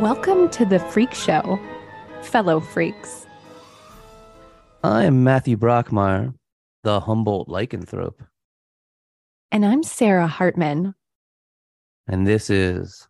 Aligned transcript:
Welcome 0.00 0.50
to 0.50 0.66
the 0.66 0.78
Freak 0.78 1.14
Show, 1.14 1.58
fellow 2.20 2.60
freaks. 2.60 3.26
I 4.84 5.04
am 5.04 5.24
Matthew 5.24 5.56
Brockmeyer, 5.56 6.34
the 6.82 7.00
Humboldt 7.00 7.48
lycanthrope, 7.48 8.18
And 9.50 9.64
I'm 9.64 9.82
Sarah 9.82 10.26
Hartman, 10.26 10.94
and 12.06 12.26
this 12.26 12.50
is 12.50 13.08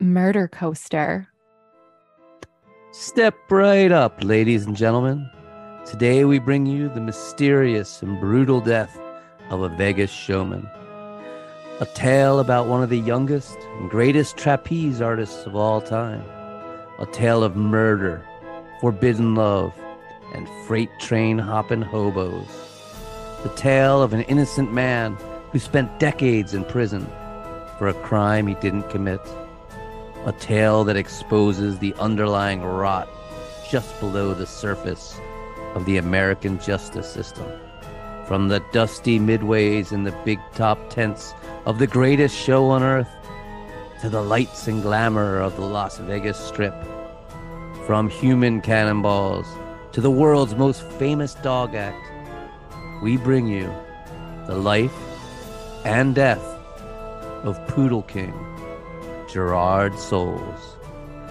Murder 0.00 0.48
Coaster. 0.48 1.28
Step 2.90 3.36
Right 3.48 3.92
Up, 3.92 4.24
ladies 4.24 4.66
and 4.66 4.76
gentlemen. 4.76 5.30
Today 5.86 6.24
we 6.24 6.40
bring 6.40 6.66
you 6.66 6.88
the 6.88 7.00
mysterious 7.00 8.02
and 8.02 8.18
brutal 8.18 8.60
death 8.60 8.98
of 9.50 9.62
a 9.62 9.68
Vegas 9.68 10.10
showman. 10.10 10.68
A 11.80 11.86
tale 11.86 12.40
about 12.40 12.66
one 12.66 12.82
of 12.82 12.90
the 12.90 12.98
youngest 12.98 13.56
and 13.78 13.88
greatest 13.88 14.36
trapeze 14.36 15.00
artists 15.00 15.46
of 15.46 15.54
all 15.54 15.80
time. 15.80 16.24
A 16.98 17.06
tale 17.06 17.44
of 17.44 17.54
murder, 17.54 18.26
forbidden 18.80 19.36
love, 19.36 19.72
and 20.34 20.48
freight 20.66 20.90
train 20.98 21.38
hopping 21.38 21.82
hobos. 21.82 22.48
The 23.44 23.50
tale 23.50 24.02
of 24.02 24.12
an 24.12 24.22
innocent 24.22 24.72
man 24.72 25.16
who 25.52 25.60
spent 25.60 26.00
decades 26.00 26.52
in 26.52 26.64
prison 26.64 27.06
for 27.78 27.86
a 27.86 27.94
crime 28.02 28.48
he 28.48 28.54
didn't 28.54 28.90
commit. 28.90 29.20
A 30.26 30.32
tale 30.32 30.82
that 30.82 30.96
exposes 30.96 31.78
the 31.78 31.94
underlying 32.00 32.64
rot 32.64 33.08
just 33.70 34.00
below 34.00 34.34
the 34.34 34.46
surface 34.48 35.20
of 35.76 35.84
the 35.84 35.98
American 35.98 36.58
justice 36.58 37.08
system. 37.08 37.46
From 38.28 38.48
the 38.48 38.60
dusty 38.72 39.18
midways 39.18 39.90
in 39.90 40.04
the 40.04 40.12
big 40.22 40.38
top 40.52 40.90
tents 40.90 41.32
of 41.64 41.78
the 41.78 41.86
greatest 41.86 42.36
show 42.36 42.66
on 42.66 42.82
earth 42.82 43.08
to 44.02 44.10
the 44.10 44.20
lights 44.20 44.68
and 44.68 44.82
glamour 44.82 45.40
of 45.40 45.56
the 45.56 45.64
Las 45.64 45.96
Vegas 45.96 46.38
Strip. 46.38 46.74
From 47.86 48.10
human 48.10 48.60
cannonballs 48.60 49.46
to 49.92 50.02
the 50.02 50.10
world's 50.10 50.54
most 50.54 50.82
famous 50.98 51.36
dog 51.36 51.74
act, 51.74 52.04
we 53.02 53.16
bring 53.16 53.46
you 53.46 53.74
the 54.46 54.56
life 54.56 54.92
and 55.86 56.14
death 56.14 56.44
of 57.44 57.58
Poodle 57.68 58.02
King, 58.02 58.34
Gerard 59.32 59.98
Soules. 59.98 60.76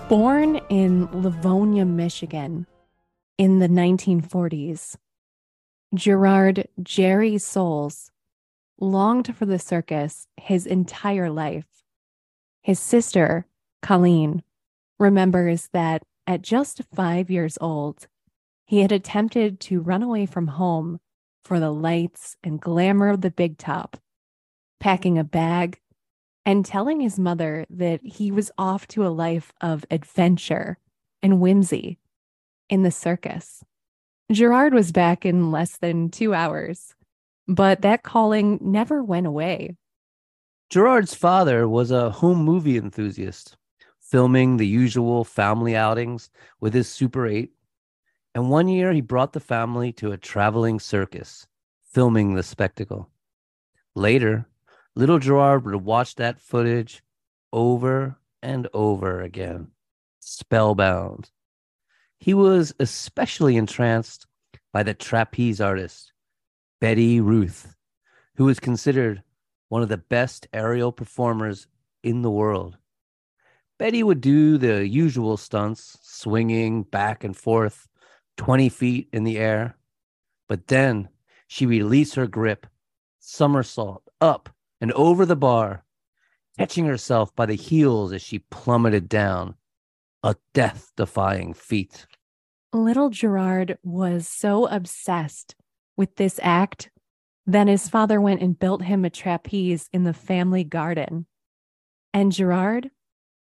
Born 0.10 0.60
in 0.70 1.08
Livonia, 1.12 1.86
Michigan 1.86 2.66
in 3.38 3.60
the 3.60 3.68
1940s, 3.68 4.96
Gerard 5.94 6.68
Jerry 6.82 7.38
Soules 7.38 8.12
longed 8.80 9.36
for 9.36 9.46
the 9.46 9.60
circus 9.60 10.28
his 10.36 10.66
entire 10.66 11.30
life. 11.30 11.66
His 12.62 12.80
sister, 12.80 13.48
Colleen, 13.82 14.44
remembers 15.00 15.70
that 15.72 16.04
at 16.26 16.42
just 16.42 16.82
five 16.94 17.30
years 17.30 17.58
old, 17.62 18.08
he 18.66 18.82
had 18.82 18.92
attempted 18.92 19.62
to 19.62 19.80
run 19.80 20.04
away 20.04 20.26
from 20.26 20.48
home 20.48 21.00
for 21.44 21.60
the 21.60 21.72
lights 21.72 22.36
and 22.44 22.60
glamour 22.60 23.08
of 23.08 23.22
the 23.22 23.32
big 23.32 23.58
top, 23.58 23.96
packing 24.82 25.18
a 25.18 25.24
bag 25.24 25.80
and 26.46 26.66
telling 26.66 27.00
his 27.00 27.18
mother 27.18 27.66
that 27.70 28.02
he 28.04 28.30
was 28.30 28.52
off 28.58 28.88
to 28.90 29.08
a 29.08 29.10
life 29.10 29.54
of 29.62 29.86
adventure 29.90 30.78
and 31.24 31.40
whimsy 31.40 31.98
in 32.70 32.84
the 32.84 32.92
circus. 32.92 33.64
Gerard 34.30 34.74
was 34.74 34.92
back 34.92 35.26
in 35.26 35.52
less 35.52 35.78
than 35.78 36.10
two 36.10 36.34
hours, 36.34 36.94
but 37.48 37.82
that 37.84 38.04
calling 38.04 38.60
never 38.62 39.02
went 39.02 39.26
away. 39.26 39.78
Gerard's 40.70 41.14
father 41.14 41.66
was 41.66 41.92
a 41.92 42.10
home 42.10 42.40
movie 42.40 42.76
enthusiast, 42.76 43.56
filming 44.02 44.58
the 44.58 44.68
usual 44.68 45.24
family 45.24 45.78
outings 45.78 46.30
with 46.60 46.74
his 46.74 46.90
Super 46.90 47.26
8. 47.26 47.54
And 48.36 48.50
one 48.50 48.68
year 48.68 48.92
he 48.92 49.00
brought 49.00 49.32
the 49.32 49.40
family 49.40 49.94
to 49.94 50.12
a 50.12 50.18
traveling 50.18 50.82
circus, 50.82 51.48
filming 51.90 52.36
the 52.36 52.44
spectacle. 52.44 53.10
Later, 53.96 54.46
little 54.94 55.20
Gerard 55.20 55.64
would 55.64 55.76
watch 55.76 56.16
that 56.16 56.42
footage 56.42 57.02
over 57.54 58.18
and 58.44 58.68
over 58.74 59.22
again, 59.22 59.72
spellbound. 60.20 61.32
He 62.20 62.34
was 62.34 62.74
especially 62.80 63.58
entranced 63.58 64.26
by 64.74 64.84
the 64.84 64.94
trapeze 64.94 65.62
artist, 65.62 66.12
Betty 66.82 67.22
Ruth, 67.22 67.76
who 68.36 68.46
was 68.46 68.60
considered 68.60 69.24
one 69.70 69.82
of 69.82 69.90
the 69.90 69.98
best 69.98 70.48
aerial 70.54 70.92
performers 70.92 71.68
in 72.04 72.22
the 72.22 72.32
world. 72.32 72.78
Betty 73.78 74.02
would 74.02 74.22
do 74.22 74.58
the 74.58 74.88
usual 74.88 75.38
stunts, 75.38 75.98
swinging 76.02 76.84
back 76.84 77.24
and 77.24 77.38
forth 77.38 77.88
20 78.38 78.70
feet 78.70 79.10
in 79.14 79.24
the 79.24 79.38
air, 79.38 79.78
but 80.48 80.68
then 80.68 81.10
she 81.48 81.66
released 81.66 82.16
her 82.16 82.28
grip, 82.28 82.66
somersault 83.20 84.04
up 84.20 84.50
and 84.82 84.92
over 84.94 85.26
the 85.26 85.36
bar, 85.36 85.84
catching 86.58 86.86
herself 86.86 87.36
by 87.36 87.46
the 87.46 87.56
heels 87.56 88.12
as 88.12 88.22
she 88.22 88.40
plummeted 88.40 89.08
down, 89.08 89.56
a 90.24 90.36
death 90.54 90.92
defying 90.96 91.54
feat. 91.54 92.08
Little 92.74 93.10
Gerard 93.10 93.78
was 93.84 94.28
so 94.28 94.68
obsessed 94.68 95.56
with 95.96 96.16
this 96.16 96.40
act 96.44 96.90
that 97.46 97.68
his 97.68 97.88
father 97.88 98.20
went 98.20 98.42
and 98.42 98.60
built 98.60 98.84
him 98.84 99.06
a 99.06 99.10
trapeze 99.10 99.90
in 99.94 100.04
the 100.04 100.14
family 100.14 100.64
garden. 100.64 101.26
And 102.14 102.32
Gerard, 102.32 102.92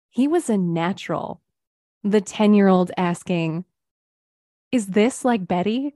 he 0.09 0.27
was 0.27 0.49
a 0.49 0.57
natural. 0.57 1.41
The 2.03 2.21
10 2.21 2.55
year 2.55 2.69
old 2.69 2.91
asking, 2.97 3.65
Is 4.73 4.89
this 4.89 5.25
like 5.25 5.47
Betty? 5.47 5.95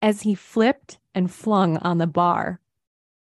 As 0.00 0.22
he 0.22 0.34
flipped 0.34 0.98
and 1.14 1.30
flung 1.30 1.78
on 1.78 1.98
the 1.98 2.06
bar. 2.06 2.60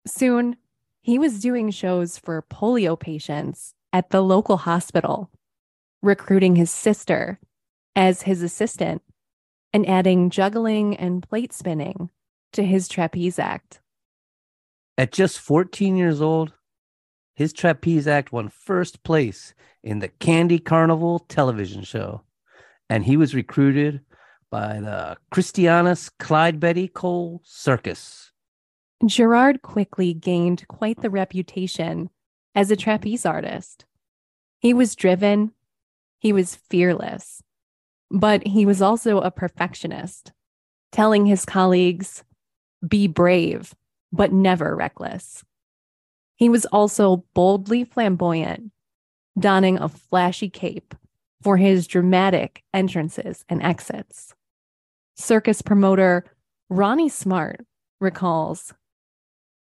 Soon, 0.06 0.56
he 1.00 1.18
was 1.18 1.40
doing 1.40 1.70
shows 1.70 2.18
for 2.18 2.42
polio 2.42 2.98
patients 2.98 3.74
at 3.92 4.10
the 4.10 4.20
local 4.20 4.56
hospital, 4.56 5.30
recruiting 6.02 6.56
his 6.56 6.70
sister 6.70 7.38
as 7.94 8.22
his 8.22 8.42
assistant 8.42 9.02
and 9.72 9.88
adding 9.88 10.30
juggling 10.30 10.96
and 10.96 11.26
plate 11.28 11.52
spinning 11.52 12.10
to 12.52 12.62
his 12.62 12.88
trapeze 12.88 13.38
act. 13.38 13.80
At 14.98 15.12
just 15.12 15.38
14 15.38 15.96
years 15.96 16.20
old, 16.20 16.52
his 17.34 17.52
trapeze 17.52 18.08
act 18.08 18.32
won 18.32 18.48
first 18.48 19.02
place 19.02 19.54
in 19.82 19.98
the 19.98 20.08
Candy 20.08 20.58
Carnival 20.58 21.18
television 21.18 21.82
show, 21.82 22.22
and 22.88 23.04
he 23.04 23.16
was 23.16 23.34
recruited 23.34 24.00
by 24.50 24.80
the 24.80 25.16
Christianus 25.30 26.10
Clyde 26.18 26.58
Beatty 26.58 26.88
Cole 26.88 27.42
Circus. 27.44 28.32
Gerard 29.04 29.60
quickly 29.60 30.14
gained 30.14 30.66
quite 30.68 31.02
the 31.02 31.10
reputation 31.10 32.08
as 32.54 32.70
a 32.70 32.76
trapeze 32.76 33.26
artist. 33.26 33.84
He 34.58 34.72
was 34.72 34.96
driven, 34.96 35.52
he 36.26 36.32
was 36.32 36.56
fearless, 36.56 37.40
but 38.10 38.44
he 38.44 38.66
was 38.66 38.82
also 38.82 39.20
a 39.20 39.30
perfectionist, 39.30 40.32
telling 40.90 41.24
his 41.24 41.44
colleagues, 41.44 42.24
be 42.84 43.06
brave, 43.06 43.72
but 44.10 44.32
never 44.32 44.74
reckless. 44.74 45.44
He 46.34 46.48
was 46.48 46.66
also 46.66 47.24
boldly 47.32 47.84
flamboyant, 47.84 48.72
donning 49.38 49.78
a 49.78 49.88
flashy 49.88 50.50
cape 50.50 50.96
for 51.44 51.58
his 51.58 51.86
dramatic 51.86 52.64
entrances 52.74 53.44
and 53.48 53.62
exits. 53.62 54.34
Circus 55.14 55.62
promoter 55.62 56.24
Ronnie 56.68 57.08
Smart 57.08 57.64
recalls 58.00 58.74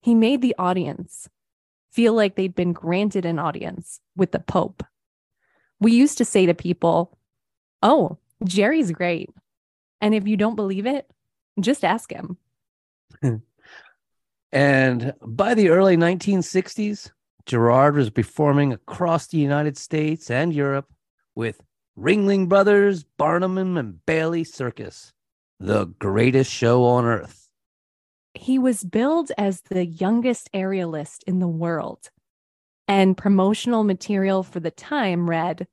he 0.02 0.14
made 0.14 0.42
the 0.42 0.54
audience 0.58 1.30
feel 1.90 2.12
like 2.12 2.34
they'd 2.36 2.54
been 2.54 2.74
granted 2.74 3.24
an 3.24 3.38
audience 3.38 4.00
with 4.14 4.32
the 4.32 4.38
Pope. 4.38 4.82
We 5.82 5.92
used 5.92 6.18
to 6.18 6.24
say 6.24 6.46
to 6.46 6.54
people, 6.54 7.18
Oh, 7.82 8.18
Jerry's 8.44 8.92
great. 8.92 9.30
And 10.00 10.14
if 10.14 10.28
you 10.28 10.36
don't 10.36 10.54
believe 10.54 10.86
it, 10.86 11.10
just 11.60 11.84
ask 11.84 12.12
him. 12.12 12.36
and 14.52 15.12
by 15.20 15.54
the 15.54 15.70
early 15.70 15.96
1960s, 15.96 17.10
Gerard 17.46 17.96
was 17.96 18.10
performing 18.10 18.72
across 18.72 19.26
the 19.26 19.38
United 19.38 19.76
States 19.76 20.30
and 20.30 20.54
Europe 20.54 20.86
with 21.34 21.60
Ringling 21.98 22.48
Brothers, 22.48 23.02
Barnum 23.18 23.58
and 23.58 24.06
Bailey 24.06 24.44
Circus, 24.44 25.12
the 25.58 25.86
greatest 25.86 26.50
show 26.50 26.84
on 26.84 27.04
earth. 27.04 27.50
He 28.34 28.56
was 28.56 28.84
billed 28.84 29.32
as 29.36 29.62
the 29.62 29.84
youngest 29.84 30.48
aerialist 30.54 31.24
in 31.26 31.40
the 31.40 31.48
world, 31.48 32.10
and 32.88 33.16
promotional 33.16 33.84
material 33.84 34.42
for 34.42 34.60
the 34.60 34.70
time 34.70 35.28
read 35.28 35.66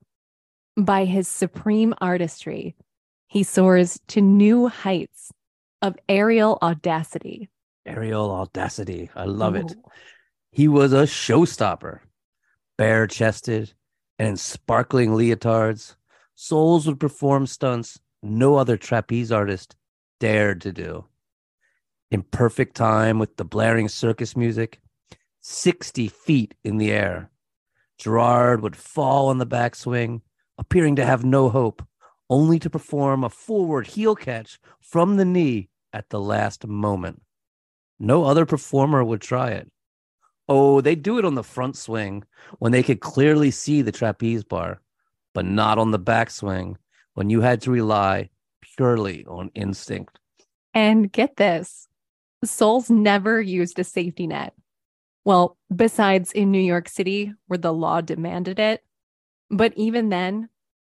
By 0.78 1.06
his 1.06 1.28
supreme 1.28 1.94
artistry, 2.00 2.76
he 3.28 3.44
soars 3.44 4.00
to 4.08 4.22
new 4.22 4.68
heights 4.68 5.32
of 5.82 5.98
aerial 6.08 6.58
audacity. 6.62 7.50
Aerial 7.86 8.32
audacity. 8.32 9.10
I 9.16 9.26
love 9.26 9.56
it. 9.56 9.76
He 10.52 10.68
was 10.68 10.94
a 10.94 11.04
showstopper, 11.04 12.00
bare 12.78 13.08
chested, 13.08 13.74
and 14.18 14.30
in 14.30 14.38
sparkling 14.38 15.12
leotards, 15.12 15.96
Soules 16.36 16.88
would 16.88 17.02
perform 17.02 17.46
stunts 17.46 18.00
no 18.24 18.56
other 18.56 18.78
trapeze 18.78 19.30
artist 19.30 19.76
dared 20.22 20.62
to 20.62 20.72
do. 20.72 21.06
In 22.12 22.24
perfect 22.24 22.76
time 22.76 23.20
with 23.20 23.36
the 23.36 23.44
blaring 23.44 23.90
circus 23.90 24.38
music, 24.38 24.80
60 25.42 26.08
feet 26.08 26.56
in 26.64 26.78
the 26.78 26.92
air, 26.92 27.30
Gerard 27.98 28.62
would 28.62 28.76
fall 28.76 29.28
on 29.28 29.38
the 29.38 29.46
backswing, 29.46 30.22
appearing 30.58 30.96
to 30.96 31.06
have 31.06 31.24
no 31.26 31.50
hope, 31.50 31.86
only 32.30 32.60
to 32.60 32.70
perform 32.70 33.24
a 33.24 33.30
forward 33.30 33.88
heel 33.88 34.16
catch 34.16 34.60
from 34.80 35.18
the 35.18 35.26
knee 35.26 35.70
at 35.92 36.10
the 36.10 36.20
last 36.20 36.66
moment. 36.66 37.22
No 38.00 38.24
other 38.24 38.46
performer 38.46 39.04
would 39.04 39.22
try 39.22 39.50
it. 39.50 39.70
Oh, 40.48 40.82
they'd 40.82 41.04
do 41.04 41.20
it 41.20 41.26
on 41.26 41.36
the 41.36 41.44
front 41.44 41.76
swing 41.76 42.24
when 42.60 42.72
they 42.72 42.84
could 42.84 43.02
clearly 43.02 43.52
see 43.52 43.82
the 43.82 43.92
trapeze 43.92 44.44
bar, 44.44 44.82
but 45.34 45.46
not 45.46 45.78
on 45.78 45.92
the 45.92 46.00
backswing 46.00 46.76
when 47.14 47.30
you 47.30 47.42
had 47.42 47.62
to 47.62 47.72
rely 47.72 48.30
purely 48.62 49.26
on 49.26 49.52
instinct. 49.54 50.20
And 50.74 51.12
get 51.12 51.36
this 51.36 51.88
Soules 52.46 52.90
never 52.90 53.42
used 53.42 53.78
a 53.80 53.84
safety 53.84 54.26
net. 54.26 54.54
Well, 55.30 55.60
besides 55.76 56.32
in 56.32 56.50
New 56.50 56.58
York 56.58 56.90
City, 56.90 57.36
where 57.46 57.60
the 57.60 57.72
law 57.72 58.02
demanded 58.02 58.58
it. 58.58 58.84
But 59.52 59.74
even 59.76 60.10
then, 60.10 60.50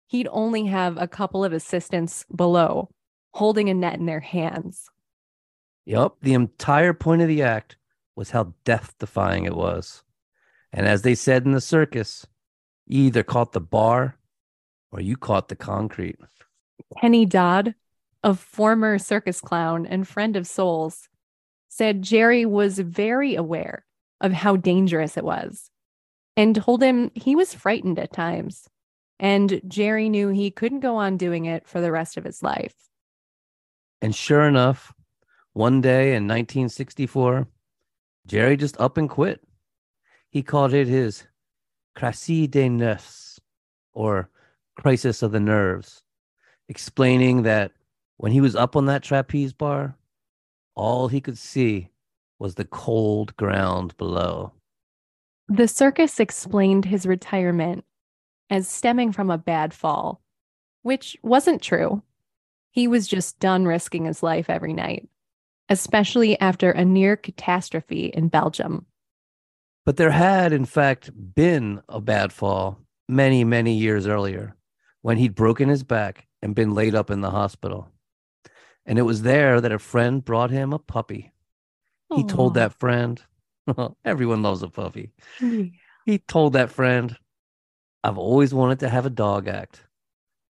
he'd 0.08 0.28
only 0.30 0.66
have 0.66 0.98
a 0.98 1.08
couple 1.08 1.46
of 1.46 1.54
assistants 1.54 2.26
below 2.36 2.90
holding 3.32 3.70
a 3.70 3.74
net 3.74 3.98
in 3.98 4.08
their 4.08 4.20
hands. 4.20 4.90
Yep, 5.86 6.16
the 6.22 6.34
entire 6.34 6.92
point 6.92 7.22
of 7.22 7.30
the 7.30 7.44
act 7.44 7.78
was 8.18 8.32
how 8.32 8.54
death 8.66 8.94
defying 9.00 9.46
it 9.46 9.56
was. 9.56 10.04
And 10.74 10.86
as 10.86 11.04
they 11.04 11.16
said 11.16 11.46
in 11.46 11.54
the 11.54 11.62
circus, 11.62 12.28
you 12.86 13.04
either 13.04 13.24
caught 13.24 13.54
the 13.54 13.62
bar 13.62 14.18
or 14.92 15.00
you 15.00 15.16
caught 15.16 15.48
the 15.48 15.56
concrete. 15.56 16.20
Kenny 17.00 17.26
Dodd, 17.26 17.74
a 18.22 18.34
former 18.34 19.00
circus 19.00 19.40
clown 19.40 19.86
and 19.86 20.06
friend 20.06 20.36
of 20.36 20.46
Soules, 20.46 21.08
said 21.70 22.02
Jerry 22.02 22.46
was 22.46 22.80
very 22.80 23.36
aware 23.36 23.86
of 24.22 24.32
how 24.32 24.56
dangerous 24.56 25.18
it 25.18 25.24
was 25.24 25.70
and 26.38 26.56
told 26.56 26.82
him 26.82 27.12
he 27.16 27.36
was 27.36 27.54
frightened 27.54 28.00
at 28.00 28.12
times. 28.12 28.68
And 29.20 29.62
Jerry 29.68 30.10
knew 30.10 30.30
he 30.30 30.52
couldn't 30.52 30.82
go 30.82 30.98
on 30.98 31.18
doing 31.18 31.46
it 31.46 31.68
for 31.68 31.80
the 31.80 31.92
rest 31.92 32.18
of 32.18 32.26
his 32.26 32.44
life. 32.44 32.74
And 34.02 34.14
sure 34.14 34.46
enough, 34.48 34.94
one 35.54 35.80
day 35.80 36.10
in 36.10 36.28
1964, 36.28 37.48
Jerry 38.28 38.58
just 38.58 38.80
up 38.80 38.98
and 38.98 39.10
quit. 39.10 39.42
He 40.30 40.44
called 40.44 40.74
it 40.74 40.88
his 40.88 41.26
crise 41.96 42.48
des 42.50 42.70
nerfs, 42.70 43.40
or 43.94 44.30
crisis 44.76 45.24
of 45.24 45.32
the 45.32 45.40
nerves, 45.40 46.04
explaining 46.68 47.44
that 47.44 47.72
when 48.18 48.34
he 48.34 48.42
was 48.42 48.56
up 48.56 48.76
on 48.76 48.88
that 48.88 49.04
trapeze 49.04 49.54
bar, 49.54 49.98
all 50.76 51.08
he 51.08 51.22
could 51.22 51.38
see 51.38 51.90
was 52.40 52.56
the 52.56 52.66
cold 52.66 53.36
ground 53.38 53.96
below. 53.98 54.54
The 55.48 55.68
circus 55.68 56.20
explained 56.20 56.86
his 56.86 57.06
retirement 57.06 57.86
as 58.50 58.68
stemming 58.68 59.12
from 59.12 59.30
a 59.30 59.38
bad 59.38 59.74
fall, 59.74 60.22
which 60.82 61.18
wasn't 61.24 61.62
true. 61.62 62.02
He 62.72 62.88
was 62.88 63.08
just 63.08 63.40
done 63.40 63.66
risking 63.66 64.06
his 64.06 64.22
life 64.22 64.50
every 64.50 64.74
night, 64.74 65.08
especially 65.70 66.40
after 66.40 66.72
a 66.72 66.84
near 66.84 67.16
catastrophe 67.16 68.08
in 68.08 68.28
Belgium. 68.28 68.86
But 69.86 69.98
there 69.98 70.12
had, 70.12 70.52
in 70.52 70.66
fact, 70.66 71.12
been 71.36 71.82
a 71.88 72.02
bad 72.02 72.34
fall 72.34 72.80
many, 73.08 73.44
many 73.44 73.76
years 73.76 74.08
earlier 74.08 74.56
when 75.04 75.18
he'd 75.18 75.36
broken 75.36 75.70
his 75.70 75.84
back 75.84 76.26
and 76.42 76.56
been 76.56 76.74
laid 76.74 76.96
up 76.96 77.12
in 77.12 77.22
the 77.22 77.30
hospital. 77.30 77.92
And 78.88 78.98
it 78.98 79.04
was 79.04 79.22
there 79.22 79.62
that 79.62 79.72
a 79.72 79.80
friend 79.80 80.26
brought 80.26 80.50
him 80.50 80.74
a 80.74 80.80
puppy. 80.80 81.35
He 82.13 82.24
told 82.24 82.54
that 82.54 82.74
friend, 82.74 83.22
everyone 84.06 84.42
loves 84.42 84.63
a 84.63 84.69
puppy. 84.69 85.12
Yeah. 85.42 85.63
He 86.06 86.19
told 86.19 86.54
that 86.54 86.72
friend, 86.72 87.18
I've 88.04 88.18
always 88.18 88.54
wanted 88.54 88.80
to 88.81 88.90
have 88.90 89.06
a 89.06 89.10
dog 89.10 89.48
act, 89.48 89.84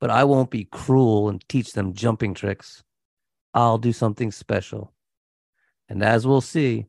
but 0.02 0.10
I 0.10 0.26
won't 0.26 0.52
be 0.52 0.66
cruel 0.66 1.30
and 1.30 1.48
teach 1.48 1.72
them 1.72 1.94
jumping 1.94 2.34
tricks. 2.34 2.84
I'll 3.54 3.78
do 3.78 3.94
something 3.94 4.32
special. 4.32 4.94
And 5.88 6.04
as 6.04 6.28
we'll 6.28 6.42
see, 6.42 6.88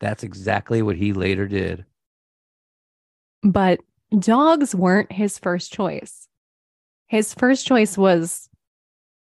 that's 0.00 0.22
exactly 0.22 0.82
what 0.82 0.96
he 0.96 1.14
later 1.14 1.48
did. 1.48 1.86
But 3.42 3.80
dogs 4.18 4.74
weren't 4.74 5.12
his 5.12 5.38
first 5.38 5.72
choice. 5.72 6.28
His 7.06 7.32
first 7.32 7.66
choice 7.66 7.96
was 7.96 8.50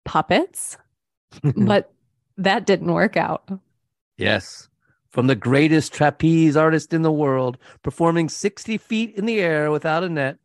puppets, 0.05 0.77
but 1.43 1.93
that 2.37 2.67
didn't 2.67 2.93
work 2.93 3.17
out. 3.17 3.51
Yes. 4.21 4.69
From 5.09 5.27
the 5.27 5.35
greatest 5.35 5.93
trapeze 5.93 6.57
artist 6.57 6.93
in 6.93 7.03
the 7.03 7.11
world, 7.11 7.59
performing 7.83 8.29
60 8.29 8.79
feet 8.79 9.17
in 9.17 9.27
the 9.27 9.41
air 9.41 9.71
without 9.71 10.05
a 10.05 10.09
net, 10.09 10.39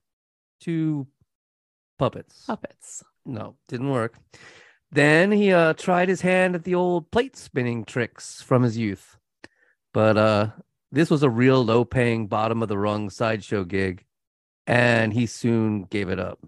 to 0.61 1.05
puppets. 1.99 2.45
Puppets. 2.47 3.03
No, 3.25 3.55
didn't 3.67 3.91
work. 3.91 4.17
Then 4.91 5.31
he 5.31 5.51
uh, 5.51 5.73
tried 5.73 6.09
his 6.09 6.21
hand 6.21 6.55
at 6.55 6.63
the 6.63 6.75
old 6.75 7.11
plate 7.11 7.35
spinning 7.35 7.85
tricks 7.85 8.41
from 8.41 8.63
his 8.63 8.77
youth. 8.77 9.17
But 9.93 10.17
uh, 10.17 10.47
this 10.91 11.09
was 11.09 11.23
a 11.23 11.29
real 11.29 11.63
low 11.63 11.85
paying, 11.85 12.27
bottom 12.27 12.63
of 12.63 12.69
the 12.69 12.77
rung 12.77 13.09
sideshow 13.09 13.65
gig, 13.65 14.05
and 14.65 15.13
he 15.13 15.25
soon 15.25 15.83
gave 15.83 16.09
it 16.09 16.19
up. 16.19 16.39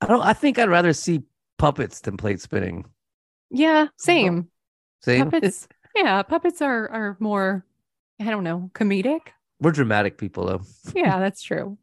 I 0.00 0.06
don't 0.06 0.22
I 0.22 0.32
think 0.32 0.58
I'd 0.58 0.68
rather 0.68 0.92
see 0.92 1.22
puppets 1.58 2.00
than 2.00 2.16
plate 2.16 2.40
spinning. 2.40 2.84
Yeah, 3.50 3.88
same. 3.96 4.48
Same. 5.00 5.30
Puppets. 5.30 5.68
yeah, 5.94 6.22
puppets 6.22 6.62
are 6.62 6.88
are 6.90 7.16
more 7.20 7.64
I 8.20 8.30
don't 8.30 8.44
know, 8.44 8.70
comedic. 8.74 9.28
We're 9.60 9.72
dramatic 9.72 10.18
people 10.18 10.46
though. 10.46 10.62
Yeah, 10.94 11.18
that's 11.20 11.42
true. 11.42 11.78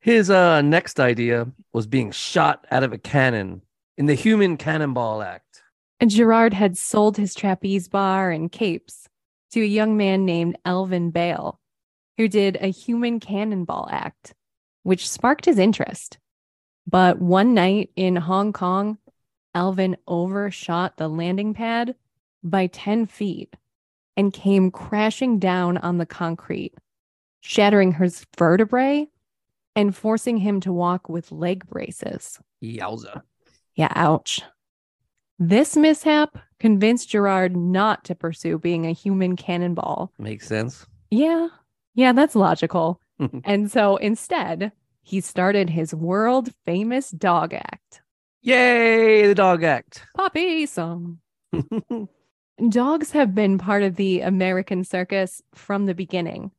His 0.00 0.30
uh, 0.30 0.62
next 0.62 1.00
idea 1.00 1.48
was 1.72 1.86
being 1.86 2.12
shot 2.12 2.66
out 2.70 2.84
of 2.84 2.92
a 2.92 2.98
cannon 2.98 3.62
in 3.96 4.06
the 4.06 4.14
human 4.14 4.56
cannonball 4.56 5.22
act. 5.22 5.62
And 6.00 6.10
Gerard 6.10 6.54
had 6.54 6.78
sold 6.78 7.16
his 7.16 7.34
trapeze 7.34 7.88
bar 7.88 8.30
and 8.30 8.50
capes 8.50 9.08
to 9.50 9.60
a 9.60 9.66
young 9.66 9.96
man 9.96 10.24
named 10.24 10.56
Elvin 10.64 11.10
Bale, 11.10 11.58
who 12.16 12.28
did 12.28 12.56
a 12.60 12.68
human 12.68 13.18
cannonball 13.18 13.88
act, 13.90 14.34
which 14.84 15.08
sparked 15.08 15.44
his 15.44 15.58
interest. 15.58 16.18
But 16.86 17.18
one 17.18 17.54
night 17.54 17.90
in 17.96 18.14
Hong 18.14 18.52
Kong, 18.52 18.98
Elvin 19.54 19.96
overshot 20.06 20.96
the 20.96 21.08
landing 21.08 21.54
pad 21.54 21.96
by 22.42 22.66
10 22.68 23.06
feet 23.06 23.56
and 24.16 24.32
came 24.32 24.70
crashing 24.70 25.38
down 25.38 25.78
on 25.78 25.98
the 25.98 26.06
concrete, 26.06 26.74
shattering 27.40 27.92
his 27.92 28.26
vertebrae 28.36 29.08
and 29.76 29.94
forcing 29.94 30.38
him 30.38 30.60
to 30.60 30.72
walk 30.72 31.08
with 31.08 31.30
leg 31.30 31.66
braces. 31.66 32.40
Yowza. 32.62 33.22
Yeah, 33.76 33.92
ouch. 33.94 34.42
This 35.38 35.76
mishap 35.76 36.36
convinced 36.58 37.08
Gerard 37.08 37.56
not 37.56 38.02
to 38.04 38.16
pursue 38.16 38.58
being 38.58 38.86
a 38.86 38.92
human 38.92 39.36
cannonball. 39.36 40.12
Makes 40.18 40.48
sense. 40.48 40.84
Yeah, 41.10 41.48
yeah, 41.94 42.12
that's 42.12 42.34
logical. 42.34 43.00
and 43.44 43.70
so 43.70 43.96
instead, 43.98 44.72
he 45.02 45.20
started 45.20 45.70
his 45.70 45.94
world 45.94 46.50
famous 46.64 47.10
dog 47.10 47.54
act. 47.54 48.02
Yay, 48.42 49.28
the 49.28 49.34
dog 49.34 49.62
act. 49.62 50.04
Puppy 50.16 50.66
song. 50.66 51.18
Dogs 52.66 53.12
have 53.12 53.36
been 53.36 53.56
part 53.56 53.84
of 53.84 53.94
the 53.94 54.20
American 54.20 54.82
circus 54.82 55.42
from 55.54 55.86
the 55.86 55.94
beginning. 55.94 56.50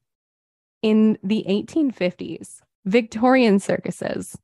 In 0.81 1.17
the 1.21 1.43
1850s, 1.49 2.61
Victorian 2.85 3.59
circuses, 3.59 4.37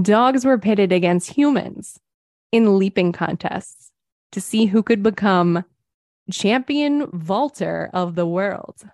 dogs 0.00 0.44
were 0.44 0.58
pitted 0.58 0.92
against 0.92 1.30
humans 1.30 1.98
in 2.50 2.78
leaping 2.78 3.10
contests 3.10 3.90
to 4.32 4.40
see 4.40 4.66
who 4.66 4.82
could 4.82 5.02
become 5.02 5.64
champion 6.30 7.06
vaulter 7.10 7.88
of 7.94 8.14
the 8.14 8.26
world. 8.26 8.84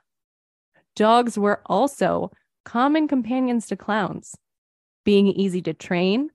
Dogs 0.95 1.37
were 1.37 1.63
also 1.67 2.31
common 2.65 3.09
companions 3.09 3.67
to 3.67 3.77
clowns, 3.77 4.37
being 5.05 5.27
easy 5.27 5.63
to 5.63 5.75
train 5.75 6.31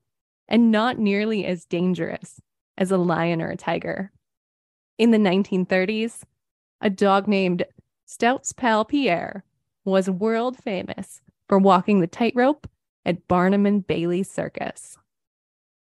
and 0.49 0.71
not 0.71 0.99
nearly 0.99 1.45
as 1.45 1.63
dangerous 1.63 2.41
as 2.77 2.91
a 2.91 2.97
lion 2.97 3.41
or 3.41 3.49
a 3.49 3.55
tiger. 3.55 4.11
In 5.03 5.11
the 5.11 5.17
1930s, 5.17 6.21
a 6.79 6.89
dog 6.89 7.27
named 7.27 7.65
Stout's 8.05 8.53
pal 8.53 8.85
Pierre 8.85 9.43
was 9.83 10.09
world 10.09 10.55
famous 10.55 11.19
for 11.49 11.59
walking 11.59 11.99
the 11.99 12.07
tightrope 12.07 12.69
at 13.05 13.27
Barnum 13.27 13.65
and 13.65 13.85
Bailey 13.85 14.23
Circus. 14.23 14.97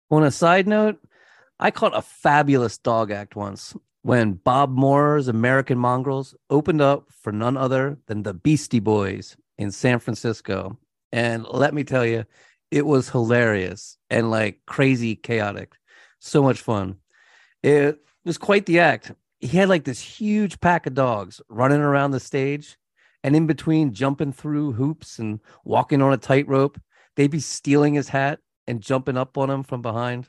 On 0.09 0.23
a 0.23 0.31
side 0.31 0.69
note, 0.69 1.01
I 1.59 1.73
caught 1.73 1.97
a 1.97 2.01
fabulous 2.01 2.79
dog 2.79 3.11
act 3.11 3.35
once 3.35 3.75
when 4.03 4.35
Bob 4.35 4.71
Moore's 4.71 5.27
American 5.27 5.79
Mongrels 5.79 6.37
opened 6.49 6.81
up 6.81 7.11
for 7.11 7.33
none 7.33 7.57
other 7.57 7.99
than 8.07 8.23
the 8.23 8.35
Beastie 8.35 8.79
Boys 8.79 9.37
in 9.57 9.73
San 9.73 9.99
Francisco. 9.99 10.79
And 11.11 11.45
let 11.51 11.75
me 11.75 11.83
tell 11.83 12.07
you, 12.07 12.25
It 12.71 12.87
was 12.87 13.09
hilarious 13.09 13.99
and 14.11 14.31
like 14.31 14.61
crazy 14.65 15.17
chaotic. 15.17 15.75
So 16.21 16.41
much 16.41 16.61
fun. 16.61 16.99
It 17.65 17.99
was 18.25 18.39
quite 18.39 18.67
the 18.67 18.81
act. 18.81 19.13
He 19.41 19.57
had 19.57 19.69
like 19.69 19.85
this 19.85 20.01
huge 20.01 20.61
pack 20.61 20.87
of 20.87 20.95
dogs 20.95 21.41
running 21.49 21.81
around 21.81 22.11
the 22.11 22.21
stage 22.21 22.77
and 23.23 23.37
in 23.37 23.47
between 23.47 23.95
jumping 23.95 24.33
through 24.33 24.73
hoops 24.73 25.19
and 25.19 25.41
walking 25.65 26.03
on 26.03 26.13
a 26.13 26.17
tightrope. 26.17 26.81
They'd 27.17 27.31
be 27.31 27.41
stealing 27.41 27.95
his 27.95 28.09
hat 28.09 28.41
and 28.67 28.81
jumping 28.81 29.17
up 29.17 29.39
on 29.39 29.51
him 29.51 29.63
from 29.63 29.83
behind. 29.83 30.29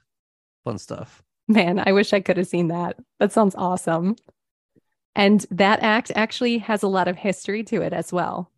Fun 0.64 0.78
stuff. 0.78 1.24
Man, 1.48 1.82
I 1.86 1.92
wish 1.92 2.14
I 2.14 2.20
could 2.20 2.38
have 2.38 2.48
seen 2.48 2.68
that. 2.68 2.98
That 3.20 3.32
sounds 3.32 3.56
awesome. 3.56 4.16
And 5.16 5.46
that 5.52 5.82
act 5.82 6.12
actually 6.16 6.60
has 6.60 6.84
a 6.84 6.88
lot 6.88 7.08
of 7.08 7.18
history 7.18 7.64
to 7.66 7.82
it 7.82 7.94
as 7.94 8.14
well. 8.14 8.52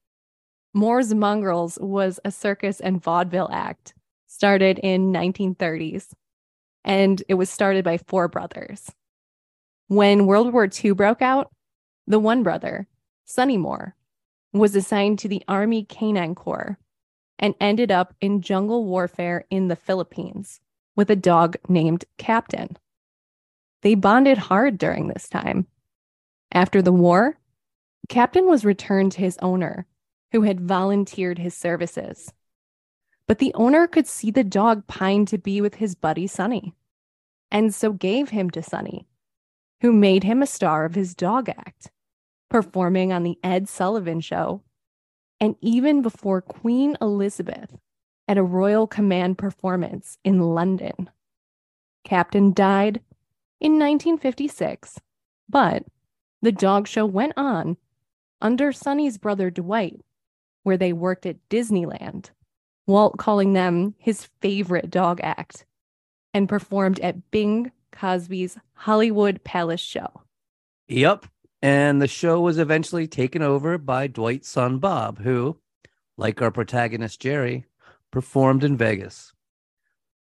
Moore's 0.73 1.13
Mongrels 1.13 1.77
was 1.81 2.19
a 2.23 2.31
circus 2.31 2.79
and 2.79 3.01
vaudeville 3.01 3.49
act 3.51 3.93
started 4.27 4.79
in 4.79 5.11
1930s 5.11 6.13
and 6.83 7.21
it 7.27 7.35
was 7.35 7.49
started 7.49 7.83
by 7.83 7.97
four 7.97 8.27
brothers. 8.27 8.89
When 9.91 10.25
World 10.25 10.53
War 10.53 10.69
II 10.73 10.91
broke 10.91 11.21
out, 11.21 11.51
the 12.07 12.17
one 12.17 12.43
brother, 12.43 12.87
Sonny 13.25 13.57
Moore, 13.57 13.97
was 14.53 14.73
assigned 14.73 15.19
to 15.19 15.27
the 15.27 15.43
Army 15.49 15.83
Canine 15.83 16.33
Corps 16.33 16.79
and 17.37 17.55
ended 17.59 17.91
up 17.91 18.13
in 18.21 18.39
jungle 18.39 18.85
warfare 18.85 19.43
in 19.49 19.67
the 19.67 19.75
Philippines 19.75 20.61
with 20.95 21.09
a 21.09 21.17
dog 21.17 21.57
named 21.67 22.05
Captain. 22.17 22.77
They 23.81 23.95
bonded 23.95 24.37
hard 24.37 24.77
during 24.77 25.09
this 25.09 25.27
time. 25.27 25.67
After 26.53 26.81
the 26.81 26.93
war, 26.93 27.37
Captain 28.07 28.45
was 28.45 28.63
returned 28.63 29.11
to 29.11 29.19
his 29.19 29.37
owner, 29.41 29.87
who 30.31 30.43
had 30.43 30.61
volunteered 30.61 31.37
his 31.37 31.53
services. 31.53 32.31
But 33.27 33.39
the 33.39 33.53
owner 33.55 33.87
could 33.87 34.07
see 34.07 34.31
the 34.31 34.45
dog 34.45 34.87
pine 34.87 35.25
to 35.25 35.37
be 35.37 35.59
with 35.59 35.75
his 35.75 35.95
buddy 35.95 36.27
Sonny, 36.27 36.75
and 37.51 37.75
so 37.75 37.91
gave 37.91 38.29
him 38.29 38.49
to 38.51 38.63
Sonny, 38.63 39.05
who 39.81 39.91
made 39.91 40.23
him 40.23 40.41
a 40.41 40.47
star 40.47 40.85
of 40.85 40.95
his 40.95 41.15
dog 41.15 41.49
act, 41.49 41.91
performing 42.49 43.11
on 43.11 43.23
the 43.23 43.37
Ed 43.43 43.67
Sullivan 43.67 44.21
Show, 44.21 44.61
and 45.39 45.55
even 45.59 46.01
before 46.01 46.41
Queen 46.41 46.95
Elizabeth 47.01 47.77
at 48.27 48.37
a 48.37 48.43
Royal 48.43 48.85
Command 48.85 49.37
performance 49.37 50.17
in 50.23 50.39
London. 50.39 51.09
Captain 52.03 52.53
died 52.53 53.01
in 53.59 53.73
1956, 53.73 54.99
but 55.49 55.83
the 56.41 56.51
dog 56.51 56.87
show 56.87 57.05
went 57.05 57.33
on 57.35 57.77
under 58.39 58.71
Sonny's 58.71 59.17
brother 59.17 59.49
Dwight, 59.49 59.99
where 60.63 60.77
they 60.77 60.93
worked 60.93 61.25
at 61.25 61.49
Disneyland, 61.49 62.29
Walt 62.87 63.17
calling 63.17 63.53
them 63.53 63.95
his 63.97 64.29
favorite 64.41 64.89
dog 64.89 65.19
act, 65.23 65.65
and 66.33 66.47
performed 66.47 66.99
at 66.99 67.31
Bing 67.31 67.71
Crosby's 68.01 68.57
Hollywood 68.73 69.43
Palace 69.43 69.79
show. 69.79 70.23
Yep. 70.87 71.27
And 71.61 72.01
the 72.01 72.07
show 72.07 72.41
was 72.41 72.57
eventually 72.57 73.05
taken 73.05 73.43
over 73.43 73.77
by 73.77 74.07
Dwight's 74.07 74.49
son, 74.49 74.79
Bob, 74.79 75.19
who, 75.19 75.59
like 76.17 76.41
our 76.41 76.49
protagonist, 76.49 77.21
Jerry, 77.21 77.67
performed 78.09 78.63
in 78.63 78.75
Vegas. 78.75 79.33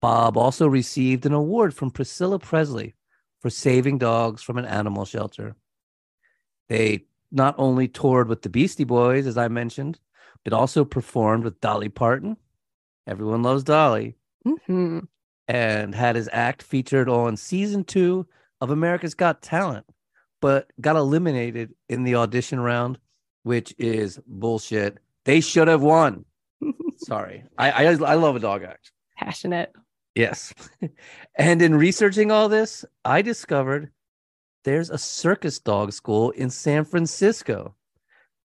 Bob 0.03 0.37
also 0.37 0.67
received 0.67 1.25
an 1.27 1.33
award 1.33 1.73
from 1.73 1.93
Priscilla 1.93 2.41
Presley 2.41 2.97
for 3.39 3.51
saving 3.51 3.99
dogs 3.99 4.43
from 4.43 4.59
an 4.59 4.65
animal 4.65 5.05
shelter. 5.05 5.55
They 6.69 7.05
not 7.31 7.55
only 7.57 7.87
toured 7.87 8.27
with 8.27 8.43
the 8.43 8.49
Beastie 8.49 8.83
Boys, 8.83 9.29
as 9.29 9.39
I 9.39 9.47
mentioned, 9.47 10.01
but 10.43 10.53
also 10.53 10.85
performed 10.85 11.45
with 11.45 11.61
Dolly 11.61 11.89
Parton. 11.89 12.37
Everyone 13.07 13.45
loves 13.45 13.63
Dolly. 13.63 14.17
Mm-hmm. 14.45 14.99
And 15.51 15.97
had 15.97 16.15
his 16.15 16.29
act 16.33 16.63
featured 16.63 17.09
on 17.09 17.37
season 17.37 17.83
two 17.83 18.25
of 18.61 18.71
America's 18.71 19.15
Got 19.15 19.43
Talent, 19.43 19.85
but 20.41 20.71
got 20.81 20.95
eliminated 20.95 21.75
in 21.89 22.05
the 22.05 22.15
audition 22.15 22.61
round, 22.61 22.99
which 23.43 23.75
is 23.77 24.21
bullshit. 24.29 24.99
They 25.25 25.41
should 25.41 25.67
have 25.67 25.83
won. 25.83 26.25
Sorry. 26.99 27.43
I, 27.59 27.71
I 27.71 27.85
I 27.87 28.15
love 28.15 28.37
a 28.37 28.41
dog 28.41 28.63
act. 28.63 28.93
Passionate. 29.19 29.73
Yes. 30.15 30.55
and 31.35 31.61
in 31.61 31.75
researching 31.75 32.31
all 32.31 32.49
this, 32.49 32.85
I 33.05 33.21
discovered 33.21 33.91
there's 34.63 34.91
a 34.91 34.99
circus 34.99 35.59
dog 35.59 35.93
school 35.93 36.31
in 36.31 36.51
San 36.51 36.85
Francisco, 36.85 37.75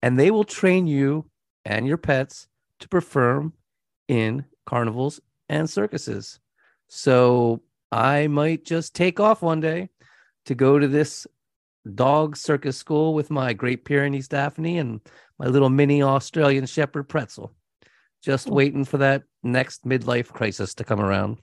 and 0.03 0.19
they 0.19 0.31
will 0.31 0.45
train 0.45 0.87
you 0.87 1.27
and 1.67 1.87
your 1.87 1.99
pets 1.99 2.49
to 2.81 2.89
perform 2.89 3.53
in 4.09 4.47
carnivals 4.65 5.21
and 5.51 5.69
circuses. 5.69 6.41
So 6.89 7.63
I 7.91 8.27
might 8.27 8.65
just 8.65 8.95
take 8.95 9.21
off 9.21 9.43
one 9.43 9.61
day 9.61 9.89
to 10.47 10.55
go 10.55 10.79
to 10.79 10.89
this 10.89 11.27
dog 11.95 12.37
circus 12.37 12.77
school 12.77 13.15
with 13.15 13.31
my 13.31 13.53
Great 13.53 13.85
Pyrenees 13.85 14.29
Daphne 14.29 14.79
and 14.79 15.01
my 15.39 15.47
little 15.47 15.71
mini 15.71 16.03
Australian 16.03 16.67
Shepherd 16.67 17.05
Pretzel. 17.05 17.53
Just 18.23 18.49
oh. 18.49 18.55
waiting 18.55 18.85
for 18.85 18.99
that 18.99 19.23
next 19.43 19.85
midlife 19.85 20.29
crisis 20.29 20.75
to 20.75 20.85
come 20.85 21.01
around. 21.01 21.39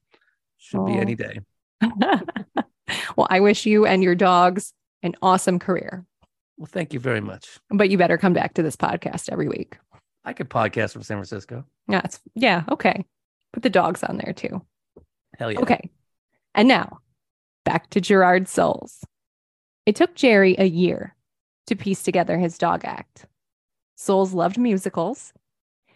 Should 0.58 0.86
be 0.86 0.94
any 0.94 1.14
oh. 1.14 1.16
day. 1.16 1.40
well, 3.16 3.28
I 3.30 3.40
wish 3.40 3.66
you 3.66 3.86
and 3.86 4.04
your 4.04 4.16
dogs 4.16 4.74
an 5.04 5.16
awesome 5.22 5.60
career. 5.60 6.06
Well, 6.58 6.68
thank 6.68 6.94
you 6.94 7.00
very 7.00 7.22
much. 7.22 7.60
But 7.70 7.90
you 7.90 7.98
better 7.98 8.18
come 8.18 8.34
back 8.34 8.54
to 8.56 8.64
this 8.64 8.76
podcast 8.76 9.32
every 9.32 9.48
week. 9.48 9.78
I 10.24 10.34
could 10.34 10.50
podcast 10.50 10.94
from 10.94 11.04
San 11.04 11.18
Francisco. 11.18 11.66
Yeah, 11.88 12.02
it's, 12.04 12.20
yeah, 12.36 12.64
okay. 12.70 13.06
Put 13.54 13.64
the 13.64 13.70
dogs 13.70 14.04
on 14.04 14.18
there 14.18 14.34
too. 14.34 14.64
Hell 15.42 15.52
yeah. 15.52 15.60
Okay. 15.62 15.90
And 16.54 16.68
now 16.68 17.00
back 17.66 17.90
to 17.90 18.00
Gerard 18.00 18.48
Soules. 18.48 19.04
It 19.88 19.96
took 19.96 20.14
Jerry 20.14 20.56
a 20.60 20.66
year 20.66 21.16
to 21.66 21.76
piece 21.76 22.04
together 22.04 22.38
his 22.38 22.60
dog 22.60 22.86
act. 22.86 23.26
Soules 23.96 24.34
loved 24.34 24.60
musicals 24.60 25.34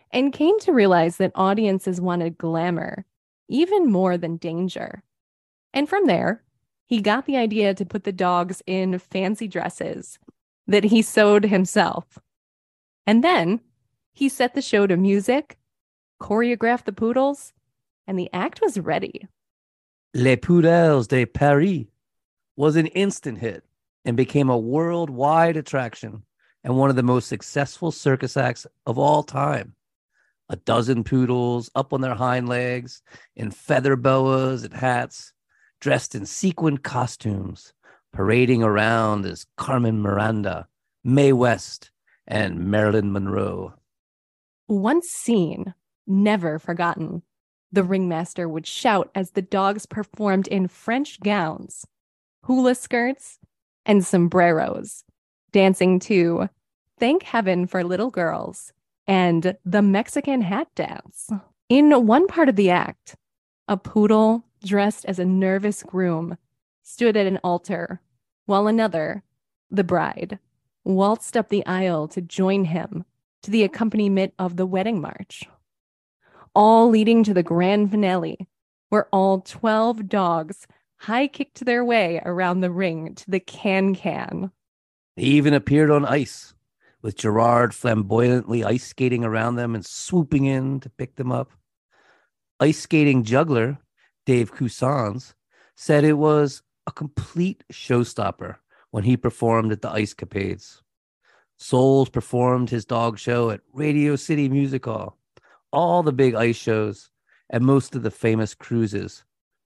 and 0.10 0.34
came 0.34 0.60
to 0.62 0.74
realize 0.74 1.18
that 1.18 1.32
audiences 1.36 2.02
wanted 2.02 2.40
glamour 2.40 3.06
even 3.48 3.92
more 3.92 4.18
than 4.18 4.38
danger. 4.38 5.04
And 5.76 5.88
from 5.88 6.08
there, 6.08 6.44
he 6.88 7.00
got 7.00 7.28
the 7.28 7.38
idea 7.38 7.76
to 7.76 7.86
put 7.86 8.04
the 8.04 8.12
dogs 8.12 8.64
in 8.66 8.98
fancy 8.98 9.48
dresses 9.48 10.18
that 10.66 10.86
he 10.86 11.04
sewed 11.04 11.44
himself. 11.44 12.18
And 13.06 13.24
then 13.24 13.62
he 14.12 14.28
set 14.28 14.56
the 14.56 14.62
show 14.64 14.88
to 14.88 14.98
music, 14.98 15.60
choreographed 16.20 16.86
the 16.86 16.94
poodles, 16.94 17.54
and 18.08 18.18
the 18.18 18.30
act 18.34 18.60
was 18.60 18.80
ready. 18.80 19.28
Les 20.18 20.38
Poodles 20.38 21.08
de 21.08 21.26
Paris 21.26 21.88
was 22.56 22.78
an 22.78 22.88
instant 22.88 23.38
hit 23.38 23.66
and 24.06 24.16
became 24.16 24.50
a 24.50 24.58
worldwide 24.58 25.58
attraction 25.58 26.24
and 26.64 26.78
one 26.78 26.90
of 26.90 26.96
the 26.96 27.04
most 27.04 27.28
successful 27.28 27.92
circus 27.92 28.38
acts 28.38 28.66
of 28.86 28.98
all 28.98 29.24
time. 29.24 29.76
A 30.48 30.56
dozen 30.56 31.04
poodles 31.04 31.70
up 31.76 31.92
on 31.92 32.00
their 32.00 32.16
hind 32.16 32.48
legs 32.48 33.02
in 33.36 33.52
feather 33.52 33.98
boas 33.98 34.64
and 34.64 34.74
hats 34.74 35.34
dressed 35.82 36.16
in 36.16 36.26
sequined 36.26 36.82
costumes, 36.82 37.74
parading 38.14 38.64
around 38.64 39.26
as 39.26 39.46
Carmen 39.58 40.02
Miranda, 40.02 40.70
Mae 41.04 41.34
West, 41.34 41.92
and 42.26 42.72
Marilyn 42.72 43.12
Monroe. 43.12 43.74
Once 44.70 45.08
seen, 45.10 45.74
never 46.08 46.58
forgotten, 46.58 47.22
the 47.76 47.84
ringmaster 47.84 48.50
would 48.50 48.66
shout 48.66 49.12
as 49.14 49.32
the 49.32 49.42
dogs 49.42 49.86
performed 49.86 50.48
in 50.48 50.68
French 50.68 51.20
gowns, 51.20 51.86
hula 52.46 52.74
skirts, 52.74 53.40
and 53.86 54.04
sombreros, 54.04 55.04
dancing 55.52 56.00
to 56.00 56.50
Thank 56.98 57.24
Heaven 57.24 57.68
for 57.68 57.84
Little 57.84 58.10
Girls 58.10 58.74
and 59.06 59.58
the 59.64 59.82
Mexican 59.82 60.42
Hat 60.42 60.70
Dance. 60.76 61.30
In 61.70 62.08
one 62.08 62.28
part 62.28 62.50
of 62.50 62.56
the 62.56 62.70
act, 62.70 63.16
a 63.68 63.78
poodle 63.78 64.46
dressed 64.64 65.06
as 65.06 65.20
a 65.20 65.26
nervous 65.26 65.84
groom, 65.84 66.38
stood 66.82 67.18
at 67.18 67.28
an 67.28 67.40
altar, 67.44 68.02
while 68.46 68.68
another, 68.68 69.24
the 69.70 69.84
bride, 69.84 70.40
waltzed 70.84 71.36
up 71.36 71.50
the 71.50 71.66
aisle 71.66 72.08
to 72.08 72.22
join 72.22 72.66
him 72.66 73.04
to 73.42 73.52
the 73.52 73.64
accompaniment 73.64 74.34
of 74.40 74.56
the 74.56 74.66
wedding 74.66 75.02
march. 75.02 75.44
All 76.56 76.90
leading 76.90 77.24
to 77.26 77.34
the 77.34 77.44
grand 77.44 77.92
finale, 77.92 78.48
where 78.90 79.08
all 79.12 79.42
12 79.42 80.08
dogs 80.08 80.68
high 80.98 81.28
kicked 81.28 81.66
their 81.66 81.84
way 81.84 82.22
around 82.26 82.62
the 82.62 82.72
ring 82.72 83.14
to 83.16 83.30
the 83.30 83.40
can 83.40 83.94
can. 83.94 84.52
They 85.18 85.24
even 85.24 85.54
appeared 85.54 85.92
on 85.92 86.06
ice, 86.06 86.54
with 87.02 87.18
Gerard 87.18 87.74
flamboyantly 87.76 88.64
ice 88.64 88.86
skating 88.88 89.24
around 89.24 89.56
them 89.56 89.76
and 89.76 89.86
swooping 89.86 90.46
in 90.46 90.80
to 90.80 90.90
pick 90.90 91.16
them 91.16 91.32
up. 91.32 91.52
Ice 92.60 92.80
skating 92.80 93.24
juggler 93.24 93.78
Dave 94.26 94.52
Cousans, 94.52 95.36
said 95.76 96.04
it 96.04 96.18
was 96.18 96.64
a 96.88 96.92
complete 96.92 97.64
showstopper 97.72 98.56
when 98.92 99.04
he 99.04 99.18
performed 99.18 99.72
at 99.72 99.82
the 99.82 99.90
Ice 99.90 100.14
Capades. 100.14 100.82
Soules 101.58 102.10
performed 102.10 102.70
his 102.70 102.86
dog 102.86 103.18
show 103.18 103.50
at 103.50 103.62
Radio 103.72 104.16
City 104.16 104.50
Music 104.50 104.86
Hall, 104.86 105.18
all 105.76 106.02
the 106.02 106.14
big 106.14 106.34
ice 106.34 106.56
shows, 106.56 107.10
and 107.50 107.64
most 107.64 107.96
of 107.96 108.02
the 108.02 108.10
famous 108.10 108.56
cruises, 108.56 109.26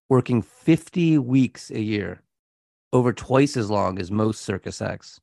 working 0.09 0.41
50 0.41 1.19
weeks 1.19 1.69
a 1.69 1.79
year, 1.79 2.23
over 2.91 3.13
twice 3.13 3.55
as 3.55 3.69
long 3.69 3.99
as 3.99 4.09
most 4.09 4.41
circus 4.41 4.81
acts. 4.81 5.21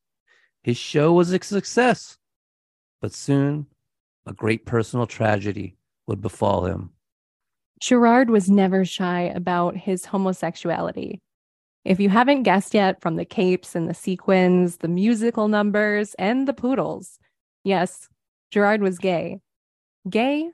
His 0.62 0.76
show 0.76 1.12
was 1.12 1.32
a 1.32 1.42
success, 1.42 2.18
but 3.02 3.12
soon 3.12 3.66
a 4.26 4.32
great 4.32 4.64
personal 4.64 5.06
tragedy 5.06 5.76
would 6.06 6.20
befall 6.20 6.64
him. 6.64 6.90
Gerard 7.80 8.30
was 8.30 8.48
never 8.48 8.84
shy 8.84 9.22
about 9.22 9.76
his 9.76 10.06
homosexuality. 10.06 11.20
If 11.84 12.00
you 12.00 12.08
haven't 12.08 12.44
guessed 12.44 12.74
yet 12.74 13.00
from 13.00 13.16
the 13.16 13.24
capes 13.24 13.74
and 13.74 13.88
the 13.88 13.94
sequins, 13.94 14.78
the 14.78 14.88
musical 14.88 15.48
numbers, 15.48 16.14
and 16.14 16.48
the 16.48 16.54
poodles, 16.54 17.18
yes, 17.64 18.08
Gerard 18.50 18.82
was 18.82 18.98
gay. 18.98 19.40
Gay, 20.08 20.50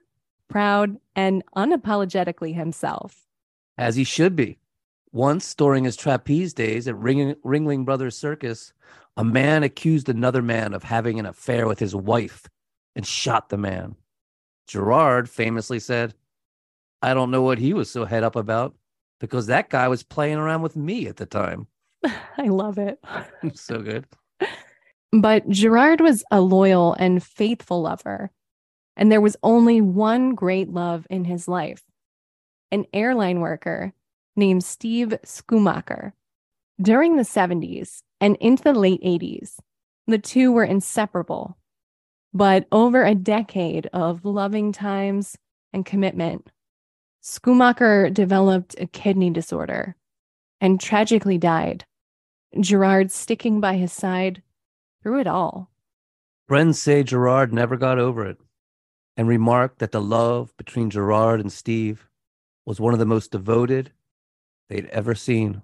proud, 0.52 0.99
and 1.16 1.42
unapologetically 1.56 2.54
himself. 2.54 3.26
As 3.78 3.97
he 3.97 4.04
should 4.04 4.37
be. 4.37 4.59
Once, 5.12 5.54
during 5.54 5.85
his 5.85 5.97
trapeze 5.97 6.54
days 6.54 6.87
at 6.88 6.97
Ring- 6.97 7.35
Ringling 7.44 7.85
Brothers 7.85 8.16
Circus, 8.16 8.73
a 9.16 9.25
man 9.25 9.62
accused 9.62 10.09
another 10.09 10.42
man 10.42 10.73
of 10.73 10.82
having 10.82 11.18
an 11.18 11.26
affair 11.26 11.66
with 11.66 11.78
his 11.78 11.94
wife 11.94 12.47
and 12.97 13.06
shot 13.06 13.49
the 13.49 13.59
man. 13.59 13.97
Gerard 14.66 15.28
famously 15.28 15.80
said, 15.80 16.14
I 17.02 17.14
don't 17.14 17.30
know 17.30 17.42
what 17.42 17.59
he 17.59 17.75
was 17.75 17.90
so 17.90 18.04
head 18.04 18.23
up 18.23 18.37
about 18.37 18.75
because 19.21 19.47
that 19.47 19.71
guy 19.71 19.88
was 19.88 20.02
playing 20.02 20.37
around 20.38 20.62
with 20.62 20.76
me 20.76 21.09
at 21.09 21.16
the 21.16 21.26
time. 21.26 21.66
I 22.04 22.49
love 22.49 22.78
it. 22.78 22.99
so 23.54 23.80
good. 23.80 24.06
But 25.14 25.47
Gerard 25.50 26.00
was 26.00 26.25
a 26.30 26.40
loyal 26.40 26.94
and 26.94 27.23
faithful 27.23 27.82
lover. 27.82 28.30
And 28.96 29.11
there 29.11 29.20
was 29.20 29.37
only 29.42 29.80
one 29.80 30.34
great 30.34 30.68
love 30.68 31.06
in 31.11 31.25
his 31.25 31.49
life 31.49 31.82
an 32.70 32.87
airline 32.94 33.40
worker 33.40 33.92
named 34.34 34.64
Steve 34.64 35.14
Schumacher. 35.25 36.14
During 36.80 37.16
the 37.16 37.22
70s 37.22 38.02
and 38.20 38.37
into 38.37 38.62
the 38.62 38.72
late 38.72 39.02
80s, 39.02 39.58
the 40.06 40.18
two 40.18 40.50
were 40.50 40.64
inseparable. 40.64 41.58
But 42.32 42.66
over 42.72 43.04
a 43.04 43.14
decade 43.14 43.88
of 43.92 44.25
loving 44.25 44.72
times 44.72 45.37
and 45.72 45.84
commitment, 45.84 46.50
Schumacher 47.22 48.08
developed 48.08 48.75
a 48.80 48.87
kidney 48.87 49.30
disorder 49.30 49.96
and 50.61 50.80
tragically 50.80 51.37
died. 51.38 51.84
Gerard 52.58 53.11
sticking 53.11 53.61
by 53.61 53.76
his 53.76 53.92
side 53.92 54.42
through 55.02 55.20
it 55.20 55.26
all. 55.26 55.70
Friends 56.49 56.82
say 56.82 57.02
Gerard 57.02 57.52
never 57.52 57.76
got 57.76 57.99
over 57.99 58.26
it 58.26 58.38
and 59.16 59.28
remarked 59.28 59.78
that 59.78 59.92
the 59.92 60.00
love 60.00 60.57
between 60.57 60.90
Gerard 60.90 61.40
and 61.40 61.52
Steve 61.52 62.09
was 62.64 62.81
one 62.81 62.92
of 62.92 62.99
the 62.99 63.07
most 63.07 63.31
devoted 63.31 63.92
they'd 64.69 64.87
ever 64.87 65.14
seen. 65.14 65.62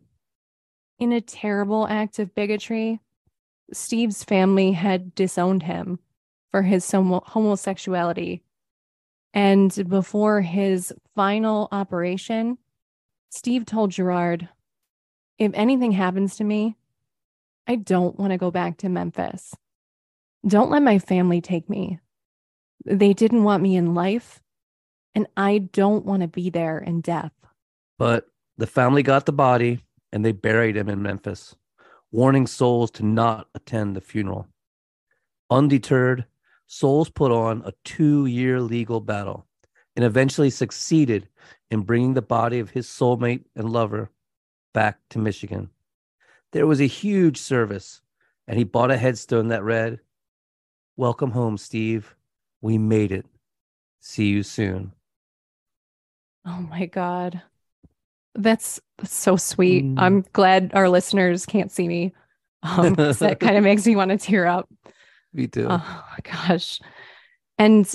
In 0.98 1.12
a 1.12 1.20
terrible 1.20 1.86
act 1.86 2.18
of 2.18 2.34
bigotry, 2.34 3.00
Steve's 3.72 4.24
family 4.24 4.72
had 4.72 5.14
disowned 5.14 5.62
him 5.62 5.98
for 6.50 6.62
his 6.62 6.90
homosexuality. 6.90 8.42
And 9.32 9.88
before 9.88 10.40
his 10.40 10.92
final 11.14 11.68
operation, 11.70 12.58
Steve 13.30 13.66
told 13.66 13.90
Gerard, 13.90 14.48
If 15.38 15.52
anything 15.54 15.92
happens 15.92 16.36
to 16.36 16.44
me, 16.44 16.76
I 17.66 17.76
don't 17.76 18.18
want 18.18 18.32
to 18.32 18.38
go 18.38 18.50
back 18.50 18.78
to 18.78 18.88
Memphis. 18.88 19.54
Don't 20.46 20.70
let 20.70 20.82
my 20.82 20.98
family 20.98 21.40
take 21.40 21.68
me. 21.68 22.00
They 22.88 23.12
didn't 23.12 23.44
want 23.44 23.62
me 23.62 23.76
in 23.76 23.94
life, 23.94 24.42
and 25.14 25.26
I 25.36 25.58
don't 25.58 26.06
want 26.06 26.22
to 26.22 26.28
be 26.28 26.48
there 26.48 26.78
in 26.78 27.02
death. 27.02 27.32
But 27.98 28.28
the 28.56 28.66
family 28.66 29.02
got 29.02 29.26
the 29.26 29.32
body 29.32 29.84
and 30.10 30.24
they 30.24 30.32
buried 30.32 30.74
him 30.74 30.88
in 30.88 31.02
Memphis, 31.02 31.54
warning 32.10 32.46
Soules 32.46 32.90
to 32.92 33.04
not 33.04 33.48
attend 33.54 33.94
the 33.94 34.00
funeral. 34.00 34.48
Undeterred, 35.50 36.24
Soules 36.66 37.10
put 37.10 37.30
on 37.30 37.62
a 37.66 37.74
two 37.84 38.24
year 38.24 38.58
legal 38.58 39.00
battle 39.00 39.46
and 39.94 40.02
eventually 40.02 40.48
succeeded 40.48 41.28
in 41.70 41.82
bringing 41.82 42.14
the 42.14 42.22
body 42.22 42.58
of 42.58 42.70
his 42.70 42.86
soulmate 42.86 43.44
and 43.54 43.70
lover 43.70 44.10
back 44.72 44.98
to 45.10 45.18
Michigan. 45.18 45.68
There 46.52 46.66
was 46.66 46.80
a 46.80 46.86
huge 46.86 47.36
service, 47.36 48.00
and 48.46 48.56
he 48.56 48.64
bought 48.64 48.90
a 48.90 48.96
headstone 48.96 49.48
that 49.48 49.62
read, 49.62 50.00
Welcome 50.96 51.32
home, 51.32 51.58
Steve. 51.58 52.14
We 52.60 52.78
made 52.78 53.12
it. 53.12 53.26
See 54.00 54.26
you 54.26 54.42
soon. 54.42 54.92
Oh 56.46 56.66
my 56.70 56.86
God. 56.86 57.42
That's 58.34 58.80
so 59.04 59.36
sweet. 59.36 59.84
Mm. 59.84 59.94
I'm 59.98 60.24
glad 60.32 60.70
our 60.74 60.88
listeners 60.88 61.46
can't 61.46 61.70
see 61.70 61.88
me. 61.88 62.12
Um, 62.62 62.94
that 62.94 63.38
kind 63.40 63.56
of 63.56 63.64
makes 63.64 63.86
me 63.86 63.96
want 63.96 64.10
to 64.10 64.18
tear 64.18 64.46
up. 64.46 64.68
Me 65.32 65.46
too. 65.46 65.66
Oh 65.68 66.04
my 66.10 66.18
gosh. 66.22 66.80
And 67.58 67.92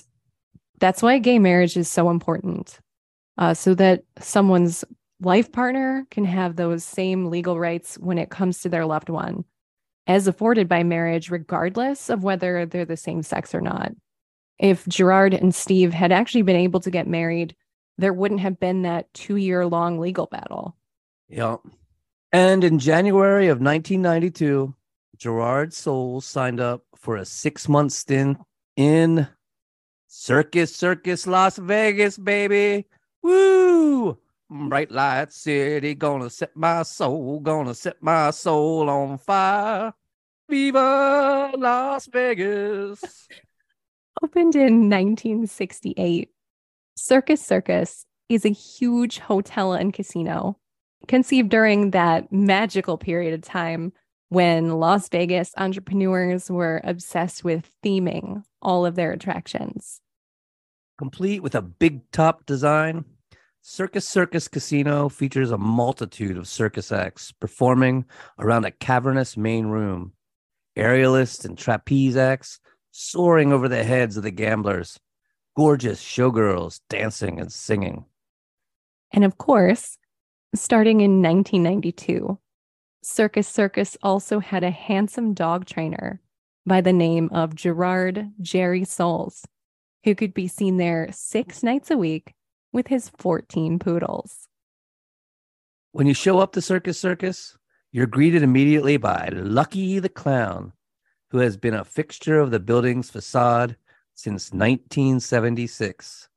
that's 0.79 1.01
why 1.01 1.17
gay 1.19 1.39
marriage 1.39 1.77
is 1.77 1.89
so 1.89 2.09
important. 2.09 2.79
Uh, 3.37 3.53
so 3.53 3.73
that 3.73 4.03
someone's 4.19 4.85
life 5.19 5.51
partner 5.51 6.05
can 6.11 6.25
have 6.25 6.55
those 6.55 6.83
same 6.83 7.29
legal 7.29 7.57
rights 7.59 7.97
when 7.97 8.17
it 8.17 8.29
comes 8.29 8.61
to 8.61 8.69
their 8.69 8.85
loved 8.85 9.09
one, 9.09 9.45
as 10.05 10.27
afforded 10.27 10.67
by 10.67 10.83
marriage, 10.83 11.31
regardless 11.31 12.09
of 12.09 12.23
whether 12.23 12.65
they're 12.65 12.85
the 12.85 12.97
same 12.97 13.23
sex 13.23 13.55
or 13.55 13.61
not. 13.61 13.93
If 14.59 14.87
Gerard 14.87 15.33
and 15.33 15.53
Steve 15.53 15.93
had 15.93 16.11
actually 16.11 16.43
been 16.43 16.55
able 16.55 16.79
to 16.81 16.91
get 16.91 17.07
married, 17.07 17.55
there 17.97 18.13
wouldn't 18.13 18.41
have 18.41 18.59
been 18.59 18.83
that 18.83 19.13
two 19.13 19.35
year 19.35 19.65
long 19.65 19.99
legal 19.99 20.27
battle. 20.27 20.75
Yeah. 21.27 21.57
And 22.31 22.63
in 22.63 22.79
January 22.79 23.47
of 23.47 23.61
1992, 23.61 24.73
Gerard 25.17 25.73
Soules 25.73 26.25
signed 26.25 26.59
up 26.59 26.83
for 26.95 27.17
a 27.17 27.25
six 27.25 27.69
month 27.69 27.91
stint 27.91 28.37
in 28.75 29.27
Circus 30.07 30.75
Circus 30.75 31.27
Las 31.27 31.57
Vegas, 31.57 32.17
baby. 32.17 32.87
Woo! 33.21 34.17
Bright 34.49 34.91
light 34.91 35.33
city, 35.33 35.95
gonna 35.95 36.29
set 36.29 36.55
my 36.55 36.83
soul, 36.83 37.39
gonna 37.39 37.73
set 37.73 38.01
my 38.01 38.29
soul 38.31 38.89
on 38.89 39.17
fire. 39.17 39.93
Viva 40.49 41.51
Las 41.57 42.07
Vegas. 42.07 43.27
Opened 44.21 44.55
in 44.55 44.89
1968, 44.89 46.29
Circus 46.95 47.45
Circus 47.45 48.05
is 48.29 48.45
a 48.45 48.49
huge 48.49 49.19
hotel 49.19 49.73
and 49.73 49.93
casino 49.93 50.57
conceived 51.07 51.49
during 51.49 51.91
that 51.91 52.31
magical 52.31 52.97
period 52.97 53.33
of 53.33 53.41
time 53.41 53.91
when 54.29 54.79
Las 54.79 55.09
Vegas 55.09 55.51
entrepreneurs 55.57 56.49
were 56.49 56.81
obsessed 56.83 57.43
with 57.43 57.69
theming 57.83 58.43
all 58.61 58.85
of 58.85 58.95
their 58.95 59.11
attractions. 59.11 59.99
Complete 60.97 61.41
with 61.41 61.55
a 61.55 61.61
big 61.61 62.09
top 62.11 62.45
design, 62.45 63.05
Circus 63.61 64.07
Circus 64.07 64.47
Casino 64.47 65.09
features 65.09 65.51
a 65.51 65.57
multitude 65.57 66.37
of 66.37 66.47
circus 66.47 66.91
acts 66.91 67.31
performing 67.31 68.05
around 68.37 68.65
a 68.65 68.71
cavernous 68.71 69.37
main 69.37 69.67
room. 69.67 70.13
Aerialists 70.77 71.45
and 71.45 71.57
trapeze 71.57 72.17
acts 72.17 72.59
soaring 72.95 73.51
over 73.51 73.67
the 73.67 73.83
heads 73.83 74.15
of 74.15 74.23
the 74.23 74.31
gamblers, 74.31 74.99
gorgeous 75.55 76.01
showgirls 76.01 76.79
dancing 76.89 77.39
and 77.39 77.51
singing. 77.51 78.05
And 79.11 79.23
of 79.23 79.37
course, 79.39 79.97
starting 80.53 81.01
in 81.01 81.21
1992, 81.21 82.37
Circus 83.01 83.47
Circus 83.47 83.97
also 84.03 84.39
had 84.39 84.63
a 84.63 84.69
handsome 84.69 85.33
dog 85.33 85.65
trainer 85.65 86.21
by 86.65 86.81
the 86.81 86.93
name 86.93 87.29
of 87.33 87.55
Gerard 87.55 88.31
Jerry 88.39 88.85
Soules, 88.85 89.43
who 90.03 90.13
could 90.13 90.33
be 90.33 90.47
seen 90.47 90.77
there 90.77 91.09
six 91.11 91.63
nights 91.63 91.89
a 91.89 91.97
week 91.97 92.35
with 92.71 92.87
his 92.87 93.09
14 93.17 93.79
poodles. 93.79 94.47
When 95.93 96.05
you 96.05 96.13
show 96.13 96.39
up 96.39 96.53
to 96.53 96.61
Circus 96.61 96.99
Circus, 96.99 97.57
you're 97.91 98.07
greeted 98.07 98.43
immediately 98.43 98.97
by 98.97 99.29
Lucky 99.33 99.99
the 99.99 100.09
Clown, 100.09 100.73
who 101.33 101.39
has 101.39 101.57
been 101.57 101.73
a 101.73 101.83
fixture 101.83 102.39
of 102.39 102.51
the 102.51 102.59
building's 102.59 103.09
facade 103.09 103.75
since 104.13 104.51
1976. 104.51 106.29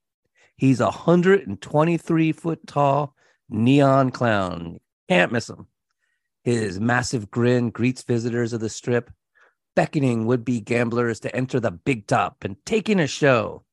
He's 0.56 0.80
a 0.80 0.84
123 0.84 2.32
foot 2.32 2.66
tall 2.66 3.14
neon 3.50 4.10
clown. 4.10 4.80
Can't 5.10 5.30
miss 5.30 5.50
him. 5.50 5.66
His 6.44 6.80
massive 6.80 7.30
grin 7.30 7.68
greets 7.68 8.04
visitors 8.04 8.54
of 8.54 8.60
the 8.60 8.70
strip, 8.70 9.10
beckoning 9.74 10.24
would 10.24 10.46
be 10.46 10.62
gamblers 10.62 11.20
to 11.20 11.36
enter 11.36 11.60
the 11.60 11.72
big 11.72 12.06
top 12.06 12.42
and 12.42 12.56
take 12.64 12.88
in 12.88 12.98
a 12.98 13.06
show. 13.06 13.64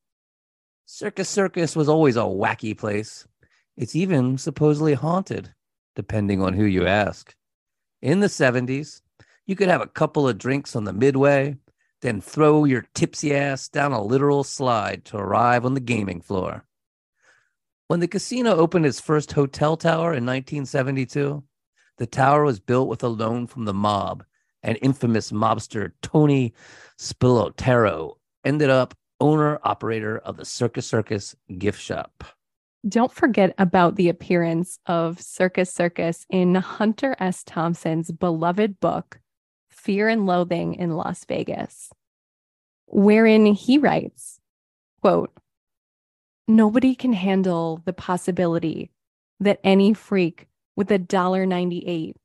Circus 0.84 1.30
Circus 1.30 1.74
was 1.74 1.88
always 1.88 2.16
a 2.16 2.20
wacky 2.20 2.76
place. 2.76 3.26
It's 3.78 3.96
even 3.96 4.36
supposedly 4.36 4.92
haunted, 4.92 5.54
depending 5.96 6.42
on 6.42 6.52
who 6.52 6.66
you 6.66 6.86
ask. 6.86 7.34
In 8.02 8.20
the 8.20 8.26
70s, 8.26 9.00
you 9.46 9.56
could 9.56 9.68
have 9.68 9.80
a 9.80 9.86
couple 9.86 10.28
of 10.28 10.38
drinks 10.38 10.74
on 10.74 10.84
the 10.84 10.92
midway, 10.92 11.56
then 12.00 12.20
throw 12.20 12.64
your 12.64 12.86
tipsy 12.94 13.34
ass 13.34 13.68
down 13.68 13.92
a 13.92 14.02
literal 14.02 14.44
slide 14.44 15.04
to 15.06 15.16
arrive 15.16 15.64
on 15.64 15.74
the 15.74 15.80
gaming 15.80 16.20
floor. 16.20 16.64
When 17.88 18.00
the 18.00 18.08
casino 18.08 18.56
opened 18.56 18.86
its 18.86 19.00
first 19.00 19.32
hotel 19.32 19.76
tower 19.76 20.14
in 20.14 20.24
1972, 20.24 21.42
the 21.98 22.06
tower 22.06 22.44
was 22.44 22.60
built 22.60 22.88
with 22.88 23.02
a 23.02 23.08
loan 23.08 23.46
from 23.46 23.66
the 23.66 23.74
mob, 23.74 24.24
and 24.62 24.78
infamous 24.82 25.30
mobster 25.30 25.92
Tony 26.02 26.54
Spilotro 26.98 28.14
ended 28.44 28.70
up 28.70 28.94
owner 29.20 29.58
operator 29.62 30.18
of 30.18 30.36
the 30.36 30.44
Circus 30.44 30.86
Circus 30.86 31.36
gift 31.58 31.80
shop. 31.80 32.24
Don't 32.86 33.12
forget 33.12 33.54
about 33.58 33.96
the 33.96 34.08
appearance 34.08 34.78
of 34.86 35.20
Circus 35.20 35.72
Circus 35.72 36.26
in 36.28 36.54
Hunter 36.54 37.16
S. 37.18 37.42
Thompson's 37.44 38.10
beloved 38.10 38.80
book, 38.80 39.20
Fear 39.84 40.08
and 40.08 40.24
Loathing 40.24 40.76
in 40.76 40.96
Las 40.96 41.26
Vegas, 41.26 41.90
wherein 42.86 43.44
he 43.44 43.76
writes, 43.76 44.40
quote, 45.02 45.30
Nobody 46.48 46.94
can 46.94 47.12
handle 47.12 47.82
the 47.84 47.92
possibility 47.92 48.90
that 49.38 49.60
any 49.62 49.92
freak 49.92 50.48
with 50.74 50.90
a 50.90 50.96
dollar 50.96 51.44
ninety-eight 51.44 52.16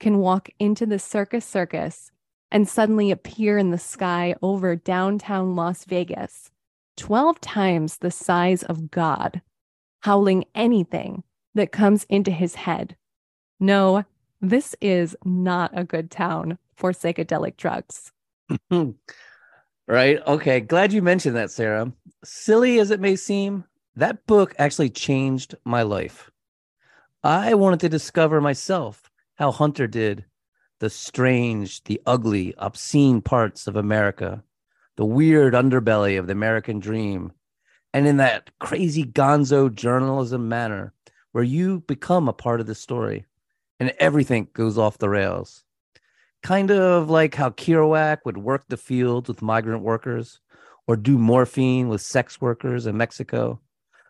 can 0.00 0.20
walk 0.20 0.48
into 0.58 0.86
the 0.86 0.98
circus 0.98 1.44
circus 1.44 2.10
and 2.50 2.66
suddenly 2.66 3.10
appear 3.10 3.58
in 3.58 3.72
the 3.72 3.78
sky 3.78 4.34
over 4.40 4.74
downtown 4.74 5.54
Las 5.54 5.84
Vegas, 5.84 6.50
12 6.96 7.42
times 7.42 7.98
the 7.98 8.10
size 8.10 8.62
of 8.62 8.90
God, 8.90 9.42
howling 10.00 10.46
anything 10.54 11.24
that 11.54 11.72
comes 11.72 12.04
into 12.04 12.30
his 12.30 12.54
head. 12.54 12.96
No, 13.60 14.06
this 14.40 14.74
is 14.80 15.14
not 15.26 15.72
a 15.74 15.84
good 15.84 16.10
town 16.10 16.56
for 16.82 16.90
psychedelic 16.92 17.56
drugs. 17.56 18.10
right. 19.86 20.18
Okay. 20.26 20.58
Glad 20.58 20.92
you 20.92 21.00
mentioned 21.00 21.36
that, 21.36 21.52
Sarah. 21.52 21.92
Silly 22.24 22.80
as 22.80 22.90
it 22.90 22.98
may 22.98 23.14
seem, 23.14 23.64
that 23.94 24.26
book 24.26 24.52
actually 24.58 24.90
changed 24.90 25.54
my 25.64 25.82
life. 25.82 26.32
I 27.22 27.54
wanted 27.54 27.78
to 27.80 27.88
discover 27.88 28.40
myself 28.40 29.12
how 29.36 29.52
Hunter 29.52 29.86
did 29.86 30.24
the 30.80 30.90
strange, 30.90 31.84
the 31.84 32.02
ugly, 32.04 32.52
obscene 32.58 33.20
parts 33.20 33.68
of 33.68 33.76
America, 33.76 34.42
the 34.96 35.04
weird 35.04 35.54
underbelly 35.54 36.18
of 36.18 36.26
the 36.26 36.32
American 36.32 36.80
dream, 36.80 37.30
and 37.94 38.08
in 38.08 38.16
that 38.16 38.50
crazy 38.58 39.04
gonzo 39.04 39.72
journalism 39.72 40.48
manner 40.48 40.92
where 41.30 41.44
you 41.44 41.78
become 41.86 42.28
a 42.28 42.32
part 42.32 42.58
of 42.58 42.66
the 42.66 42.74
story 42.74 43.24
and 43.78 43.94
everything 44.00 44.48
goes 44.52 44.76
off 44.76 44.98
the 44.98 45.08
rails. 45.08 45.62
Kind 46.42 46.72
of 46.72 47.08
like 47.08 47.34
how 47.36 47.50
Kerouac 47.50 48.18
would 48.24 48.38
work 48.38 48.64
the 48.68 48.76
fields 48.76 49.28
with 49.28 49.42
migrant 49.42 49.82
workers 49.82 50.40
or 50.88 50.96
do 50.96 51.16
morphine 51.16 51.88
with 51.88 52.00
sex 52.00 52.40
workers 52.40 52.86
in 52.86 52.96
Mexico, 52.96 53.60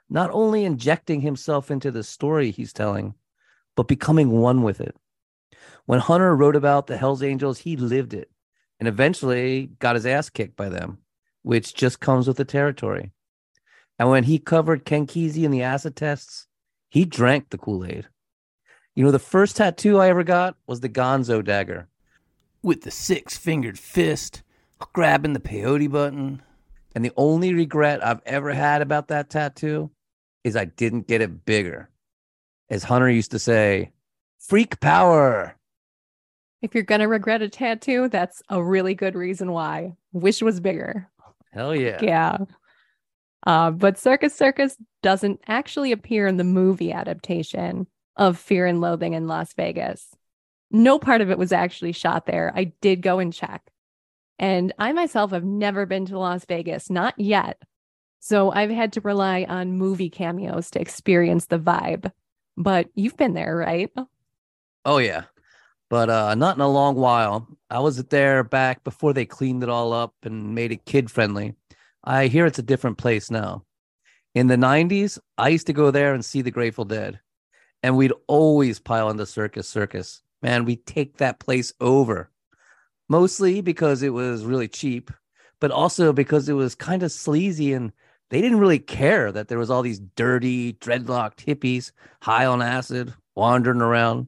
not 0.08 0.30
only 0.32 0.64
injecting 0.64 1.20
himself 1.20 1.70
into 1.70 1.90
the 1.90 2.02
story 2.02 2.50
he's 2.50 2.72
telling, 2.72 3.14
but 3.76 3.88
becoming 3.88 4.30
one 4.30 4.62
with 4.62 4.80
it. 4.80 4.96
When 5.84 6.00
Hunter 6.00 6.34
wrote 6.34 6.56
about 6.56 6.86
the 6.86 6.96
Hells 6.96 7.22
Angels, 7.22 7.58
he 7.58 7.76
lived 7.76 8.14
it 8.14 8.30
and 8.80 8.88
eventually 8.88 9.70
got 9.78 9.94
his 9.94 10.06
ass 10.06 10.30
kicked 10.30 10.56
by 10.56 10.70
them, 10.70 10.98
which 11.42 11.74
just 11.74 12.00
comes 12.00 12.26
with 12.26 12.38
the 12.38 12.44
territory. 12.44 13.12
And 13.98 14.08
when 14.08 14.24
he 14.24 14.38
covered 14.38 14.86
Ken 14.86 15.06
Kesey 15.06 15.44
in 15.44 15.50
the 15.50 15.62
acid 15.62 15.96
tests, 15.96 16.46
he 16.88 17.04
drank 17.04 17.50
the 17.50 17.58
Kool 17.58 17.84
Aid. 17.84 18.08
You 18.94 19.04
know, 19.04 19.10
the 19.10 19.18
first 19.18 19.56
tattoo 19.56 19.98
I 19.98 20.08
ever 20.08 20.24
got 20.24 20.56
was 20.66 20.80
the 20.80 20.88
Gonzo 20.88 21.44
dagger 21.44 21.88
with 22.62 22.82
the 22.82 22.90
six 22.90 23.36
fingered 23.36 23.78
fist 23.78 24.42
grabbing 24.92 25.32
the 25.32 25.40
peyote 25.40 25.90
button. 25.90 26.42
And 26.94 27.04
the 27.04 27.12
only 27.16 27.54
regret 27.54 28.04
I've 28.04 28.20
ever 28.26 28.52
had 28.52 28.82
about 28.82 29.08
that 29.08 29.30
tattoo 29.30 29.90
is 30.44 30.56
I 30.56 30.66
didn't 30.66 31.08
get 31.08 31.20
it 31.20 31.44
bigger. 31.44 31.88
As 32.68 32.84
Hunter 32.84 33.08
used 33.08 33.30
to 33.30 33.38
say, 33.38 33.92
freak 34.38 34.80
power. 34.80 35.56
If 36.60 36.74
you're 36.74 36.84
going 36.84 37.00
to 37.00 37.08
regret 37.08 37.42
a 37.42 37.48
tattoo, 37.48 38.08
that's 38.08 38.42
a 38.48 38.62
really 38.62 38.94
good 38.94 39.14
reason 39.14 39.52
why. 39.52 39.94
Wish 40.12 40.42
was 40.42 40.60
bigger. 40.60 41.08
Hell 41.52 41.74
yeah. 41.74 41.98
Yeah. 42.00 42.38
Uh, 43.46 43.70
but 43.72 43.98
Circus 43.98 44.34
Circus 44.34 44.76
doesn't 45.02 45.40
actually 45.46 45.92
appear 45.92 46.26
in 46.26 46.36
the 46.36 46.44
movie 46.44 46.92
adaptation 46.92 47.86
of 48.16 48.38
Fear 48.38 48.66
and 48.66 48.80
Loathing 48.80 49.14
in 49.14 49.26
Las 49.26 49.52
Vegas. 49.54 50.14
No 50.72 50.98
part 50.98 51.20
of 51.20 51.30
it 51.30 51.38
was 51.38 51.52
actually 51.52 51.92
shot 51.92 52.26
there. 52.26 52.52
I 52.54 52.72
did 52.80 53.02
go 53.02 53.18
and 53.18 53.32
check. 53.32 53.70
And 54.38 54.72
I 54.78 54.92
myself 54.92 55.30
have 55.30 55.44
never 55.44 55.86
been 55.86 56.06
to 56.06 56.18
Las 56.18 56.44
Vegas, 56.46 56.90
not 56.90 57.14
yet. 57.18 57.62
So 58.20 58.50
I've 58.50 58.70
had 58.70 58.92
to 58.94 59.00
rely 59.00 59.44
on 59.48 59.76
movie 59.76 60.10
cameos 60.10 60.70
to 60.70 60.80
experience 60.80 61.46
the 61.46 61.58
vibe. 61.58 62.10
But 62.56 62.88
you've 62.94 63.16
been 63.16 63.34
there, 63.34 63.56
right? 63.56 63.90
Oh, 64.84 64.98
yeah. 64.98 65.24
But 65.90 66.08
uh, 66.08 66.34
not 66.34 66.56
in 66.56 66.62
a 66.62 66.68
long 66.68 66.96
while. 66.96 67.46
I 67.68 67.80
was 67.80 68.02
there 68.04 68.42
back 68.42 68.82
before 68.82 69.12
they 69.12 69.26
cleaned 69.26 69.62
it 69.62 69.68
all 69.68 69.92
up 69.92 70.14
and 70.22 70.54
made 70.54 70.72
it 70.72 70.86
kid 70.86 71.10
friendly. 71.10 71.54
I 72.02 72.26
hear 72.26 72.46
it's 72.46 72.58
a 72.58 72.62
different 72.62 72.98
place 72.98 73.30
now. 73.30 73.64
In 74.34 74.46
the 74.46 74.56
90s, 74.56 75.18
I 75.36 75.50
used 75.50 75.66
to 75.66 75.72
go 75.72 75.90
there 75.90 76.14
and 76.14 76.24
see 76.24 76.40
the 76.40 76.50
Grateful 76.50 76.86
Dead, 76.86 77.20
and 77.82 77.96
we'd 77.96 78.14
always 78.26 78.80
pile 78.80 79.08
on 79.08 79.18
the 79.18 79.26
Circus 79.26 79.68
Circus. 79.68 80.22
Man, 80.42 80.64
we 80.64 80.76
take 80.76 81.18
that 81.18 81.38
place 81.38 81.72
over, 81.80 82.30
mostly 83.08 83.60
because 83.60 84.02
it 84.02 84.12
was 84.12 84.44
really 84.44 84.68
cheap, 84.68 85.10
but 85.60 85.70
also 85.70 86.12
because 86.12 86.48
it 86.48 86.54
was 86.54 86.74
kind 86.74 87.02
of 87.02 87.12
sleazy 87.12 87.72
and 87.72 87.92
they 88.30 88.40
didn't 88.40 88.58
really 88.58 88.78
care 88.78 89.30
that 89.30 89.48
there 89.48 89.58
was 89.58 89.70
all 89.70 89.82
these 89.82 90.00
dirty, 90.00 90.72
dreadlocked 90.74 91.44
hippies 91.44 91.92
high 92.22 92.46
on 92.46 92.62
acid 92.62 93.12
wandering 93.34 93.82
around. 93.82 94.26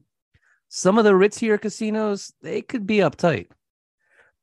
Some 0.69 0.97
of 0.97 1.03
the 1.03 1.13
ritzier 1.13 1.59
casinos, 1.59 2.31
they 2.41 2.61
could 2.61 2.85
be 2.85 2.97
uptight. 2.97 3.47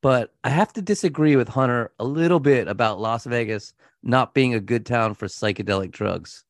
But 0.01 0.33
I 0.43 0.49
have 0.49 0.73
to 0.73 0.81
disagree 0.81 1.37
with 1.37 1.47
Hunter 1.47 1.93
a 1.97 2.03
little 2.03 2.41
bit 2.41 2.67
about 2.67 2.99
Las 2.99 3.23
Vegas 3.23 3.73
not 4.03 4.33
being 4.33 4.53
a 4.53 4.59
good 4.59 4.85
town 4.85 5.15
for 5.15 5.27
psychedelic 5.27 5.91
drugs. 5.91 6.43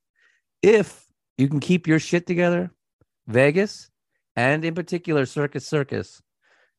If 0.64 1.06
you 1.38 1.48
can 1.48 1.60
keep 1.60 1.88
your 1.88 2.00
shit 2.00 2.26
together, 2.26 2.72
Vegas, 3.28 3.92
and 4.36 4.63
in 4.65 4.76
particular 4.76 5.26
Circus 5.26 5.67
Circus, 5.67 6.22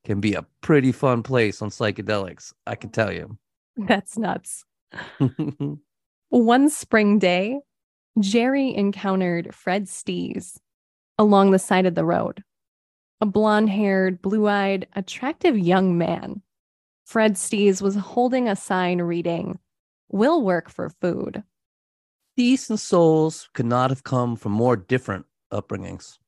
can 0.05 0.21
be 0.21 0.35
a 0.35 0.47
pretty 0.61 0.93
fun 0.93 1.23
place 1.23 1.63
on 1.63 1.71
psychedelics. 1.71 2.53
I 2.67 2.75
can 2.75 2.91
tell 2.91 3.13
you. 3.13 3.39
That's 3.77 4.19
nuts. 4.19 4.65
One 6.29 6.69
spring 6.69 7.19
day, 7.19 7.61
Jerry 8.21 8.75
encountered 8.75 9.55
Fred 9.55 9.89
Steese 9.89 10.59
along 11.19 11.51
the 11.51 11.59
side 11.59 11.87
of 11.87 11.95
the 11.95 12.05
road. 12.05 12.43
A 13.21 13.27
blonde 13.27 13.71
haired, 13.71 14.21
blue 14.21 14.47
eyed, 14.47 14.87
attractive 14.95 15.59
young 15.59 15.97
man 15.97 16.43
Fred 17.05 17.37
Steese 17.37 17.83
was 17.83 17.97
holding 17.97 18.49
a 18.49 18.57
sign 18.57 19.03
reading, 19.03 19.59
Will 20.11 20.43
work 20.43 20.71
for 20.71 20.89
food. 20.89 21.43
Decent 22.37 22.81
souls 22.81 23.49
could 23.53 23.67
not 23.67 23.91
have 23.91 24.05
come 24.05 24.37
from 24.37 24.53
more 24.53 24.77
different 24.77 25.27
upbringings. 25.53 26.19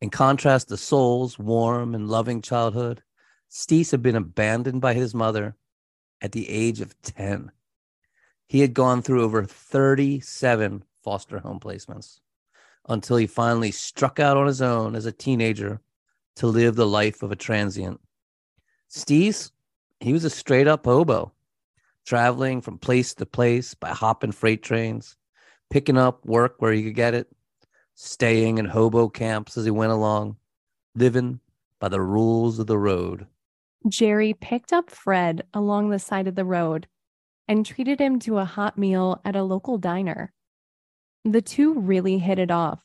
In 0.00 0.10
contrast 0.10 0.68
to 0.68 0.76
Soules' 0.76 1.38
warm 1.38 1.94
and 1.94 2.08
loving 2.08 2.40
childhood, 2.40 3.02
Steese 3.48 3.90
had 3.90 4.02
been 4.02 4.14
abandoned 4.14 4.80
by 4.80 4.94
his 4.94 5.14
mother 5.14 5.56
at 6.20 6.32
the 6.32 6.48
age 6.48 6.80
of 6.80 7.00
10. 7.02 7.50
He 8.46 8.60
had 8.60 8.74
gone 8.74 9.02
through 9.02 9.22
over 9.22 9.44
37 9.44 10.84
foster 11.02 11.38
home 11.40 11.60
placements 11.60 12.20
until 12.88 13.16
he 13.16 13.26
finally 13.26 13.70
struck 13.70 14.20
out 14.20 14.36
on 14.36 14.46
his 14.46 14.62
own 14.62 14.94
as 14.94 15.06
a 15.06 15.12
teenager 15.12 15.80
to 16.36 16.46
live 16.46 16.76
the 16.76 16.86
life 16.86 17.22
of 17.22 17.32
a 17.32 17.36
transient. 17.36 18.00
Steese 18.88 19.50
he 20.00 20.12
was 20.12 20.24
a 20.24 20.30
straight 20.30 20.68
up 20.68 20.84
hobo, 20.84 21.32
traveling 22.06 22.60
from 22.60 22.78
place 22.78 23.14
to 23.14 23.26
place 23.26 23.74
by 23.74 23.90
hopping 23.90 24.32
freight 24.32 24.62
trains, 24.62 25.16
picking 25.70 25.98
up 25.98 26.24
work 26.24 26.56
where 26.58 26.72
he 26.72 26.84
could 26.84 26.94
get 26.94 27.14
it, 27.14 27.28
staying 28.00 28.58
in 28.58 28.64
hobo 28.64 29.08
camps 29.08 29.56
as 29.56 29.64
he 29.64 29.72
went 29.72 29.90
along, 29.90 30.36
living 30.94 31.40
by 31.80 31.88
the 31.88 32.00
rules 32.00 32.60
of 32.60 32.68
the 32.68 32.78
road. 32.78 33.26
Jerry 33.88 34.32
picked 34.34 34.72
up 34.72 34.88
Fred 34.88 35.42
along 35.52 35.90
the 35.90 35.98
side 35.98 36.28
of 36.28 36.36
the 36.36 36.44
road 36.44 36.86
and 37.48 37.66
treated 37.66 38.00
him 38.00 38.20
to 38.20 38.38
a 38.38 38.44
hot 38.44 38.78
meal 38.78 39.20
at 39.24 39.34
a 39.34 39.42
local 39.42 39.78
diner. 39.78 40.32
The 41.24 41.42
two 41.42 41.74
really 41.74 42.18
hit 42.18 42.38
it 42.38 42.52
off, 42.52 42.84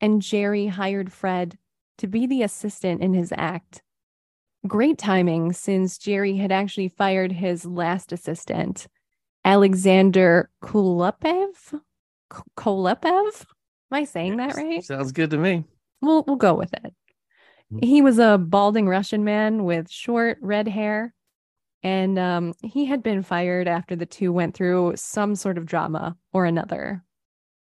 and 0.00 0.22
Jerry 0.22 0.68
hired 0.68 1.12
Fred 1.12 1.58
to 1.98 2.06
be 2.06 2.24
the 2.24 2.44
assistant 2.44 3.02
in 3.02 3.14
his 3.14 3.32
act. 3.36 3.82
Great 4.64 4.96
timing 4.96 5.54
since 5.54 5.98
Jerry 5.98 6.36
had 6.36 6.52
actually 6.52 6.88
fired 6.88 7.32
his 7.32 7.64
last 7.64 8.12
assistant, 8.12 8.86
Alexander 9.44 10.50
Kulepev. 10.62 11.80
Kolepev? 12.56 13.46
Am 13.90 13.98
I 13.98 14.04
saying 14.04 14.36
that 14.36 14.56
right? 14.56 14.84
Sounds 14.84 15.12
good 15.12 15.30
to 15.30 15.38
me. 15.38 15.64
We'll 16.00 16.24
we'll 16.26 16.36
go 16.36 16.54
with 16.54 16.72
it. 16.74 16.94
Mm-hmm. 17.72 17.86
He 17.86 18.02
was 18.02 18.18
a 18.18 18.38
balding 18.38 18.88
Russian 18.88 19.24
man 19.24 19.64
with 19.64 19.90
short 19.90 20.38
red 20.40 20.68
hair, 20.68 21.14
and 21.82 22.18
um, 22.18 22.54
he 22.62 22.84
had 22.86 23.02
been 23.02 23.22
fired 23.22 23.68
after 23.68 23.96
the 23.96 24.06
two 24.06 24.32
went 24.32 24.54
through 24.54 24.94
some 24.96 25.34
sort 25.34 25.58
of 25.58 25.66
drama 25.66 26.16
or 26.32 26.44
another. 26.44 27.02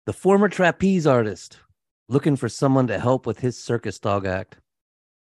The 0.06 0.14
former 0.14 0.48
trapeze 0.48 1.06
artist, 1.06 1.60
looking 2.08 2.38
for 2.38 2.48
someone 2.48 2.88
to 2.88 3.00
help 3.00 3.26
with 3.26 3.40
his 3.40 3.62
circus 3.62 4.00
dog 4.00 4.26
act, 4.26 4.58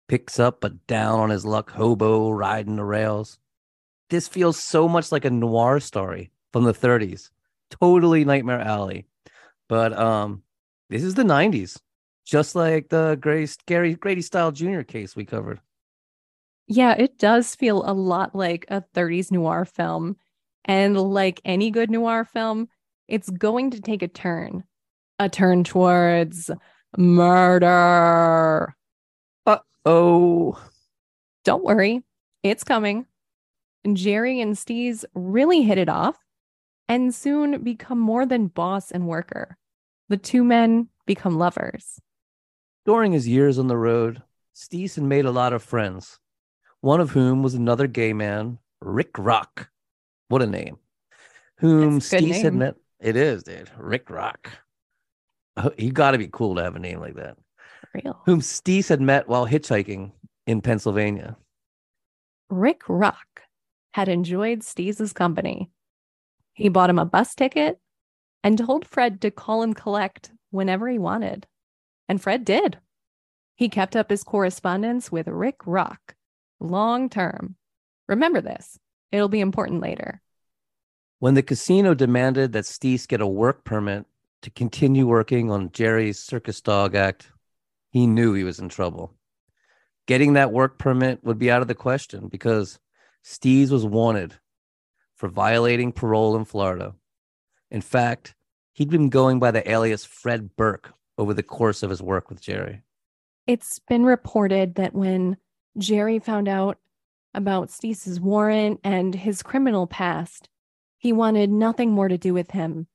picks 0.08 0.40
up 0.40 0.64
a 0.64 0.70
down 0.70 1.20
on 1.20 1.30
his 1.30 1.46
luck 1.46 1.72
hobo 1.72 2.32
riding 2.32 2.76
the 2.76 2.84
rails. 2.84 3.38
This 4.10 4.28
feels 4.28 4.60
so 4.60 4.90
much 4.90 5.12
like 5.12 5.24
a 5.24 5.30
noir 5.30 5.80
story 5.80 6.32
from 6.52 6.64
the 6.64 6.74
30s. 6.74 7.30
Totally 7.70 8.26
Nightmare 8.26 8.60
Alley. 8.60 9.06
But 9.70 9.98
um, 9.98 10.44
this 10.92 11.04
is 11.04 11.16
the 11.16 11.24
90s, 11.24 11.80
just 12.26 12.54
like 12.54 12.90
the 12.90 13.18
Grace, 13.20 13.58
Gary 13.66 13.96
Grady 13.96 14.22
Stiles 14.22 14.60
Jr. 14.60 14.82
case 14.82 15.16
we 15.16 15.26
covered. 15.26 15.62
Yeah, 16.68 16.96
it 16.98 17.18
does 17.18 17.56
feel 17.56 17.84
a 17.90 17.94
lot 17.94 18.36
like 18.36 18.66
a 18.70 18.84
30s 18.94 19.32
noir 19.32 19.66
film. 19.66 20.18
And 20.66 20.96
like 20.96 21.42
any 21.44 21.72
good 21.72 21.90
noir 21.90 22.24
film, 22.24 22.68
it's 23.08 23.30
going 23.30 23.72
to 23.72 23.82
take 23.82 24.04
a 24.04 24.08
turn 24.08 24.64
a 25.18 25.30
turn 25.30 25.64
towards 25.64 26.50
murder. 26.98 28.76
Uh 29.46 29.60
oh. 29.86 30.60
Don't 31.46 31.64
worry, 31.64 32.04
it's 32.42 32.64
coming. 32.64 33.06
Jerry 33.94 34.42
and 34.42 34.58
Steese 34.58 35.06
really 35.14 35.62
hit 35.62 35.78
it 35.78 35.90
off 35.90 36.18
and 36.90 37.14
soon 37.14 37.64
become 37.64 38.00
more 38.00 38.26
than 38.26 38.48
boss 38.48 38.92
and 38.92 39.08
worker. 39.08 39.58
The 40.12 40.18
two 40.18 40.44
men 40.44 40.90
become 41.06 41.38
lovers. 41.38 42.02
During 42.86 43.14
his 43.14 43.30
years 43.30 43.58
on 43.58 43.68
the 43.68 43.78
road, 43.78 44.22
Steese 44.54 44.96
had 44.96 45.06
made 45.06 45.24
a 45.24 45.32
lot 45.32 45.54
of 45.54 45.64
friends, 45.64 46.20
one 46.82 47.00
of 47.00 47.12
whom 47.12 47.44
was 47.44 47.54
another 47.54 47.88
gay 47.88 48.12
man, 48.12 48.60
Rick 48.82 49.18
Rock. 49.18 49.70
What 50.28 50.42
a 50.42 50.48
name. 50.48 50.80
Whom 51.60 52.02
Steese 52.02 52.42
had 52.42 52.54
met. 52.54 52.76
It 53.00 53.16
is, 53.16 53.44
dude. 53.44 53.72
Rick 53.78 54.10
Rock. 54.10 54.50
Oh, 55.56 55.72
you 55.78 55.94
got 55.94 56.12
to 56.12 56.18
be 56.18 56.28
cool 56.30 56.56
to 56.56 56.64
have 56.64 56.76
a 56.76 56.80
name 56.80 57.00
like 57.00 57.16
that. 57.16 57.38
Real. 57.94 58.22
Whom 58.26 58.42
Steese 58.42 58.90
had 58.90 59.00
met 59.00 59.30
while 59.30 59.48
hitchhiking 59.48 60.12
in 60.46 60.60
Pennsylvania. 60.60 61.38
Rick 62.50 62.82
Rock 62.90 63.44
had 63.94 64.10
enjoyed 64.10 64.62
Steese's 64.62 65.14
company. 65.14 65.72
He 66.52 66.68
bought 66.68 66.90
him 66.90 67.00
a 67.00 67.06
bus 67.06 67.34
ticket 67.34 67.80
and 68.44 68.58
told 68.58 68.88
Fred 68.88 69.22
to 69.22 69.32
call 69.32 69.62
and 69.62 69.76
collect 69.76 70.32
whenever 70.50 70.90
he 70.90 71.00
wanted. 71.00 71.48
And 72.08 72.22
Fred 72.22 72.44
did. 72.46 72.80
He 73.56 73.70
kept 73.70 73.96
up 73.96 74.10
his 74.10 74.24
correspondence 74.24 75.12
with 75.12 75.28
Rick 75.28 75.58
Rock 75.66 76.16
long 76.60 77.10
term. 77.10 77.56
Remember 78.08 78.42
this, 78.42 78.78
it'll 79.12 79.30
be 79.30 79.40
important 79.40 79.82
later. 79.82 80.22
When 81.20 81.34
the 81.34 81.44
casino 81.44 81.94
demanded 81.94 82.54
that 82.54 82.66
Steese 82.66 83.06
get 83.06 83.22
a 83.22 83.28
work 83.28 83.64
permit 83.64 84.06
to 84.42 84.50
continue 84.50 85.06
working 85.06 85.52
on 85.52 85.72
Jerry's 85.72 86.20
circus 86.20 86.62
dog 86.62 86.96
act, 86.96 87.32
he 87.92 88.08
knew 88.08 88.34
he 88.34 88.44
was 88.44 88.60
in 88.60 88.70
trouble. 88.70 89.14
Getting 90.08 90.34
that 90.34 90.52
work 90.52 90.80
permit 90.80 91.24
would 91.24 91.38
be 91.38 91.52
out 91.52 91.62
of 91.62 91.68
the 91.68 91.76
question 91.76 92.28
because 92.28 92.80
Steese 93.24 93.70
was 93.70 93.86
wanted 93.86 94.34
for 95.16 95.30
violating 95.30 95.92
parole 95.92 96.36
in 96.36 96.46
Florida. 96.46 96.96
In 97.72 97.82
fact, 97.82 98.36
he'd 98.74 98.90
been 98.90 99.10
going 99.10 99.40
by 99.40 99.52
the 99.52 99.70
alias 99.70 100.04
Fred 100.06 100.56
Burke 100.58 100.94
over 101.18 101.34
the 101.34 101.42
course 101.42 101.82
of 101.82 101.90
his 101.90 102.02
work 102.02 102.30
with 102.30 102.42
Jerry. 102.42 102.84
It's 103.48 103.80
been 103.80 104.04
reported 104.04 104.76
that 104.76 104.94
when 104.94 105.38
Jerry 105.78 106.20
found 106.20 106.48
out 106.48 106.78
about 107.34 107.72
Steese's 107.72 108.20
warrant 108.20 108.82
and 108.84 109.16
his 109.16 109.42
criminal 109.42 109.88
past, 109.88 110.50
he 110.98 111.14
wanted 111.14 111.50
nothing 111.50 111.92
more 111.92 112.10
to 112.10 112.18
do 112.18 112.34
with 112.34 112.52
him 112.52 112.88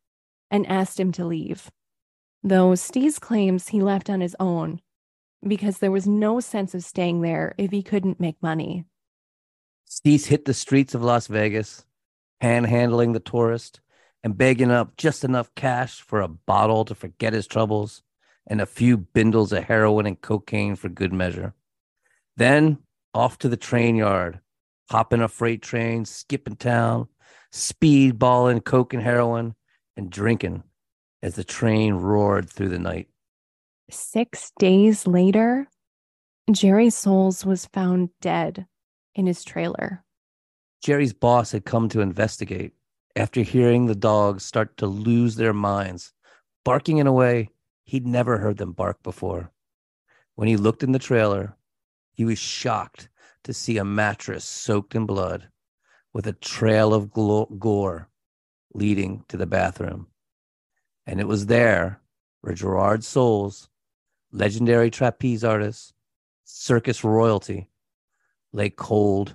and 0.50 0.66
asked 0.66 1.00
him 1.00 1.10
to 1.12 1.24
leave. 1.24 1.70
Though 2.42 2.74
Steese 2.74 3.18
claims 3.18 3.68
he 3.68 3.80
left 3.80 4.10
on 4.10 4.20
his 4.20 4.36
own 4.38 4.80
because 5.46 5.78
there 5.78 5.90
was 5.90 6.06
no 6.06 6.38
sense 6.40 6.74
of 6.74 6.84
staying 6.84 7.22
there 7.22 7.54
if 7.58 7.70
he 7.70 7.82
couldn't 7.82 8.20
make 8.20 8.42
money. 8.42 8.84
Steese 9.84 10.26
hit 10.26 10.44
the 10.44 10.54
streets 10.54 10.94
of 10.94 11.02
Las 11.02 11.28
Vegas, 11.28 11.84
panhandling 12.42 13.12
the 13.12 13.20
tourist 13.20 13.80
and 14.24 14.36
begging 14.36 14.70
up 14.70 14.96
just 14.96 15.24
enough 15.24 15.54
cash 15.54 16.00
for 16.00 16.20
a 16.20 16.28
bottle 16.28 16.84
to 16.84 16.94
forget 16.94 17.32
his 17.32 17.46
troubles 17.46 18.02
and 18.46 18.60
a 18.60 18.66
few 18.66 18.96
bindles 18.96 19.52
of 19.52 19.64
heroin 19.64 20.06
and 20.06 20.20
cocaine 20.20 20.76
for 20.76 20.88
good 20.88 21.12
measure. 21.12 21.54
Then 22.36 22.78
off 23.14 23.38
to 23.38 23.48
the 23.48 23.56
train 23.56 23.96
yard, 23.96 24.40
hopping 24.90 25.20
a 25.20 25.28
freight 25.28 25.62
train, 25.62 26.04
skipping 26.04 26.56
town, 26.56 27.08
speedballing 27.52 28.64
coke 28.64 28.92
and 28.92 29.02
heroin, 29.02 29.54
and 29.96 30.10
drinking 30.10 30.62
as 31.22 31.34
the 31.34 31.44
train 31.44 31.94
roared 31.94 32.50
through 32.50 32.68
the 32.68 32.78
night. 32.78 33.08
Six 33.90 34.52
days 34.58 35.06
later, 35.06 35.68
Jerry 36.50 36.90
Soules 36.90 37.44
was 37.44 37.66
found 37.66 38.10
dead 38.20 38.66
in 39.14 39.26
his 39.26 39.42
trailer. 39.42 40.04
Jerry's 40.82 41.12
boss 41.12 41.52
had 41.52 41.64
come 41.64 41.88
to 41.88 42.00
investigate 42.00 42.74
after 43.16 43.40
hearing 43.40 43.86
the 43.86 43.94
dogs 43.94 44.44
start 44.44 44.76
to 44.76 44.86
lose 44.86 45.36
their 45.36 45.54
minds, 45.54 46.12
barking 46.64 46.98
in 46.98 47.06
a 47.06 47.12
way 47.12 47.50
he'd 47.84 48.06
never 48.06 48.38
heard 48.38 48.58
them 48.58 48.72
bark 48.72 49.02
before. 49.02 49.50
When 50.34 50.48
he 50.48 50.56
looked 50.58 50.82
in 50.82 50.92
the 50.92 50.98
trailer, 50.98 51.56
he 52.12 52.26
was 52.26 52.38
shocked 52.38 53.08
to 53.44 53.54
see 53.54 53.78
a 53.78 53.84
mattress 53.84 54.44
soaked 54.44 54.94
in 54.94 55.06
blood 55.06 55.48
with 56.12 56.26
a 56.26 56.34
trail 56.34 56.92
of 56.92 57.10
gore 57.10 58.08
leading 58.74 59.24
to 59.28 59.36
the 59.36 59.46
bathroom. 59.46 60.08
And 61.06 61.20
it 61.20 61.26
was 61.26 61.46
there 61.46 62.00
where 62.42 62.54
Gerard 62.54 63.02
Soules, 63.02 63.70
legendary 64.30 64.90
trapeze 64.90 65.42
artist, 65.42 65.94
circus 66.44 67.02
royalty, 67.02 67.70
lay 68.52 68.70
cold 68.70 69.34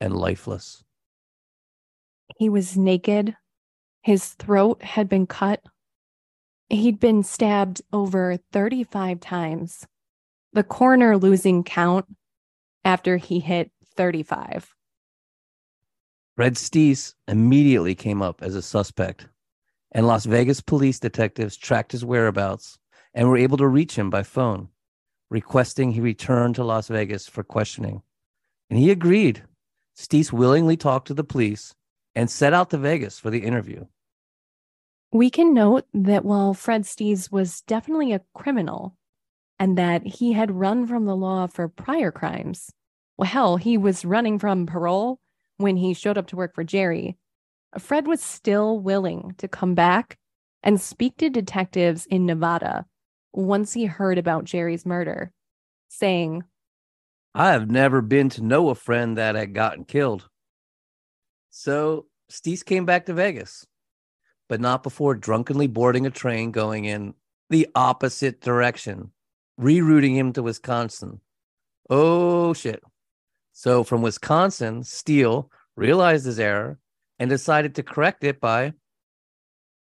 and 0.00 0.14
lifeless. 0.14 0.83
He 2.36 2.48
was 2.48 2.76
naked. 2.76 3.36
His 4.02 4.30
throat 4.30 4.82
had 4.82 5.08
been 5.08 5.26
cut. 5.26 5.62
He'd 6.68 6.98
been 6.98 7.22
stabbed 7.22 7.82
over 7.92 8.38
35 8.52 9.20
times, 9.20 9.86
the 10.52 10.64
coroner 10.64 11.16
losing 11.16 11.62
count 11.62 12.06
after 12.84 13.16
he 13.16 13.40
hit 13.40 13.70
35. 13.96 14.74
Red 16.36 16.56
Steese 16.56 17.14
immediately 17.28 17.94
came 17.94 18.20
up 18.20 18.42
as 18.42 18.56
a 18.56 18.62
suspect, 18.62 19.28
and 19.92 20.06
Las 20.06 20.24
Vegas 20.24 20.60
police 20.60 20.98
detectives 20.98 21.56
tracked 21.56 21.92
his 21.92 22.04
whereabouts 22.04 22.78
and 23.14 23.28
were 23.28 23.36
able 23.36 23.56
to 23.58 23.68
reach 23.68 23.96
him 23.96 24.10
by 24.10 24.24
phone, 24.24 24.68
requesting 25.30 25.92
he 25.92 26.00
return 26.00 26.52
to 26.54 26.64
Las 26.64 26.88
Vegas 26.88 27.28
for 27.28 27.44
questioning. 27.44 28.02
And 28.68 28.78
he 28.78 28.90
agreed. 28.90 29.44
Steese 29.94 30.32
willingly 30.32 30.76
talked 30.76 31.06
to 31.06 31.14
the 31.14 31.22
police 31.22 31.76
and 32.14 32.30
set 32.30 32.52
out 32.52 32.70
to 32.70 32.78
Vegas 32.78 33.18
for 33.18 33.30
the 33.30 33.40
interview. 33.40 33.86
We 35.12 35.30
can 35.30 35.54
note 35.54 35.86
that 35.94 36.24
while 36.24 36.54
Fred 36.54 36.82
Steese 36.82 37.30
was 37.30 37.60
definitely 37.62 38.12
a 38.12 38.22
criminal 38.34 38.96
and 39.58 39.78
that 39.78 40.04
he 40.04 40.32
had 40.32 40.50
run 40.50 40.86
from 40.86 41.04
the 41.04 41.16
law 41.16 41.46
for 41.46 41.68
prior 41.68 42.10
crimes, 42.10 42.72
well, 43.16 43.28
hell, 43.30 43.56
he 43.56 43.78
was 43.78 44.04
running 44.04 44.38
from 44.38 44.66
parole 44.66 45.20
when 45.56 45.76
he 45.76 45.94
showed 45.94 46.18
up 46.18 46.26
to 46.28 46.36
work 46.36 46.54
for 46.54 46.64
Jerry. 46.64 47.16
Fred 47.78 48.06
was 48.06 48.20
still 48.20 48.78
willing 48.80 49.34
to 49.38 49.46
come 49.46 49.74
back 49.74 50.18
and 50.62 50.80
speak 50.80 51.16
to 51.18 51.30
detectives 51.30 52.06
in 52.06 52.26
Nevada 52.26 52.86
once 53.32 53.72
he 53.72 53.84
heard 53.84 54.18
about 54.18 54.44
Jerry's 54.44 54.86
murder, 54.86 55.32
saying, 55.88 56.42
I 57.34 57.52
have 57.52 57.70
never 57.70 58.00
been 58.00 58.28
to 58.30 58.42
know 58.42 58.68
a 58.68 58.74
friend 58.74 59.16
that 59.16 59.34
had 59.34 59.54
gotten 59.54 59.84
killed. 59.84 60.28
So 61.56 62.06
Steese 62.28 62.64
came 62.64 62.84
back 62.84 63.06
to 63.06 63.14
Vegas, 63.14 63.64
but 64.48 64.60
not 64.60 64.82
before 64.82 65.14
drunkenly 65.14 65.68
boarding 65.68 66.04
a 66.04 66.10
train 66.10 66.50
going 66.50 66.84
in 66.84 67.14
the 67.48 67.68
opposite 67.76 68.40
direction, 68.40 69.12
rerouting 69.58 70.16
him 70.16 70.32
to 70.32 70.42
Wisconsin. 70.42 71.20
Oh, 71.88 72.54
shit. 72.54 72.82
So 73.52 73.84
from 73.84 74.02
Wisconsin, 74.02 74.82
Steese 74.82 75.44
realized 75.76 76.26
his 76.26 76.40
error 76.40 76.80
and 77.20 77.30
decided 77.30 77.76
to 77.76 77.84
correct 77.84 78.24
it 78.24 78.40
by 78.40 78.72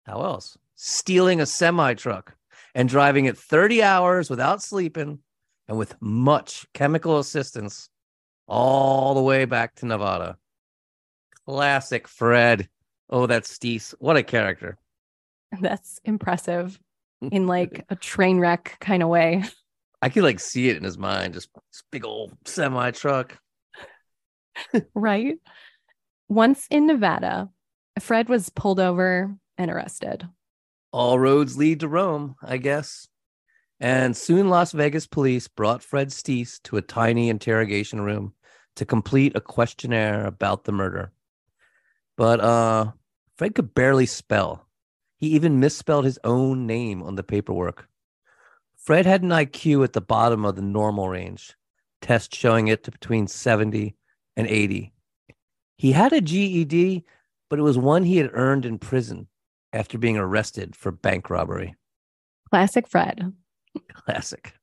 how 0.04 0.24
else? 0.24 0.58
Stealing 0.76 1.40
a 1.40 1.46
semi 1.46 1.94
truck 1.94 2.36
and 2.76 2.90
driving 2.90 3.26
it 3.26 3.38
30 3.38 3.82
hours 3.82 4.30
without 4.30 4.62
sleeping 4.62 5.20
and 5.70 5.78
with 5.78 5.96
much 6.02 6.66
chemical 6.74 7.18
assistance 7.18 7.90
all 8.46 9.14
the 9.14 9.22
way 9.22 9.46
back 9.46 9.76
to 9.76 9.86
Nevada. 9.86 10.38
Classic 11.52 12.08
Fred. 12.08 12.70
Oh, 13.10 13.28
that's 13.28 13.52
Steese. 13.52 13.94
What 14.00 14.16
a 14.16 14.24
character. 14.24 14.78
That's 15.60 16.00
impressive 16.06 16.80
in 17.22 17.46
like 17.46 17.84
a 17.90 17.96
train 17.98 18.40
wreck 18.40 18.78
kind 18.80 19.04
of 19.04 19.10
way. 19.10 19.44
I 20.02 20.08
could 20.08 20.24
like 20.24 20.40
see 20.40 20.70
it 20.70 20.78
in 20.78 20.86
his 20.86 20.98
mind, 20.98 21.34
just 21.34 21.50
this 21.54 21.84
big 21.92 22.06
old 22.06 22.32
semi 22.46 22.92
truck. 22.92 23.38
right? 24.96 25.40
Once 26.30 26.68
in 26.72 26.88
Nevada, 26.88 27.50
Fred 28.00 28.30
was 28.30 28.48
pulled 28.48 28.80
over 28.80 29.36
and 29.58 29.70
arrested. 29.70 30.26
All 30.94 31.20
roads 31.20 31.58
lead 31.58 31.82
to 31.82 31.90
Rome, 31.90 32.36
I 32.42 32.56
guess. 32.56 33.10
And 33.82 34.16
soon 34.16 34.48
Las 34.48 34.72
Vegas 34.72 35.06
police 35.06 35.50
brought 35.50 35.84
Fred 35.84 36.14
Steese 36.14 36.62
to 36.64 36.78
a 36.78 36.82
tiny 36.82 37.28
interrogation 37.28 38.00
room 38.00 38.36
to 38.78 38.86
complete 38.86 39.36
a 39.36 39.42
questionnaire 39.42 40.26
about 40.26 40.64
the 40.64 40.72
murder. 40.72 41.12
But 42.18 42.40
uh, 42.40 42.92
Fred 43.38 43.56
could 43.56 43.74
barely 43.74 44.06
spell. 44.06 44.68
He 45.18 45.28
even 45.30 45.60
misspelled 45.60 46.06
his 46.06 46.20
own 46.24 46.66
name 46.66 47.04
on 47.04 47.16
the 47.16 47.24
paperwork. 47.24 47.88
Fred 48.76 49.06
had 49.06 49.22
an 49.22 49.30
IQ 49.30 49.84
at 49.84 49.94
the 49.94 50.02
bottom 50.02 50.44
of 50.44 50.56
the 50.56 50.62
normal 50.62 51.08
range, 51.08 51.56
test 52.02 52.36
showing 52.36 52.68
it 52.68 52.84
to 52.84 52.92
between 52.92 53.28
70 53.28 53.96
and 54.36 54.48
80. 54.48 54.92
He 55.78 55.92
had 55.92 56.14
a 56.14 56.22
GED, 56.22 57.06
but 57.50 57.60
it 57.60 57.64
was 57.64 57.78
one 57.78 58.04
he 58.04 58.18
had 58.18 58.32
earned 58.34 58.66
in 58.66 58.80
prison 58.80 59.28
after 59.74 59.98
being 59.98 60.18
arrested 60.18 60.76
for 60.76 60.92
bank 60.92 61.30
robbery. 61.30 61.76
Classic 62.50 62.88
Fred. 62.88 63.34
Classic. 63.94 64.54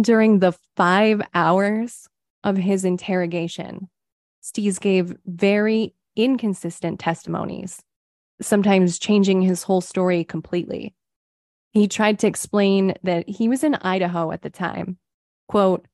During 0.00 0.38
the 0.38 0.52
five 0.76 1.22
hours 1.34 2.08
of 2.42 2.56
his 2.56 2.84
interrogation, 2.84 3.88
Steese 4.42 4.78
gave 4.78 5.16
very 5.24 5.94
inconsistent 6.16 7.00
testimonies, 7.00 7.82
sometimes 8.40 8.98
changing 8.98 9.42
his 9.42 9.64
whole 9.64 9.80
story 9.80 10.24
completely. 10.24 10.94
He 11.72 11.88
tried 11.88 12.18
to 12.20 12.26
explain 12.26 12.94
that 13.02 13.28
he 13.28 13.48
was 13.48 13.64
in 13.64 13.74
Idaho 13.74 14.30
at 14.30 14.42
the 14.42 14.50
time. 14.50 14.98
Quote, 15.48 15.86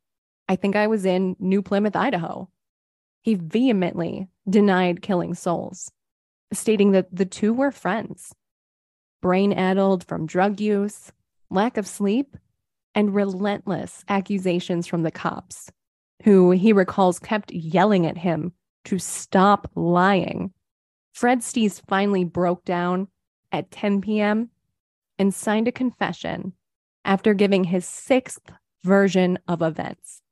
I 0.49 0.57
think 0.57 0.77
I 0.77 0.89
was 0.89 1.07
in 1.07 1.37
New 1.39 1.63
Plymouth, 1.63 1.97
Idaho. 1.97 2.49
He 3.23 3.35
vehemently 3.35 4.29
denied 4.49 5.03
killing 5.03 5.35
Soules, 5.35 5.91
stating 6.53 6.93
that 6.93 7.15
the 7.15 7.27
two 7.27 7.53
were 7.53 7.71
friends, 7.71 8.35
brain 9.23 9.53
addled 9.53 10.05
from 10.05 10.27
drug 10.27 10.61
use, 10.61 11.13
lack 11.51 11.77
of 11.77 11.87
sleep, 11.87 12.37
and 12.95 13.15
relentless 13.15 14.05
accusations 14.09 14.87
from 14.87 15.03
the 15.03 15.11
cops, 15.11 15.71
who 16.25 16.51
he 16.51 16.73
recalls 16.73 17.19
kept 17.19 17.53
yelling 17.53 18.07
at 18.07 18.19
him 18.19 18.53
to 18.91 18.99
stop 18.99 19.71
lying. 19.77 20.53
Fred 21.13 21.45
Steese 21.45 21.81
finally 21.87 22.25
broke 22.25 22.65
down 22.65 23.07
at 23.53 23.71
10 23.71 24.01
p.m. 24.01 24.51
and 25.17 25.33
signed 25.33 25.69
a 25.69 25.73
confession 25.73 26.55
after 27.05 27.33
giving 27.33 27.63
his 27.63 27.87
sixth 27.87 28.51
version 28.83 29.39
of 29.47 29.63
events. 29.63 30.23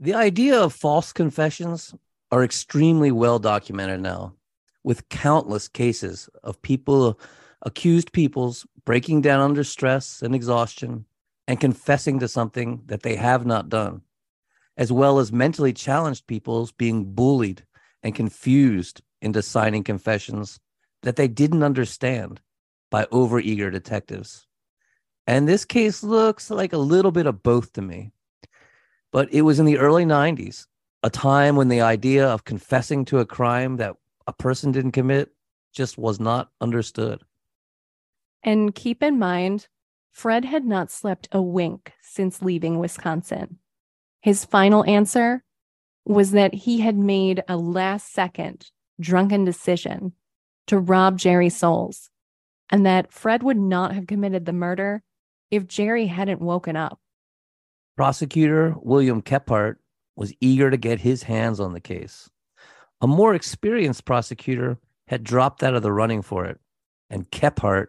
The 0.00 0.14
idea 0.14 0.60
of 0.60 0.72
false 0.72 1.12
confessions 1.12 1.94
are 2.32 2.42
extremely 2.42 3.12
well 3.12 3.38
documented 3.38 4.00
now, 4.00 4.34
with 4.82 5.08
countless 5.08 5.68
cases 5.68 6.28
of 6.42 6.60
people, 6.60 7.20
accused 7.64 8.10
peoples, 8.10 8.66
breaking 8.84 9.20
down 9.20 9.38
under 9.38 9.62
stress 9.62 10.22
and 10.22 10.34
exhaustion 10.34 11.04
and 11.46 11.60
confessing 11.60 12.18
to 12.18 12.26
something 12.26 12.82
that 12.86 13.04
they 13.04 13.14
have 13.14 13.46
not 13.46 13.68
done, 13.68 14.02
as 14.76 14.90
well 14.90 15.20
as 15.20 15.30
mentally 15.30 15.72
challenged 15.72 16.26
peoples 16.26 16.72
being 16.72 17.04
bullied 17.04 17.62
and 18.02 18.14
confused 18.14 19.02
into 19.20 19.42
signing 19.42 19.84
confessions 19.84 20.58
that 21.02 21.16
they 21.16 21.28
didn't 21.28 21.62
understand 21.62 22.40
by 22.90 23.04
overeager 23.06 23.70
detectives. 23.70 24.46
And 25.26 25.48
this 25.48 25.64
case 25.64 26.02
looks 26.02 26.50
like 26.50 26.72
a 26.72 26.78
little 26.78 27.12
bit 27.12 27.26
of 27.26 27.42
both 27.42 27.72
to 27.74 27.82
me. 27.82 28.12
But 29.12 29.32
it 29.32 29.42
was 29.42 29.60
in 29.60 29.66
the 29.66 29.78
early 29.78 30.04
90s, 30.04 30.66
a 31.02 31.10
time 31.10 31.56
when 31.56 31.68
the 31.68 31.80
idea 31.80 32.26
of 32.26 32.44
confessing 32.44 33.04
to 33.06 33.18
a 33.18 33.26
crime 33.26 33.76
that 33.76 33.96
a 34.26 34.32
person 34.32 34.72
didn't 34.72 34.92
commit 34.92 35.32
just 35.72 35.98
was 35.98 36.20
not 36.20 36.50
understood. 36.60 37.22
And 38.42 38.74
keep 38.74 39.02
in 39.02 39.18
mind, 39.18 39.68
Fred 40.10 40.44
had 40.44 40.64
not 40.64 40.90
slept 40.90 41.28
a 41.32 41.40
wink 41.40 41.92
since 42.02 42.42
leaving 42.42 42.78
Wisconsin. 42.78 43.58
His 44.20 44.44
final 44.44 44.84
answer 44.84 45.42
was 46.04 46.32
that 46.32 46.54
he 46.54 46.80
had 46.80 46.96
made 46.96 47.42
a 47.48 47.56
last 47.56 48.12
second 48.12 48.70
drunken 49.00 49.44
decision 49.44 50.12
to 50.66 50.78
rob 50.78 51.18
Jerry 51.18 51.48
Soules 51.48 52.10
and 52.72 52.86
that 52.86 53.12
Fred 53.12 53.42
would 53.42 53.58
not 53.58 53.94
have 53.94 54.06
committed 54.06 54.46
the 54.46 54.52
murder 54.52 55.02
if 55.50 55.68
Jerry 55.68 56.06
hadn't 56.06 56.40
woken 56.40 56.74
up. 56.74 56.98
Prosecutor 57.96 58.74
William 58.80 59.20
Kephart 59.20 59.76
was 60.16 60.32
eager 60.40 60.70
to 60.70 60.78
get 60.78 61.00
his 61.00 61.24
hands 61.24 61.60
on 61.60 61.74
the 61.74 61.80
case. 61.80 62.30
A 63.02 63.06
more 63.06 63.34
experienced 63.34 64.06
prosecutor 64.06 64.78
had 65.06 65.22
dropped 65.22 65.62
out 65.62 65.74
of 65.74 65.82
the 65.82 65.92
running 65.92 66.22
for 66.22 66.46
it, 66.46 66.58
and 67.10 67.30
Kephart, 67.30 67.88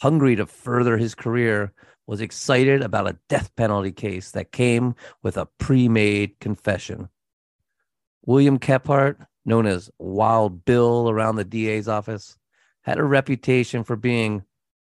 hungry 0.00 0.36
to 0.36 0.46
further 0.46 0.96
his 0.96 1.14
career, 1.14 1.72
was 2.06 2.22
excited 2.22 2.82
about 2.82 3.08
a 3.08 3.18
death 3.28 3.54
penalty 3.56 3.92
case 3.92 4.30
that 4.30 4.52
came 4.52 4.94
with 5.22 5.36
a 5.36 5.48
pre 5.58 5.88
made 5.88 6.38
confession. 6.40 7.08
William 8.26 8.58
Kephart, 8.58 9.26
known 9.44 9.66
as 9.66 9.90
Wild 9.98 10.64
Bill 10.64 11.10
around 11.10 11.36
the 11.36 11.44
DA's 11.44 11.88
office, 11.88 12.38
had 12.82 12.98
a 12.98 13.04
reputation 13.04 13.84
for 13.84 13.96
being 13.96 14.42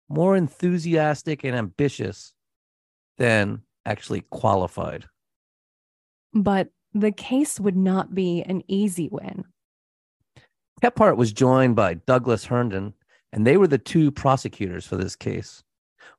more 0.09 0.35
enthusiastic 0.35 1.43
and 1.43 1.55
ambitious 1.55 2.33
than 3.17 3.61
actually 3.85 4.21
qualified. 4.29 5.05
But 6.33 6.69
the 6.93 7.11
case 7.11 7.59
would 7.59 7.75
not 7.75 8.13
be 8.13 8.41
an 8.43 8.63
easy 8.67 9.09
win. 9.11 9.45
Kephart 10.81 11.17
was 11.17 11.33
joined 11.33 11.75
by 11.75 11.95
Douglas 11.95 12.45
Herndon, 12.45 12.93
and 13.31 13.45
they 13.45 13.57
were 13.57 13.67
the 13.67 13.77
two 13.77 14.11
prosecutors 14.11 14.85
for 14.85 14.95
this 14.95 15.15
case, 15.15 15.63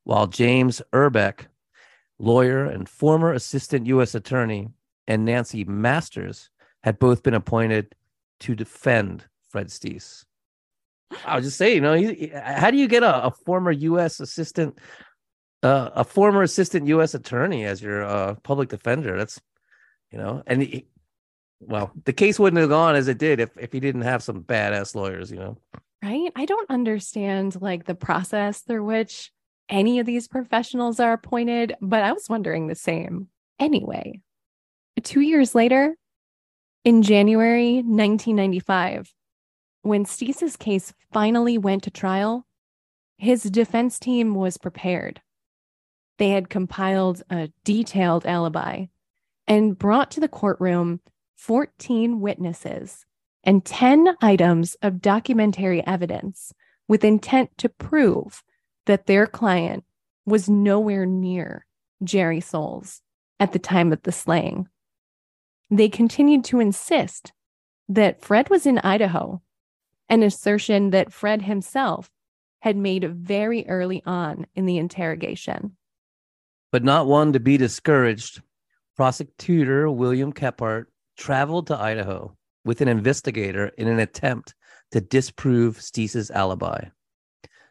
while 0.05 0.27
James 0.27 0.83
Urbeck, 0.93 1.47
lawyer 2.19 2.67
and 2.67 2.89
former 2.89 3.33
assistant 3.33 3.87
U.S. 3.87 4.15
attorney, 4.15 4.71
and 5.09 5.25
Nancy 5.25 5.65
Masters 5.65 6.51
had 6.83 6.99
both 6.99 7.23
been 7.23 7.35
appointed 7.35 7.95
to 8.41 8.55
defend 8.55 9.25
Fred 9.51 9.71
Steese. 9.71 10.25
I 11.25 11.37
was 11.37 11.45
just 11.45 11.59
saying, 11.59 11.77
you 11.77 11.81
know, 11.81 11.95
he, 11.95 12.33
how 12.35 12.71
do 12.71 12.77
you 12.77 12.89
get 12.89 13.03
a, 13.03 13.25
a 13.25 13.31
former 13.31 13.73
U.S. 13.73 14.21
assistant, 14.21 14.79
uh, 15.63 15.91
a 15.95 16.05
former 16.05 16.43
assistant 16.43 16.87
U.S. 16.87 17.15
attorney 17.15 17.65
as 17.65 17.83
your 17.83 18.05
uh, 18.05 18.35
public 18.43 18.69
defender? 18.69 19.19
That's, 19.19 19.41
you 20.13 20.19
know, 20.19 20.43
and 20.47 20.63
he, 20.63 20.87
well, 21.61 21.93
the 22.05 22.13
case 22.13 22.39
wouldn't 22.39 22.61
have 22.61 22.71
gone 22.71 22.95
as 22.95 23.09
it 23.09 23.19
did 23.19 23.41
if 23.41 23.51
if 23.59 23.73
he 23.73 23.81
didn't 23.81 24.03
have 24.03 24.23
some 24.23 24.43
badass 24.43 24.95
lawyers, 24.95 25.31
you 25.31 25.39
know. 25.39 25.59
Right? 26.03 26.33
I 26.35 26.47
don't 26.47 26.71
understand 26.71 27.61
like 27.61 27.85
the 27.85 27.95
process 27.95 28.61
through 28.61 28.85
which 28.85 29.31
any 29.69 29.99
of 29.99 30.07
these 30.07 30.27
professionals 30.27 30.99
are 31.01 31.13
appointed, 31.13 31.75
but 31.81 32.03
I 32.03 32.13
was 32.13 32.29
wondering 32.29 32.67
the 32.67 32.75
same. 32.75 33.29
Anyway, 33.59 34.21
2 35.03 35.21
years 35.21 35.55
later, 35.55 35.95
in 36.85 37.03
January 37.03 37.75
1995, 37.77 39.13
when 39.83 40.05
Steese's 40.05 40.57
case 40.57 40.93
finally 41.13 41.59
went 41.59 41.83
to 41.83 41.91
trial, 41.91 42.47
his 43.19 43.43
defense 43.43 43.99
team 43.99 44.35
was 44.35 44.57
prepared. 44.57 45.21
They 46.19 46.31
had 46.31 46.51
compiled 46.51 47.23
a 47.31 47.51
detailed 47.65 48.27
alibi 48.27 48.87
and 49.47 49.79
brought 49.79 50.11
to 50.13 50.21
the 50.21 50.29
courtroom 50.29 51.01
14 51.37 52.21
witnesses 52.21 53.05
and 53.45 53.65
10 53.65 54.17
items 54.21 54.77
of 54.83 55.01
documentary 55.01 55.87
evidence 55.87 56.53
with 56.89 57.05
intent 57.05 57.57
to 57.59 57.69
prove 57.69 58.43
that 58.87 59.07
their 59.07 59.27
client 59.27 59.85
was 60.27 60.49
nowhere 60.49 61.07
near 61.07 61.67
Jerry 62.03 62.41
Soules 62.41 63.03
at 63.39 63.53
the 63.53 63.59
time 63.59 63.93
of 63.93 64.03
the 64.03 64.13
slaying. 64.13 64.69
They 65.71 65.89
continued 65.89 66.45
to 66.47 66.61
insist 66.61 67.33
that 67.89 68.21
Fred 68.21 68.51
was 68.51 68.67
in 68.67 68.79
Idaho, 68.79 69.41
an 70.09 70.23
assertion 70.23 70.91
that 70.91 71.13
Fred 71.13 71.43
himself 71.43 72.11
had 72.61 72.77
made 72.77 73.15
very 73.15 73.67
early 73.69 74.03
on 74.05 74.47
in 74.55 74.67
the 74.67 74.79
interrogation. 74.79 75.77
But 76.73 76.85
not 76.85 77.07
one 77.07 77.33
to 77.33 77.41
be 77.41 77.57
discouraged, 77.57 78.43
prosecutor 78.97 79.91
William 79.91 80.33
Kephart 80.33 80.87
traveled 81.17 81.69
to 81.69 81.79
Idaho 81.79 82.37
with 82.65 82.81
an 82.81 82.89
investigator 82.89 83.69
in 83.79 83.89
an 83.89 83.99
attempt 83.99 84.55
to 84.91 85.01
disprove 85.01 85.81
Steese's 85.81 86.31
alibi. 86.31 86.87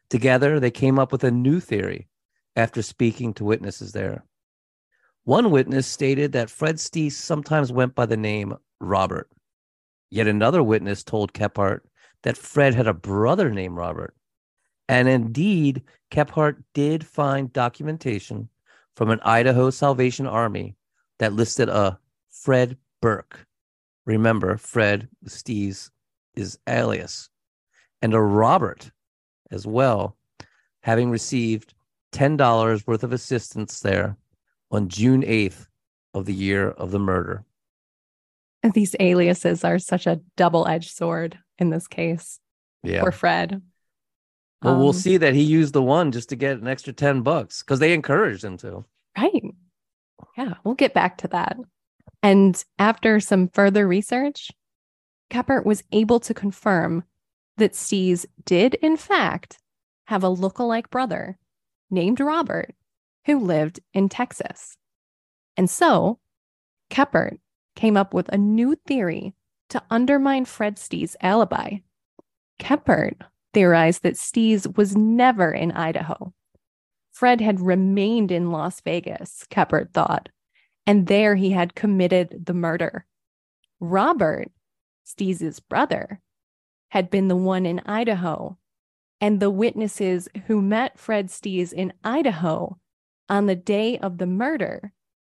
Together, 0.09 0.59
they 0.59 0.71
came 0.71 0.97
up 0.97 1.11
with 1.11 1.23
a 1.23 1.31
new 1.31 1.59
theory 1.59 2.07
after 2.55 2.81
speaking 2.81 3.33
to 3.35 3.43
witnesses 3.43 3.91
there. 3.91 4.23
One 5.29 5.51
witness 5.51 5.85
stated 5.85 6.31
that 6.31 6.49
Fred 6.49 6.79
Steese 6.79 7.15
sometimes 7.15 7.71
went 7.71 7.93
by 7.93 8.07
the 8.07 8.17
name 8.17 8.57
Robert. 8.79 9.29
Yet 10.09 10.25
another 10.25 10.63
witness 10.63 11.03
told 11.03 11.33
Kephart 11.33 11.81
that 12.23 12.35
Fred 12.35 12.73
had 12.73 12.87
a 12.87 12.95
brother 12.95 13.51
named 13.51 13.77
Robert. 13.77 14.15
And 14.87 15.07
indeed, 15.07 15.83
Kephart 16.09 16.63
did 16.73 17.05
find 17.05 17.53
documentation 17.53 18.49
from 18.95 19.11
an 19.11 19.19
Idaho 19.21 19.69
Salvation 19.69 20.25
Army 20.25 20.75
that 21.19 21.33
listed 21.33 21.69
a 21.69 21.99
Fred 22.31 22.75
Burke. 22.99 23.45
Remember, 24.07 24.57
Fred 24.57 25.09
Steese 25.27 25.91
is 26.33 26.57
alias, 26.67 27.29
and 28.01 28.15
a 28.15 28.19
Robert 28.19 28.89
as 29.51 29.67
well, 29.67 30.17
having 30.81 31.11
received 31.11 31.75
$10 32.13 32.87
worth 32.87 33.03
of 33.03 33.13
assistance 33.13 33.81
there 33.81 34.17
on 34.71 34.87
June 34.89 35.21
8th 35.23 35.67
of 36.13 36.25
the 36.25 36.33
year 36.33 36.69
of 36.69 36.91
the 36.91 36.99
murder. 36.99 37.43
These 38.73 38.95
aliases 38.99 39.63
are 39.63 39.79
such 39.79 40.05
a 40.05 40.19
double 40.35 40.67
edged 40.67 40.91
sword 40.91 41.39
in 41.57 41.69
this 41.69 41.87
case. 41.87 42.39
Yeah. 42.83 43.01
Poor 43.01 43.11
Fred. 43.11 43.61
Well, 44.61 44.77
we'll 44.77 44.87
Um, 44.89 44.93
see 44.93 45.17
that 45.17 45.33
he 45.33 45.43
used 45.43 45.73
the 45.73 45.81
one 45.81 46.11
just 46.11 46.29
to 46.29 46.35
get 46.35 46.57
an 46.59 46.67
extra 46.67 46.91
10 46.91 47.21
bucks 47.21 47.63
because 47.63 47.79
they 47.79 47.93
encouraged 47.93 48.43
him 48.43 48.57
to. 48.57 48.83
Right. 49.17 49.43
Yeah, 50.37 50.55
we'll 50.63 50.75
get 50.75 50.93
back 50.93 51.17
to 51.19 51.27
that. 51.29 51.57
And 52.21 52.61
after 52.77 53.21
some 53.21 53.47
further 53.47 53.87
research, 53.87 54.51
Kephart 55.31 55.65
was 55.65 55.83
able 55.93 56.19
to 56.21 56.33
confirm 56.33 57.03
that 57.57 57.75
Steese 57.75 58.25
did, 58.45 58.73
in 58.75 58.97
fact, 58.97 59.59
have 60.07 60.23
a 60.23 60.29
look-alike 60.29 60.89
brother 60.89 61.37
named 61.89 62.19
Robert 62.19 62.73
who 63.25 63.39
lived 63.39 63.79
in 63.93 64.09
Texas. 64.09 64.77
And 65.57 65.69
so, 65.69 66.19
Kephart 66.89 67.39
came 67.75 67.97
up 67.97 68.13
with 68.13 68.29
a 68.29 68.37
new 68.37 68.75
theory 68.87 69.33
to 69.69 69.83
undermine 69.89 70.45
Fred 70.45 70.77
Steese's 70.77 71.15
alibi. 71.21 71.77
Kephart 72.59 73.15
theorized 73.53 74.03
that 74.03 74.17
Steese 74.17 74.67
was 74.75 74.95
never 74.95 75.51
in 75.51 75.71
Idaho. 75.71 76.33
Fred 77.11 77.41
had 77.41 77.59
remained 77.59 78.31
in 78.31 78.51
Las 78.51 78.81
Vegas, 78.81 79.45
Kephart 79.49 79.91
thought, 79.93 80.29
and 80.85 81.07
there 81.07 81.35
he 81.35 81.51
had 81.51 81.75
committed 81.75 82.45
the 82.45 82.53
murder. 82.53 83.05
Robert, 83.79 84.49
Steese's 85.03 85.59
brother, 85.59 86.21
had 86.89 87.09
been 87.09 87.27
the 87.27 87.35
one 87.35 87.65
in 87.65 87.81
Idaho, 87.85 88.57
and 89.21 89.39
the 89.39 89.49
witnesses 89.49 90.27
who 90.47 90.61
met 90.61 90.97
Fred 90.97 91.29
Steese 91.29 91.73
in 91.73 91.93
Idaho 92.03 92.79
on 93.29 93.45
the 93.45 93.55
day 93.55 93.97
of 93.99 94.17
the 94.17 94.25
murder 94.25 94.91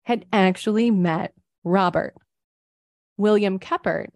had 0.04 0.24
actually 0.32 0.90
met 0.90 1.34
Robert. 1.64 2.14
William 3.16 3.58
Kephart 3.58 4.10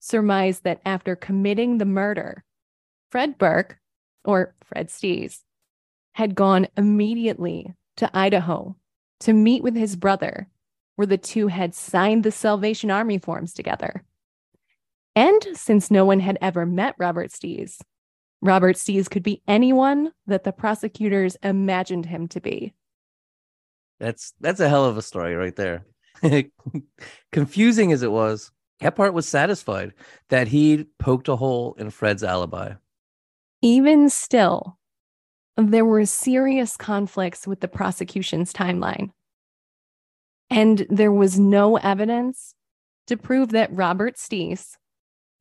surmised 0.00 0.64
that 0.64 0.80
after 0.84 1.16
committing 1.16 1.78
the 1.78 1.84
murder, 1.84 2.44
Fred 3.10 3.38
Burke, 3.38 3.78
or 4.24 4.54
Fred 4.64 4.90
Steese, 4.90 5.44
had 6.12 6.34
gone 6.34 6.66
immediately 6.76 7.74
to 7.96 8.10
Idaho 8.16 8.76
to 9.20 9.32
meet 9.32 9.62
with 9.62 9.76
his 9.76 9.96
brother, 9.96 10.48
where 10.96 11.06
the 11.06 11.18
two 11.18 11.48
had 11.48 11.74
signed 11.74 12.24
the 12.24 12.32
Salvation 12.32 12.90
Army 12.90 13.18
forms 13.18 13.52
together. 13.52 14.04
And 15.14 15.46
since 15.54 15.90
no 15.90 16.04
one 16.04 16.20
had 16.20 16.38
ever 16.40 16.66
met 16.66 16.94
Robert 16.98 17.30
Steese, 17.32 17.80
Robert 18.42 18.76
Steese 18.76 19.08
could 19.08 19.22
be 19.22 19.42
anyone 19.48 20.12
that 20.26 20.44
the 20.44 20.52
prosecutors 20.52 21.36
imagined 21.42 22.06
him 22.06 22.28
to 22.28 22.40
be. 22.40 22.74
That's 23.98 24.34
that's 24.40 24.60
a 24.60 24.68
hell 24.68 24.84
of 24.84 24.96
a 24.96 25.02
story 25.02 25.34
right 25.34 25.56
there. 25.56 25.86
Confusing 27.32 27.92
as 27.92 28.02
it 28.02 28.12
was, 28.12 28.50
Kephart 28.80 29.12
was 29.12 29.28
satisfied 29.28 29.92
that 30.28 30.48
he'd 30.48 30.86
poked 30.98 31.28
a 31.28 31.36
hole 31.36 31.74
in 31.78 31.90
Fred's 31.90 32.22
alibi. 32.22 32.74
Even 33.62 34.10
still, 34.10 34.78
there 35.56 35.84
were 35.84 36.04
serious 36.04 36.76
conflicts 36.76 37.46
with 37.46 37.60
the 37.60 37.68
prosecution's 37.68 38.52
timeline. 38.52 39.10
And 40.50 40.86
there 40.90 41.12
was 41.12 41.38
no 41.38 41.76
evidence 41.76 42.54
to 43.06 43.16
prove 43.16 43.50
that 43.50 43.72
Robert 43.72 44.16
Steese, 44.16 44.76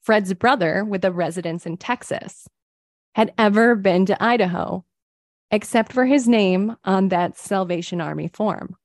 Fred's 0.01 0.33
brother 0.33 0.85
with 0.85 1.03
a 1.03 1.11
residence 1.11 1.65
in 1.65 1.77
Texas, 1.77 2.47
had 3.15 3.33
ever 3.37 3.75
been 3.75 4.05
to 4.05 4.23
Idaho, 4.23 4.85
except 5.55 5.93
for 5.93 6.05
his 6.05 6.27
name 6.27 6.75
on 6.83 7.07
that 7.07 7.37
Salvation 7.37 8.01
Army 8.01 8.27
form. 8.27 8.75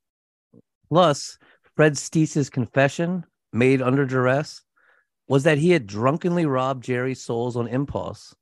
Plus, 0.88 1.36
Fred 1.74 1.98
Steese's 1.98 2.48
confession, 2.48 3.24
made 3.52 3.82
under 3.82 4.06
duress, 4.06 4.62
was 5.26 5.42
that 5.42 5.58
he 5.58 5.70
had 5.70 5.88
drunkenly 5.88 6.46
robbed 6.46 6.84
Jerry 6.84 7.16
Soules 7.16 7.56
on 7.56 7.66
impulse. 7.66 8.36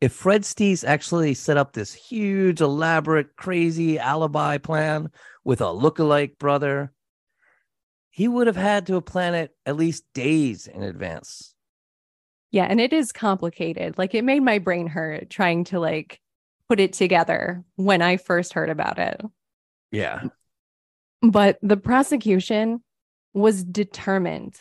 If 0.00 0.12
Fred 0.12 0.44
Steese 0.44 0.82
actually 0.82 1.32
set 1.34 1.56
up 1.56 1.72
this 1.72 1.94
huge, 1.94 2.60
elaborate, 2.60 3.36
crazy 3.36 4.00
alibi 4.00 4.58
plan 4.58 5.10
with 5.44 5.60
a 5.60 5.70
look-alike 5.70 6.38
brother, 6.40 6.92
he 8.10 8.26
would 8.26 8.48
have 8.48 8.56
had 8.56 8.86
to 8.88 8.94
have 8.94 9.04
planned 9.04 9.36
it 9.36 9.54
at 9.64 9.76
least 9.76 10.02
days 10.12 10.66
in 10.66 10.82
advance. 10.82 11.54
Yeah, 12.50 12.64
and 12.64 12.80
it 12.80 12.92
is 12.92 13.12
complicated. 13.12 13.96
Like 13.96 14.12
it 14.12 14.24
made 14.24 14.42
my 14.42 14.58
brain 14.58 14.88
hurt 14.88 15.30
trying 15.30 15.62
to 15.64 15.78
like 15.78 16.18
put 16.70 16.78
it 16.78 16.92
together 16.92 17.64
when 17.74 18.00
I 18.00 18.16
first 18.16 18.52
heard 18.52 18.70
about 18.70 19.00
it. 19.00 19.20
Yeah. 19.90 20.22
But 21.20 21.58
the 21.62 21.76
prosecution 21.76 22.84
was 23.34 23.64
determined 23.64 24.54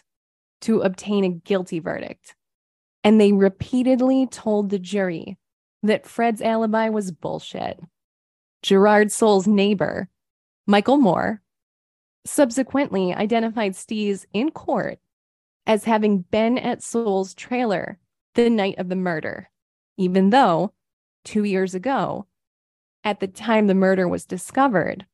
to 0.62 0.82
obtain 0.82 1.24
a 1.24 1.30
guilty 1.30 1.78
verdict. 1.78 2.36
And 3.04 3.22
they 3.22 3.32
repeatedly 3.32 4.26
told 4.26 4.72
the 4.72 4.80
jury 4.80 5.38
that 5.84 6.08
Fred's 6.08 6.42
alibi 6.42 6.90
was 6.90 7.12
bullshit. 7.12 7.80
Gerard 8.64 9.12
Soules' 9.12 9.46
neighbor, 9.46 10.10
Michael 10.66 10.98
Moore, 10.98 11.44
subsequently 12.26 13.14
identified 13.14 13.74
Steese 13.74 14.26
in 14.34 14.50
court 14.50 14.98
as 15.68 15.84
having 15.84 16.22
been 16.32 16.58
at 16.58 16.82
Soules' 16.82 17.36
trailer 17.36 18.00
the 18.34 18.50
night 18.50 18.80
of 18.80 18.90
the 18.90 18.96
murder, 18.96 19.52
even 19.96 20.32
though 20.32 20.74
two 21.24 21.44
years 21.44 21.76
ago, 21.76 22.26
at 23.04 23.20
the 23.20 23.28
time 23.28 23.68
the 23.68 23.76
murder 23.76 24.08
was 24.08 24.26
discovered, 24.26 25.06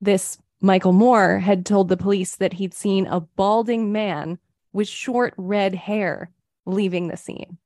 this 0.00 0.38
Michael 0.60 0.92
Moore 0.92 1.38
had 1.38 1.66
told 1.66 1.88
the 1.88 1.96
police 1.96 2.36
that 2.36 2.54
he'd 2.54 2.74
seen 2.74 3.06
a 3.06 3.20
balding 3.20 3.92
man 3.92 4.38
with 4.72 4.88
short 4.88 5.34
red 5.36 5.74
hair 5.74 6.30
leaving 6.64 7.08
the 7.08 7.16
scene. 7.16 7.58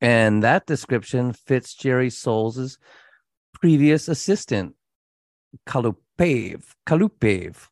And 0.00 0.42
that 0.42 0.66
description 0.66 1.32
fits 1.32 1.74
Jerry 1.74 2.10
Soules's 2.10 2.78
previous 3.52 4.08
assistant, 4.08 4.74
Kalupev, 5.66 6.62
Kalupev, 6.86 7.68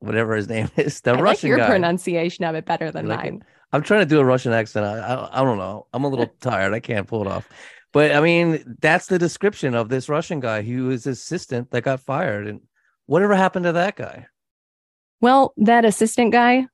whatever 0.00 0.34
his 0.34 0.48
name 0.54 0.70
is, 0.76 1.00
the 1.00 1.12
I 1.12 1.14
like 1.14 1.22
Russian 1.22 1.48
your 1.48 1.58
guy. 1.58 1.66
pronunciation 1.68 2.44
of 2.44 2.54
it 2.54 2.66
better 2.66 2.90
than 2.90 3.06
like 3.06 3.24
it? 3.26 3.42
I'm 3.72 3.82
trying 3.82 4.00
to 4.00 4.06
do 4.06 4.20
a 4.20 4.24
Russian 4.24 4.52
accent. 4.52 4.86
I, 4.86 4.98
I, 4.98 5.40
I 5.40 5.44
don't 5.44 5.58
know. 5.58 5.86
I'm 5.92 6.04
a 6.04 6.08
little 6.08 6.26
tired. 6.40 6.72
I 6.72 6.80
can't 6.80 7.06
pull 7.06 7.22
it 7.22 7.28
off. 7.28 7.48
But 7.92 8.12
I 8.12 8.20
mean, 8.20 8.76
that's 8.80 9.06
the 9.06 9.18
description 9.18 9.74
of 9.74 9.88
this 9.88 10.08
Russian 10.08 10.40
guy 10.40 10.62
who 10.62 10.86
was 10.86 11.06
assistant 11.06 11.70
that 11.70 11.82
got 11.82 12.00
fired. 12.00 12.46
And 12.46 12.60
whatever 13.06 13.34
happened 13.34 13.64
to 13.64 13.72
that 13.72 13.96
guy? 13.96 14.26
Well, 15.20 15.52
that 15.56 15.84
assistant 15.84 16.32
guy, 16.32 16.66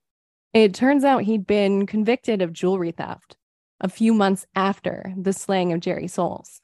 it 0.52 0.74
turns 0.74 1.04
out 1.04 1.22
he'd 1.22 1.46
been 1.46 1.86
convicted 1.86 2.42
of 2.42 2.52
jewelry 2.52 2.90
theft 2.90 3.36
a 3.80 3.88
few 3.88 4.12
months 4.12 4.46
after 4.54 5.12
the 5.16 5.32
slaying 5.32 5.72
of 5.72 5.80
Jerry 5.80 6.08
Soules. 6.08 6.60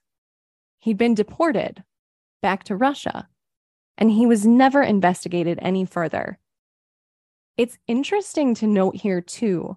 He'd 0.79 0.99
been 0.99 1.15
deported 1.15 1.85
back 2.43 2.65
to 2.65 2.77
Russia, 2.77 3.29
and 3.99 4.11
he 4.11 4.27
was 4.27 4.47
never 4.47 4.83
investigated 4.83 5.59
any 5.61 5.85
further. 5.85 6.39
It's 7.57 7.79
interesting 7.87 8.55
to 8.57 8.67
note 8.67 8.97
here, 8.97 9.21
too, 9.21 9.77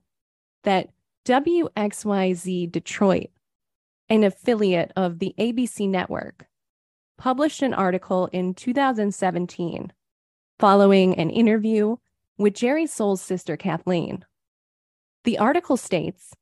that 0.64 0.90
WXYZ 1.26 2.72
Detroit, 2.72 3.30
an 4.10 4.24
affiliate 4.24 4.92
of 4.96 5.20
the 5.20 5.34
ABC 5.40 5.88
network, 5.90 6.46
published 7.18 7.62
an 7.62 7.74
article 7.74 8.28
in 8.34 8.54
2017 8.54 9.94
following 10.60 11.16
an 11.16 11.30
interview 11.30 11.96
with 12.38 12.54
Jerry 12.54 12.88
Soules' 12.88 13.22
sister, 13.22 13.56
Kathleen. 13.56 14.26
The 15.24 15.38
article 15.38 15.78
states, 15.78 16.34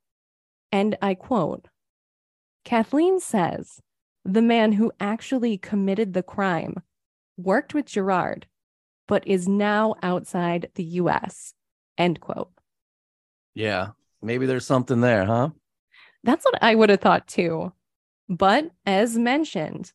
and 0.72 0.97
I 1.01 1.13
quote 1.13 1.67
Kathleen 2.63 3.19
says 3.19 3.82
the 4.24 4.41
man 4.41 4.74
who 4.74 4.91
actually 4.99 5.57
committed 5.57 6.13
the 6.13 6.24
crime 6.24 6.76
worked 7.38 7.74
with 7.74 7.86
Gerard, 7.86 8.47
but 9.07 9.28
is 9.28 9.47
now 9.47 9.95
outside 10.01 10.69
the 10.76 10.84
US. 10.84 11.53
End 11.97 12.19
quote. 12.22 12.51
Yeah. 13.53 13.89
Maybe 14.22 14.45
there's 14.45 14.65
something 14.65 15.01
there, 15.01 15.26
huh? 15.26 15.49
That's 16.24 16.45
what 16.45 16.61
I 16.61 16.76
would 16.76 16.89
have 16.89 17.01
thought 17.01 17.28
too. 17.28 17.74
But 18.30 18.72
as 18.86 19.17
mentioned, 19.17 19.91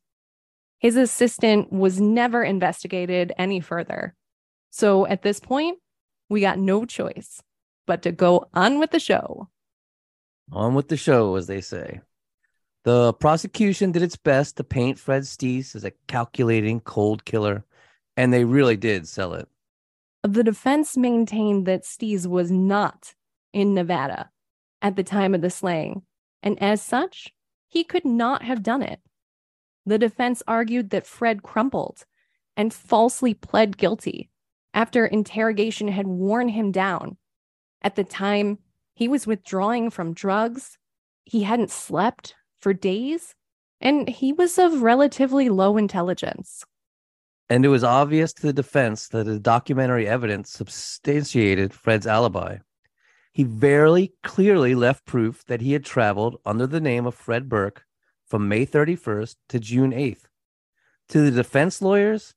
his 0.79 0.97
assistant 0.97 1.73
was 1.73 2.01
never 2.01 2.43
investigated 2.43 3.33
any 3.39 3.61
further. 3.61 4.15
So 4.71 5.07
at 5.07 5.23
this 5.23 5.41
point, 5.41 5.79
we 6.29 6.41
got 6.41 6.59
no 6.59 6.85
choice 6.85 7.43
but 7.87 8.03
to 8.03 8.13
go 8.13 8.49
on 8.53 8.79
with 8.79 8.91
the 8.91 8.99
show. 8.99 9.49
On 10.53 10.75
with 10.75 10.89
the 10.89 10.97
show, 10.97 11.37
as 11.37 11.47
they 11.47 11.61
say. 11.61 12.01
The 12.85 13.13
prosecution 13.15 13.91
did 13.91 14.03
its 14.03 14.17
best 14.17 14.57
to 14.57 14.65
paint 14.65 14.99
Fred 14.99 15.27
Steese 15.27 15.75
as 15.75 15.85
a 15.85 15.93
calculating 16.07 16.81
cold 16.81 17.25
killer, 17.25 17.65
and 18.17 18.33
they 18.33 18.45
really 18.45 18.77
did 18.77 19.09
sell 19.09 19.35
it. 19.35 19.49
The 20.23 20.45
defense 20.45 20.97
maintained 20.97 21.67
that 21.67 21.85
Steese 21.85 22.27
was 22.27 22.51
not 22.51 23.15
in 23.57 23.73
Nevada 23.73 24.29
at 24.83 24.97
the 24.97 25.03
time 25.03 25.35
of 25.35 25.41
the 25.41 25.49
slaying, 25.49 26.03
and 26.43 26.63
as 26.63 26.83
such, 26.83 27.33
he 27.67 27.83
could 27.83 28.05
not 28.05 28.43
have 28.43 28.63
done 28.63 28.83
it. 28.83 29.01
the 29.87 29.99
defense 29.99 30.43
argued 30.47 30.91
that 30.91 31.07
Fred 31.07 31.43
crumpled 31.43 32.05
and 32.55 32.75
falsely 32.75 33.33
pled 33.33 33.79
guilty 33.79 34.29
after 34.75 35.07
interrogation 35.07 35.89
had 35.89 36.07
worn 36.07 36.51
him 36.51 36.71
down. 36.71 37.17
At 37.81 37.97
the 37.97 38.05
time, 38.05 38.59
he 38.95 39.09
was 39.09 39.27
withdrawing 39.27 39.89
from 39.89 40.13
drugs, 40.13 40.77
he 41.25 41.45
hadn't 41.45 41.71
slept 41.71 42.35
for 42.59 42.75
days, 42.75 43.35
and 43.81 44.07
he 44.07 44.35
was 44.35 44.59
of 44.59 44.83
relatively 44.83 45.49
low 45.49 45.79
intelligence. 45.79 46.63
And 47.49 47.65
it 47.65 47.69
was 47.69 47.85
obvious 47.85 48.35
to 48.35 48.43
the 48.43 48.53
defense 48.53 49.09
that 49.09 49.25
the 49.25 49.39
documentary 49.39 50.07
evidence 50.07 50.51
substantiated 50.51 51.73
Fred's 51.73 52.07
alibi. 52.07 52.59
He 53.37 53.45
very 53.45 54.15
clearly 54.23 54.75
left 54.75 55.05
proof 55.05 55.45
that 55.45 55.61
he 55.61 55.75
had 55.75 55.85
traveled 55.85 56.41
under 56.47 56.67
the 56.67 56.81
name 56.81 57.05
of 57.05 57.15
Fred 57.15 57.51
Burke 57.51 57.85
from 58.25 58.49
May 58.49 58.65
31st 58.65 59.37
to 59.51 59.61
June 59.61 59.91
8th. 59.91 60.23
To 61.11 61.21
the 61.21 61.31
defense 61.31 61.83
lawyers, 61.83 62.33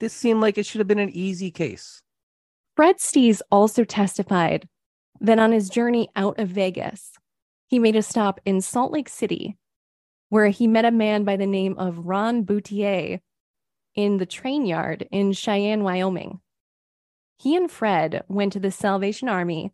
this 0.00 0.12
seemed 0.12 0.40
like 0.40 0.58
it 0.58 0.66
should 0.66 0.80
have 0.80 0.88
been 0.88 0.98
an 0.98 1.14
easy 1.14 1.52
case. 1.52 2.02
Fred 2.74 2.96
Steese 2.98 3.42
also 3.52 3.84
testified 3.84 4.68
that 5.20 5.38
on 5.38 5.52
his 5.52 5.70
journey 5.70 6.08
out 6.16 6.40
of 6.40 6.48
Vegas, 6.48 7.12
he 7.68 7.78
made 7.78 7.94
a 7.94 8.02
stop 8.02 8.40
in 8.44 8.60
Salt 8.60 8.90
Lake 8.90 9.08
City, 9.08 9.56
where 10.30 10.48
he 10.48 10.66
met 10.66 10.84
a 10.84 10.90
man 10.90 11.22
by 11.22 11.36
the 11.36 11.46
name 11.46 11.78
of 11.78 12.06
Ron 12.06 12.42
Boutier 12.42 13.20
in 13.94 14.16
the 14.16 14.26
train 14.26 14.66
yard 14.66 15.06
in 15.12 15.32
Cheyenne, 15.32 15.84
Wyoming. 15.84 16.40
He 17.38 17.54
and 17.54 17.70
Fred 17.70 18.24
went 18.26 18.52
to 18.54 18.58
the 18.58 18.72
Salvation 18.72 19.28
Army, 19.28 19.72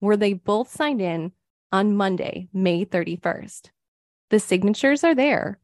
where 0.00 0.16
they 0.16 0.32
both 0.32 0.70
signed 0.70 1.00
in 1.00 1.32
on 1.70 1.96
Monday, 1.96 2.48
May 2.52 2.84
31st. 2.84 3.70
The 4.30 4.40
signatures 4.40 5.04
are 5.04 5.14
there, 5.14 5.60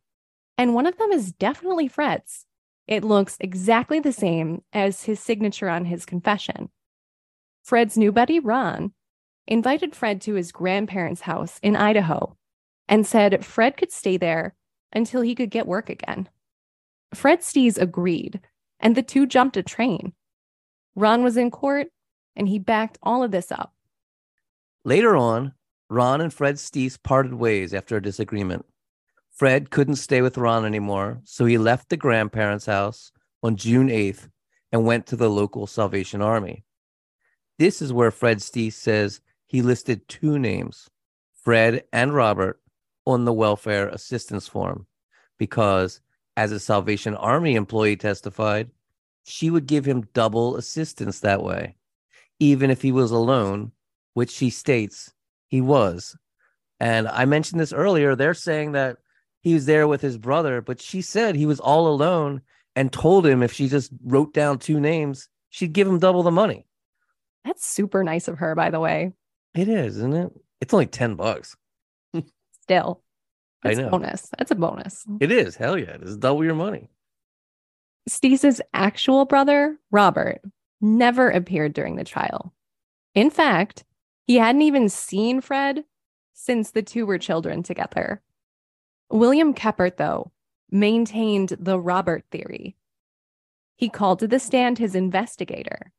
and 0.57 0.74
one 0.74 0.87
of 0.87 0.99
them 0.99 1.12
is 1.12 1.32
definitely 1.32 1.89
Fred's. 1.89 2.47
It 2.87 3.03
looks 3.03 3.37
exactly 3.41 3.99
the 3.99 4.12
same 4.12 4.62
as 4.72 5.05
his 5.05 5.18
signature 5.18 5.68
on 5.68 5.87
his 5.87 6.07
confession. 6.07 6.70
Fred's 7.64 7.99
new 7.99 8.12
buddy, 8.12 8.39
Ron, 8.39 8.93
invited 9.47 9.97
Fred 9.97 10.20
to 10.22 10.34
his 10.34 10.53
grandparents' 10.53 11.22
house 11.22 11.59
in 11.62 11.74
Idaho 11.74 12.37
and 12.89 13.07
said 13.07 13.45
Fred 13.45 13.76
could 13.76 13.91
stay 13.91 14.16
there 14.16 14.55
until 14.93 15.20
he 15.20 15.34
could 15.34 15.51
get 15.51 15.66
work 15.66 15.91
again. 15.91 16.28
Fred 17.14 17.43
Steese 17.43 17.78
agreed, 17.78 18.41
and 18.80 18.95
the 18.95 19.03
two 19.03 19.26
jumped 19.26 19.57
a 19.57 19.62
train. 19.62 20.12
Ron 20.95 21.22
was 21.22 21.37
in 21.37 21.51
court, 21.51 21.89
and 22.34 22.49
he 22.49 22.59
backed 22.59 22.99
all 23.03 23.22
of 23.22 23.30
this 23.30 23.51
up. 23.51 23.72
Later 24.87 25.16
on, 25.16 25.53
Ron 25.91 26.20
and 26.20 26.32
Fred 26.32 26.61
Steese 26.61 26.97
parted 26.97 27.34
ways 27.34 27.74
after 27.74 27.97
a 27.97 28.03
disagreement. 28.03 28.64
Fred 29.32 29.70
couldn't 29.70 29.97
stay 29.97 30.22
with 30.22 30.39
Ron 30.39 30.64
anymore, 30.64 31.20
so 31.24 31.45
he 31.45 31.59
left 31.59 31.89
the 31.89 31.97
grandparents' 31.97 32.66
house 32.66 33.11
on 33.43 33.57
June 33.57 33.89
8th 33.89 34.28
and 34.70 34.87
went 34.87 35.05
to 35.07 35.16
the 35.16 35.28
local 35.28 35.66
Salvation 35.66 36.22
Army. 36.22 36.62
This 37.59 37.82
is 37.82 37.93
where 37.93 38.12
Fred 38.12 38.39
Steese 38.39 38.76
says 38.76 39.20
he 39.45 39.61
listed 39.61 40.07
two 40.07 40.39
names, 40.39 40.89
Fred 41.34 41.82
and 41.93 42.14
Robert, 42.14 42.61
on 43.05 43.24
the 43.24 43.32
welfare 43.32 43.89
assistance 43.89 44.47
form 44.47 44.87
because, 45.37 46.01
as 46.37 46.53
a 46.53 46.61
Salvation 46.61 47.16
Army 47.16 47.57
employee 47.57 47.97
testified, 47.97 48.70
she 49.24 49.51
would 49.51 49.66
give 49.66 49.84
him 49.84 50.09
double 50.14 50.55
assistance 50.55 51.18
that 51.18 51.43
way, 51.43 51.76
even 52.39 52.70
if 52.70 52.82
he 52.82 52.93
was 52.93 53.11
alone, 53.11 53.72
which 54.17 54.31
she 54.31 54.49
states 54.49 55.12
he 55.49 55.61
was. 55.61 56.17
And 56.81 57.07
I 57.07 57.27
mentioned 57.27 57.61
this 57.61 57.75
earlier. 57.75 58.17
They're 58.17 58.33
saying 58.33 58.73
that 58.73 58.97
he 59.43 59.53
was 59.53 59.67
there 59.67 59.87
with 59.87 60.01
his 60.01 60.17
brother, 60.17 60.62
but 60.62 60.81
she 60.81 61.03
said 61.03 61.35
he 61.35 61.45
was 61.45 61.61
all 61.61 61.87
alone 61.87 62.41
and 62.75 62.91
told 62.91 63.27
him 63.27 63.43
if 63.43 63.53
she 63.53 63.69
just 63.69 63.93
wrote 64.03 64.33
down 64.33 64.59
two 64.59 64.81
names, 64.81 65.29
she'd 65.51 65.75
give 65.75 65.87
him 65.87 65.99
double 65.99 66.23
the 66.23 66.31
money. 66.31 66.67
That's 67.45 67.67
super 67.67 68.03
nice 68.03 68.27
of 68.27 68.39
her, 68.39 68.55
by 68.55 68.71
the 68.71 68.81
way. 68.81 69.12
It 69.55 69.69
is, 69.69 69.99
isn't 69.99 70.14
it? 70.14 70.33
It's 70.62 70.73
only 70.73 70.87
10 70.87 71.17
bucks. 71.17 71.55
Still, 72.62 73.03
I 73.62 73.75
know. 73.75 73.89
a 73.89 73.91
bonus. 73.91 74.31
That's 74.39 74.51
a 74.51 74.55
bonus. 74.55 75.05
It 75.21 75.31
is. 75.31 75.57
Hell 75.57 75.79
yeah. 75.79 75.99
It's 76.01 76.17
double 76.17 76.43
your 76.43 76.55
money. 76.55 76.89
Steese's 78.09 78.62
actual 78.73 79.27
brother, 79.27 79.77
Robert, 79.91 80.41
never 80.81 81.29
appeared 81.29 81.75
during 81.75 81.97
the 81.97 82.05
trial. 82.05 82.55
In 83.14 83.29
fact, 83.29 83.85
he 84.27 84.37
hadn't 84.37 84.62
even 84.62 84.89
seen 84.89 85.41
Fred 85.41 85.85
since 86.33 86.70
the 86.70 86.83
two 86.83 87.07
were 87.07 87.18
children 87.18 87.62
together. 87.62 88.22
William 89.11 89.55
Kephart, 89.55 89.97
though, 89.97 90.33
maintained 90.70 91.57
the 91.61 91.79
Robert 91.79 92.24
theory. 92.31 92.77
He 93.77 93.89
called 93.89 94.18
to 94.18 94.29
the 94.29 94.41
stand 94.41 94.79
his 94.79 94.95
investigator, 94.95 95.93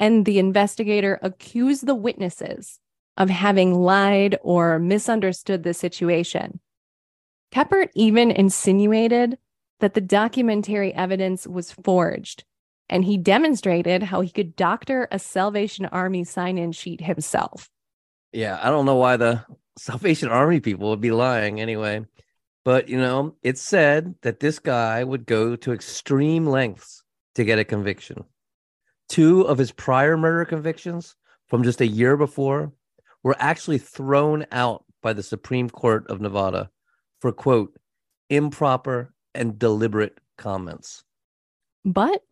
and 0.00 0.24
the 0.24 0.38
investigator 0.38 1.18
accused 1.22 1.86
the 1.86 1.94
witnesses 1.94 2.80
of 3.16 3.28
having 3.28 3.74
lied 3.74 4.38
or 4.42 4.78
misunderstood 4.78 5.62
the 5.62 5.74
situation. 5.74 6.60
Kephart 7.52 7.90
even 7.94 8.30
insinuated 8.30 9.38
that 9.80 9.94
the 9.94 10.00
documentary 10.00 10.94
evidence 10.94 11.46
was 11.46 11.72
forged, 11.72 12.44
and 12.88 13.04
he 13.04 13.16
demonstrated 13.16 14.02
how 14.02 14.20
he 14.20 14.30
could 14.30 14.56
doctor 14.56 15.08
a 15.10 15.18
Salvation 15.18 15.86
Army 15.86 16.24
sign 16.24 16.58
in 16.58 16.72
sheet 16.72 17.00
himself. 17.00 17.70
Yeah. 18.32 18.58
I 18.62 18.70
don't 18.70 18.86
know 18.86 18.96
why 18.96 19.16
the 19.16 19.44
Salvation 19.78 20.28
Army 20.28 20.60
people 20.60 20.90
would 20.90 21.00
be 21.00 21.10
lying 21.10 21.60
anyway. 21.60 22.04
But, 22.64 22.88
you 22.88 22.98
know, 22.98 23.34
it's 23.42 23.62
said 23.62 24.14
that 24.22 24.40
this 24.40 24.58
guy 24.58 25.02
would 25.02 25.26
go 25.26 25.56
to 25.56 25.72
extreme 25.72 26.46
lengths 26.46 27.02
to 27.34 27.44
get 27.44 27.58
a 27.58 27.64
conviction. 27.64 28.24
Two 29.08 29.42
of 29.42 29.56
his 29.56 29.72
prior 29.72 30.16
murder 30.16 30.44
convictions 30.44 31.16
from 31.46 31.62
just 31.62 31.80
a 31.80 31.86
year 31.86 32.16
before 32.16 32.72
were 33.22 33.36
actually 33.38 33.78
thrown 33.78 34.44
out 34.52 34.84
by 35.02 35.12
the 35.12 35.22
Supreme 35.22 35.70
Court 35.70 36.06
of 36.08 36.20
Nevada 36.20 36.70
for, 37.20 37.32
quote, 37.32 37.78
improper 38.28 39.14
and 39.34 39.58
deliberate 39.58 40.18
comments. 40.36 41.04
But 41.84 42.22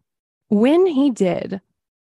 when 0.49 0.87
he 0.87 1.11
did, 1.11 1.61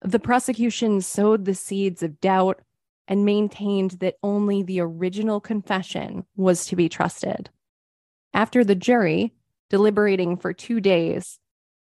the 0.03 0.19
prosecution 0.19 1.01
sowed 1.01 1.45
the 1.45 1.55
seeds 1.55 2.03
of 2.03 2.21
doubt 2.21 2.61
and 3.07 3.25
maintained 3.25 3.93
that 3.93 4.17
only 4.23 4.63
the 4.63 4.81
original 4.81 5.41
confession 5.41 6.25
was 6.37 6.67
to 6.67 6.77
be 6.77 6.89
trusted. 6.89 7.51
After 8.33 8.65
the 8.65 8.75
jury, 8.75 9.33
deliberating 9.71 10.37
for 10.37 10.53
two 10.53 10.81
days, 10.81 11.39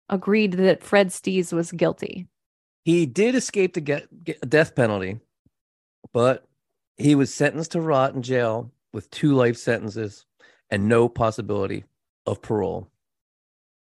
agreed 0.09 0.53
that 0.53 0.83
Fred 0.83 1.11
Steese 1.11 1.51
was 1.51 1.71
guilty. 1.71 2.27
He 2.85 3.05
did 3.05 3.35
escape 3.35 3.73
the 3.73 4.05
death 4.47 4.75
penalty, 4.75 5.19
but 6.11 6.45
he 6.97 7.15
was 7.15 7.33
sentenced 7.33 7.71
to 7.71 7.81
rot 7.81 8.13
in 8.13 8.21
jail 8.21 8.71
with 8.91 9.09
two 9.09 9.33
life 9.33 9.57
sentences 9.57 10.25
and 10.69 10.87
no 10.87 11.09
possibility 11.09 11.85
of 12.25 12.41
parole. 12.41 12.89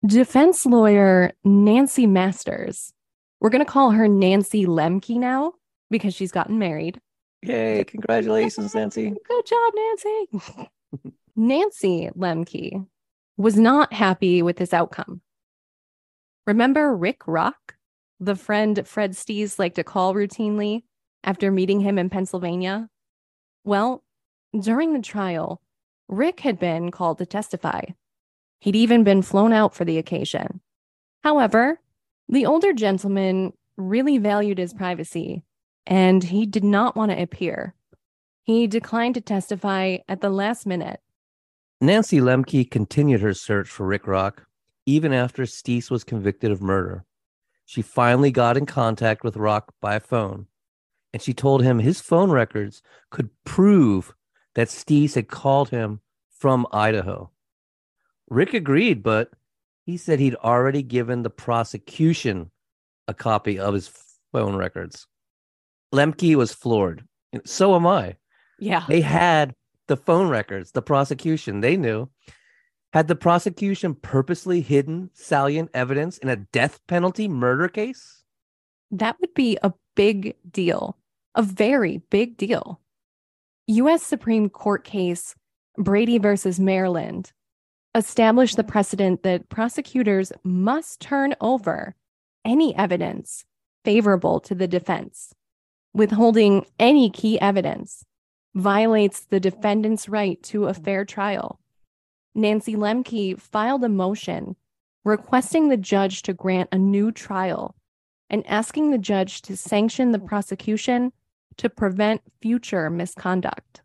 Defense 0.05 0.65
lawyer 0.65 1.31
Nancy 1.43 2.07
Masters, 2.07 2.91
we're 3.39 3.51
going 3.51 3.63
to 3.63 3.71
call 3.71 3.91
her 3.91 4.07
Nancy 4.07 4.65
Lemke 4.65 5.15
now 5.15 5.53
because 5.91 6.15
she's 6.15 6.31
gotten 6.31 6.57
married. 6.57 6.99
Yay, 7.43 7.83
congratulations, 7.83 8.73
Nancy. 8.73 9.13
Good 9.27 9.45
job, 9.45 9.73
Nancy. 9.75 10.71
Nancy 11.35 12.09
Lemke 12.17 12.87
was 13.37 13.59
not 13.59 13.93
happy 13.93 14.41
with 14.41 14.57
this 14.57 14.73
outcome. 14.73 15.21
Remember 16.47 16.95
Rick 16.95 17.27
Rock, 17.27 17.75
the 18.19 18.35
friend 18.35 18.87
Fred 18.87 19.15
Steese 19.15 19.59
liked 19.59 19.75
to 19.75 19.83
call 19.83 20.15
routinely 20.15 20.81
after 21.23 21.51
meeting 21.51 21.79
him 21.79 21.99
in 21.99 22.09
Pennsylvania? 22.09 22.89
Well, 23.63 24.03
during 24.59 24.93
the 24.93 25.01
trial, 25.01 25.61
Rick 26.07 26.39
had 26.39 26.57
been 26.57 26.89
called 26.89 27.19
to 27.19 27.27
testify. 27.27 27.81
He'd 28.61 28.75
even 28.75 29.03
been 29.03 29.21
flown 29.21 29.51
out 29.51 29.73
for 29.75 29.83
the 29.83 29.97
occasion. 29.97 30.61
However, 31.23 31.81
the 32.29 32.45
older 32.45 32.71
gentleman 32.71 33.53
really 33.75 34.17
valued 34.17 34.57
his 34.57 34.73
privacy 34.73 35.43
and 35.85 36.23
he 36.23 36.45
did 36.45 36.63
not 36.63 36.95
want 36.95 37.11
to 37.11 37.21
appear. 37.21 37.75
He 38.43 38.67
declined 38.67 39.15
to 39.15 39.21
testify 39.21 39.97
at 40.07 40.21
the 40.21 40.29
last 40.29 40.65
minute. 40.65 41.01
Nancy 41.81 42.19
Lemke 42.19 42.69
continued 42.69 43.21
her 43.21 43.33
search 43.33 43.67
for 43.67 43.85
Rick 43.85 44.07
Rock 44.07 44.45
even 44.85 45.13
after 45.13 45.43
Steese 45.43 45.91
was 45.91 46.03
convicted 46.03 46.51
of 46.51 46.61
murder. 46.61 47.05
She 47.65 47.81
finally 47.81 48.31
got 48.31 48.57
in 48.57 48.65
contact 48.65 49.23
with 49.23 49.37
Rock 49.37 49.73
by 49.79 49.99
phone, 49.99 50.47
and 51.13 51.21
she 51.21 51.33
told 51.33 51.63
him 51.63 51.79
his 51.79 52.01
phone 52.01 52.31
records 52.31 52.81
could 53.09 53.29
prove 53.43 54.13
that 54.55 54.69
Steese 54.69 55.15
had 55.15 55.27
called 55.27 55.69
him 55.69 56.01
from 56.29 56.67
Idaho. 56.71 57.31
Rick 58.31 58.53
agreed, 58.53 59.03
but 59.03 59.29
he 59.85 59.97
said 59.97 60.19
he'd 60.19 60.35
already 60.35 60.81
given 60.81 61.21
the 61.21 61.29
prosecution 61.29 62.49
a 63.09 63.13
copy 63.13 63.59
of 63.59 63.73
his 63.73 63.91
phone 64.31 64.55
records. 64.55 65.05
Lemke 65.93 66.35
was 66.35 66.53
floored. 66.53 67.05
So 67.43 67.75
am 67.75 67.85
I. 67.85 68.15
Yeah. 68.57 68.85
They 68.87 69.01
had 69.01 69.53
the 69.87 69.97
phone 69.97 70.29
records, 70.29 70.71
the 70.71 70.81
prosecution, 70.81 71.59
they 71.59 71.75
knew. 71.75 72.09
Had 72.93 73.09
the 73.09 73.17
prosecution 73.17 73.95
purposely 73.95 74.61
hidden 74.61 75.09
salient 75.13 75.69
evidence 75.73 76.17
in 76.17 76.29
a 76.29 76.37
death 76.37 76.79
penalty 76.87 77.27
murder 77.27 77.67
case? 77.67 78.23
That 78.91 79.17
would 79.19 79.33
be 79.33 79.57
a 79.61 79.73
big 79.95 80.37
deal, 80.49 80.97
a 81.35 81.43
very 81.43 81.97
big 82.09 82.37
deal. 82.37 82.79
U.S. 83.67 84.03
Supreme 84.03 84.49
Court 84.49 84.85
case 84.85 85.35
Brady 85.77 86.17
versus 86.17 86.61
Maryland 86.61 87.33
established 87.93 88.55
the 88.55 88.63
precedent 88.63 89.23
that 89.23 89.49
prosecutors 89.49 90.31
must 90.43 91.01
turn 91.01 91.35
over 91.41 91.95
any 92.45 92.75
evidence 92.75 93.45
favorable 93.83 94.39
to 94.39 94.55
the 94.55 94.67
defense. 94.67 95.33
Withholding 95.93 96.65
any 96.79 97.09
key 97.09 97.39
evidence 97.41 98.05
violates 98.55 99.21
the 99.21 99.39
defendant's 99.39 100.07
right 100.07 100.41
to 100.43 100.65
a 100.65 100.73
fair 100.73 101.05
trial. 101.05 101.59
Nancy 102.33 102.75
Lemke 102.75 103.39
filed 103.39 103.83
a 103.83 103.89
motion 103.89 104.55
requesting 105.03 105.69
the 105.69 105.77
judge 105.77 106.21
to 106.21 106.33
grant 106.33 106.69
a 106.71 106.77
new 106.77 107.11
trial 107.11 107.75
and 108.29 108.47
asking 108.47 108.91
the 108.91 108.97
judge 108.97 109.41
to 109.41 109.57
sanction 109.57 110.11
the 110.11 110.19
prosecution 110.19 111.11
to 111.57 111.69
prevent 111.69 112.21
future 112.41 112.89
misconduct. 112.89 113.81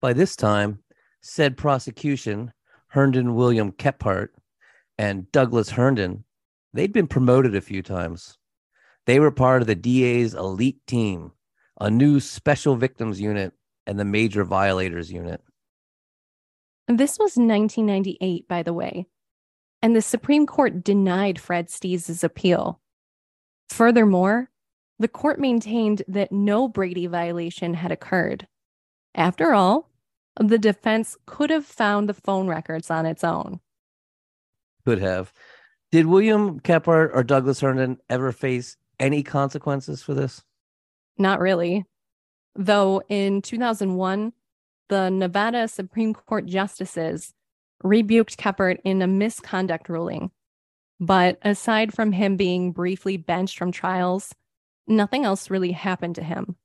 By 0.00 0.12
this 0.12 0.36
time, 0.36 0.78
said 1.20 1.56
prosecution, 1.56 2.52
Herndon 2.88 3.34
William 3.34 3.72
Kephart 3.72 4.28
and 4.96 5.30
Douglas 5.30 5.70
Herndon, 5.70 6.24
they'd 6.72 6.92
been 6.92 7.06
promoted 7.06 7.54
a 7.54 7.60
few 7.60 7.82
times. 7.82 8.38
They 9.06 9.20
were 9.20 9.30
part 9.30 9.62
of 9.62 9.68
the 9.68 9.74
DA's 9.74 10.34
elite 10.34 10.86
team, 10.86 11.32
a 11.80 11.90
new 11.90 12.20
special 12.20 12.76
victims 12.76 13.20
unit 13.20 13.52
and 13.86 13.98
the 13.98 14.04
major 14.04 14.44
violators 14.44 15.10
unit. 15.10 15.42
This 16.88 17.18
was 17.18 17.36
1998, 17.36 18.48
by 18.48 18.62
the 18.62 18.72
way, 18.72 19.06
and 19.82 19.94
the 19.94 20.02
Supreme 20.02 20.46
Court 20.46 20.82
denied 20.82 21.38
Fred 21.38 21.70
Steese's 21.70 22.24
appeal. 22.24 22.80
Furthermore, 23.68 24.50
the 24.98 25.08
court 25.08 25.38
maintained 25.38 26.02
that 26.08 26.32
no 26.32 26.66
Brady 26.68 27.06
violation 27.06 27.74
had 27.74 27.92
occurred. 27.92 28.48
After 29.14 29.52
all, 29.52 29.90
the 30.38 30.58
defense 30.58 31.16
could 31.26 31.50
have 31.50 31.66
found 31.66 32.08
the 32.08 32.14
phone 32.14 32.48
records 32.48 32.90
on 32.90 33.06
its 33.06 33.24
own. 33.24 33.60
Could 34.84 35.00
have. 35.00 35.32
Did 35.90 36.06
William 36.06 36.60
Kephart 36.60 37.10
or 37.12 37.22
Douglas 37.22 37.60
Herndon 37.60 37.98
ever 38.08 38.32
face 38.32 38.76
any 39.00 39.22
consequences 39.22 40.02
for 40.02 40.14
this? 40.14 40.42
Not 41.16 41.40
really. 41.40 41.84
Though 42.54 43.02
in 43.08 43.42
2001, 43.42 44.32
the 44.88 45.10
Nevada 45.10 45.68
Supreme 45.68 46.14
Court 46.14 46.46
justices 46.46 47.34
rebuked 47.82 48.38
Kephart 48.38 48.78
in 48.84 49.02
a 49.02 49.06
misconduct 49.06 49.88
ruling. 49.88 50.30
But 51.00 51.38
aside 51.42 51.94
from 51.94 52.12
him 52.12 52.36
being 52.36 52.72
briefly 52.72 53.16
benched 53.16 53.58
from 53.58 53.70
trials, 53.70 54.34
nothing 54.86 55.24
else 55.24 55.50
really 55.50 55.72
happened 55.72 56.16
to 56.16 56.24
him. 56.24 56.56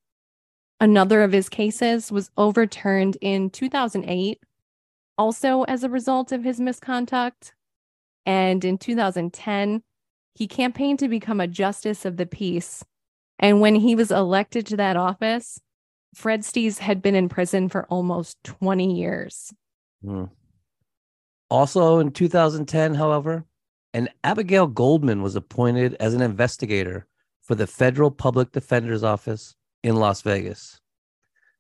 Another 0.80 1.24
of 1.24 1.32
his 1.32 1.50
cases 1.50 2.12
was 2.12 2.30
overturned 2.38 3.18
in 3.22 3.50
2008, 3.50 4.44
also 5.18 5.64
as 5.64 5.84
a 5.84 5.90
result 5.90 6.32
of 6.32 6.44
his 6.44 6.60
misconduct. 6.60 7.54
And 8.26 8.64
in 8.66 8.78
2010, 8.78 9.84
he 10.36 10.48
campaigned 10.48 11.00
to 11.00 11.08
become 11.08 11.40
a 11.40 11.48
justice 11.48 12.06
of 12.06 12.18
the 12.18 12.26
peace. 12.26 12.84
And 13.40 13.62
when 13.62 13.76
he 13.76 13.96
was 13.96 14.12
elected 14.12 14.66
to 14.68 14.78
that 14.78 14.98
office, 14.98 15.60
Fred 16.14 16.42
Steese 16.42 16.80
had 16.80 17.02
been 17.02 17.16
in 17.16 17.30
prison 17.30 17.70
for 17.70 17.86
almost 17.86 18.38
20 18.44 18.94
years. 18.94 19.54
Hmm. 20.04 20.26
Also 21.50 22.00
in 22.00 22.12
2010, 22.12 22.96
however, 22.96 23.46
an 23.94 24.10
Abigail 24.24 24.68
Goldman 24.68 25.22
was 25.22 25.36
appointed 25.36 25.96
as 26.00 26.14
an 26.14 26.22
investigator 26.22 27.08
for 27.42 27.56
the 27.56 27.68
Federal 27.68 28.10
Public 28.10 28.52
Defender's 28.52 29.04
Office 29.04 29.56
in 29.84 29.98
Las 29.98 30.22
Vegas. 30.22 30.80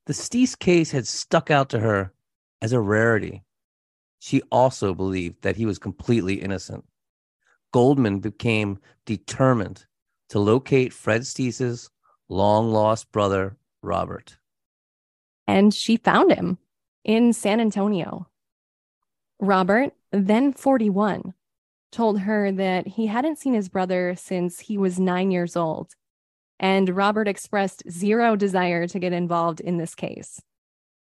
The 0.05 0.13
Steese 0.13 0.55
case 0.55 0.91
had 0.91 1.07
stuck 1.07 1.51
out 1.51 1.69
to 1.69 1.80
her 1.80 2.13
as 2.61 2.74
a 2.74 2.80
rarity. 2.80 3.43
She 4.19 4.41
also 4.51 4.93
believed 4.93 5.43
that 5.43 5.57
he 5.57 5.65
was 5.65 5.78
completely 5.78 6.36
innocent. 6.36 6.86
Goldman 7.71 8.19
became 8.19 8.80
determined 9.05 9.86
to 10.30 10.39
locate 10.39 10.93
Fred 10.93 11.26
Steese's 11.26 11.89
long 12.30 12.71
lost 12.71 13.11
brother, 13.11 13.57
Robert. 13.82 14.38
And 15.47 15.74
she 15.74 15.97
found 15.97 16.32
him 16.32 16.57
in 17.03 17.34
San 17.34 17.59
Antonio. 17.59 18.28
Robert, 19.39 19.93
then 20.11 20.53
41, 20.53 21.34
told 21.91 22.19
her 22.21 22.51
that 22.51 22.88
he 22.88 23.07
hadn't 23.07 23.39
seen 23.39 23.53
his 23.53 23.67
brother 23.67 24.15
since 24.15 24.59
he 24.59 24.78
was 24.78 24.99
nine 24.99 25.32
years 25.32 25.55
old 25.57 25.95
and 26.60 26.89
Robert 26.89 27.28
expressed 27.28 27.84
zero 27.89 28.36
desire 28.36 28.88
to 28.88 28.99
get 28.99 29.14
involved 29.14 29.60
in 29.60 29.78
this 29.78 29.95
case. 29.95 30.41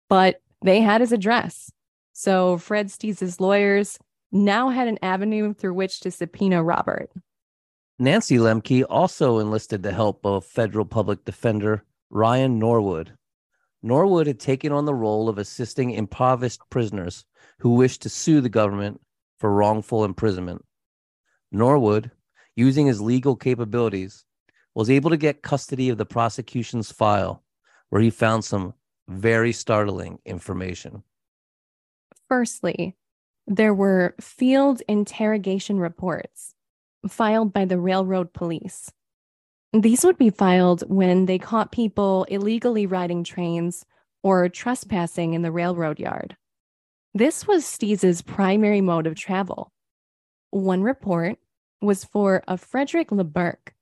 But 0.09 0.41
they 0.61 0.81
had 0.81 1.01
his 1.01 1.11
address. 1.11 1.71
So 2.13 2.57
Fred 2.57 2.89
Steese's 2.89 3.39
lawyers 3.39 3.99
now 4.31 4.69
had 4.69 4.87
an 4.87 4.99
avenue 5.01 5.53
through 5.53 5.73
which 5.73 5.99
to 6.01 6.11
subpoena 6.11 6.63
Robert. 6.63 7.11
Nancy 7.97 8.37
Lemke 8.37 8.83
also 8.89 9.39
enlisted 9.39 9.83
the 9.83 9.93
help 9.93 10.25
of 10.25 10.45
federal 10.45 10.85
public 10.85 11.23
defender 11.23 11.85
Ryan 12.09 12.59
Norwood. 12.59 13.13
Norwood 13.81 14.27
had 14.27 14.39
taken 14.39 14.71
on 14.71 14.85
the 14.85 14.93
role 14.93 15.29
of 15.29 15.37
assisting 15.37 15.91
impoverished 15.91 16.61
prisoners 16.69 17.25
who 17.59 17.75
wished 17.75 18.01
to 18.01 18.09
sue 18.09 18.41
the 18.41 18.49
government 18.49 18.99
for 19.37 19.53
wrongful 19.53 20.03
imprisonment. 20.03 20.65
Norwood, 21.51 22.11
using 22.55 22.87
his 22.87 22.99
legal 22.99 23.35
capabilities, 23.35 24.24
was 24.75 24.89
able 24.89 25.09
to 25.09 25.17
get 25.17 25.41
custody 25.41 25.89
of 25.89 25.97
the 25.97 26.05
prosecution's 26.05 26.91
file, 26.91 27.43
where 27.89 28.01
he 28.01 28.09
found 28.09 28.43
some 28.45 28.73
very 29.07 29.53
startling 29.53 30.19
information. 30.25 31.03
Firstly, 32.27 32.95
there 33.47 33.73
were 33.73 34.15
field 34.19 34.81
interrogation 34.87 35.79
reports 35.79 36.55
filed 37.07 37.53
by 37.53 37.65
the 37.65 37.79
railroad 37.79 38.33
police. 38.33 38.91
These 39.71 40.03
would 40.03 40.17
be 40.17 40.29
filed 40.29 40.83
when 40.89 41.25
they 41.25 41.37
caught 41.37 41.71
people 41.71 42.23
illegally 42.29 42.85
riding 42.85 43.23
trains 43.23 43.85
or 44.23 44.49
trespassing 44.49 45.33
in 45.33 45.43
the 45.43 45.51
railroad 45.51 45.99
yard. 45.99 46.35
This 47.13 47.47
was 47.47 47.65
Steese's 47.65 48.21
primary 48.21 48.81
mode 48.81 49.05
of 49.05 49.15
travel. 49.15 49.71
One 50.49 50.81
report 50.81 51.37
was 51.81 52.03
for 52.03 52.43
a 52.47 52.57
Frederick 52.57 53.11
Lee 53.11 53.23
Burke, 53.23 53.74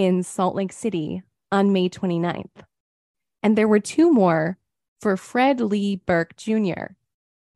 in 0.00 0.22
Salt 0.22 0.54
Lake 0.54 0.72
City 0.72 1.22
on 1.52 1.74
May 1.74 1.90
29th. 1.90 2.64
And 3.42 3.56
there 3.56 3.68
were 3.68 3.80
two 3.80 4.10
more 4.10 4.56
for 4.98 5.14
Fred 5.18 5.60
Lee 5.60 5.96
Burke 5.96 6.34
Jr. 6.36 6.94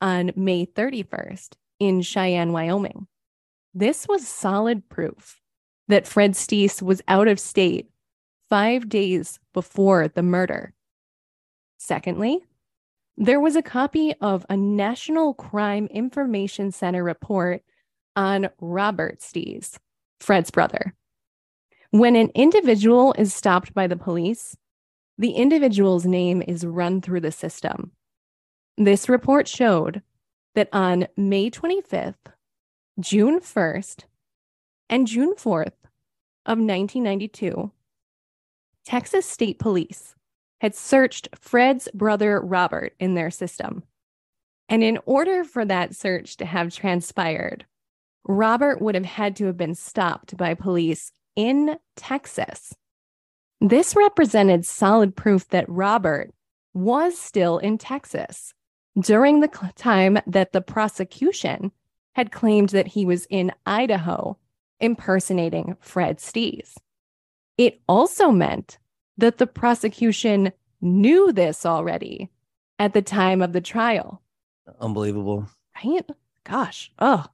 on 0.03 0.31
May 0.37 0.67
31st 0.67 1.55
in 1.81 2.03
Cheyenne, 2.03 2.53
Wyoming. 2.53 3.07
This 3.73 4.07
was 4.07 4.29
solid 4.29 4.91
proof 4.91 5.41
that 5.89 6.07
Fred 6.07 6.33
Steese 6.33 6.83
was 6.83 7.01
out 7.09 7.29
of 7.29 7.41
state 7.41 7.89
five 8.51 8.91
days 8.91 9.41
before 9.55 10.09
the 10.09 10.23
murder. 10.23 10.75
Secondly, 11.79 12.41
there 13.17 13.41
was 13.41 13.57
a 13.57 13.63
copy 13.63 14.13
of 14.21 14.45
a 14.51 14.57
National 14.57 15.33
Crime 15.33 15.87
Information 15.87 16.73
Center 16.73 17.03
report 17.03 17.63
on 18.17 18.51
Robert 18.61 19.21
Steese, 19.23 19.79
Fred's 20.21 20.51
brother. 20.51 20.95
When 21.95 22.17
an 22.17 22.33
individual 22.35 23.15
is 23.17 23.33
stopped 23.33 23.73
by 23.73 23.87
the 23.87 23.97
police, 23.97 24.57
the 25.17 25.31
individual's 25.31 26.05
name 26.05 26.43
is 26.43 26.67
run 26.67 27.01
through 27.01 27.21
the 27.21 27.31
system. 27.31 27.93
This 28.77 29.09
report 29.09 29.47
showed 29.47 30.03
that 30.57 30.69
on 30.73 31.07
May 31.17 31.51
25th, 31.51 32.17
June 32.99 33.39
1st, 33.39 34.07
and 34.91 35.07
June 35.07 35.37
4th 35.37 35.85
of 36.47 36.59
1992, 36.59 37.71
Texas 38.85 39.25
State 39.25 39.61
Police 39.61 40.17
had 40.61 40.75
searched 40.75 41.29
Fred's 41.37 41.89
brother 41.95 42.41
Robert 42.41 42.97
in 42.99 43.15
their 43.15 43.31
system. 43.31 43.85
And 44.69 44.83
in 44.83 44.99
order 45.07 45.45
for 45.45 45.65
that 45.65 45.95
search 45.95 46.39
to 46.39 46.45
have 46.45 46.75
transpired, 46.75 47.67
Robert 48.25 48.83
would 48.83 48.97
have 48.97 49.05
had 49.05 49.37
to 49.37 49.47
have 49.47 49.57
been 49.57 49.77
stopped 49.77 50.37
by 50.37 50.55
police 50.55 51.13
in 51.37 51.77
Texas. 51.97 52.75
This 53.61 53.97
represented 53.97 54.67
solid 54.67 55.17
proof 55.17 55.49
that 55.49 55.69
Robert 55.69 56.35
was 56.75 57.19
still 57.19 57.59
in 57.59 57.79
Texas 57.79 58.53
during 59.01 59.41
the 59.41 59.73
time 59.77 60.19
that 60.27 60.53
the 60.53 60.61
prosecution 60.61 61.73
had 62.13 62.33
claimed 62.33 62.71
that 62.71 62.89
he 62.89 63.05
was 63.05 63.27
in 63.31 63.53
Idaho 63.67 64.37
impersonating 64.81 65.77
Fred 65.81 66.19
Steese. 66.19 66.77
It 67.57 67.81
also 67.89 68.31
meant 68.31 68.79
that 69.17 69.39
the 69.39 69.47
prosecution 69.47 70.53
knew 70.81 71.33
this 71.33 71.65
already 71.65 72.29
at 72.79 72.93
the 72.93 73.03
time 73.03 73.41
of 73.41 73.53
the 73.53 73.61
trial. 73.61 74.21
Unbelievable. 74.81 75.49
Right? 75.85 76.05
gosh, 76.45 76.93
oh. 76.99 77.27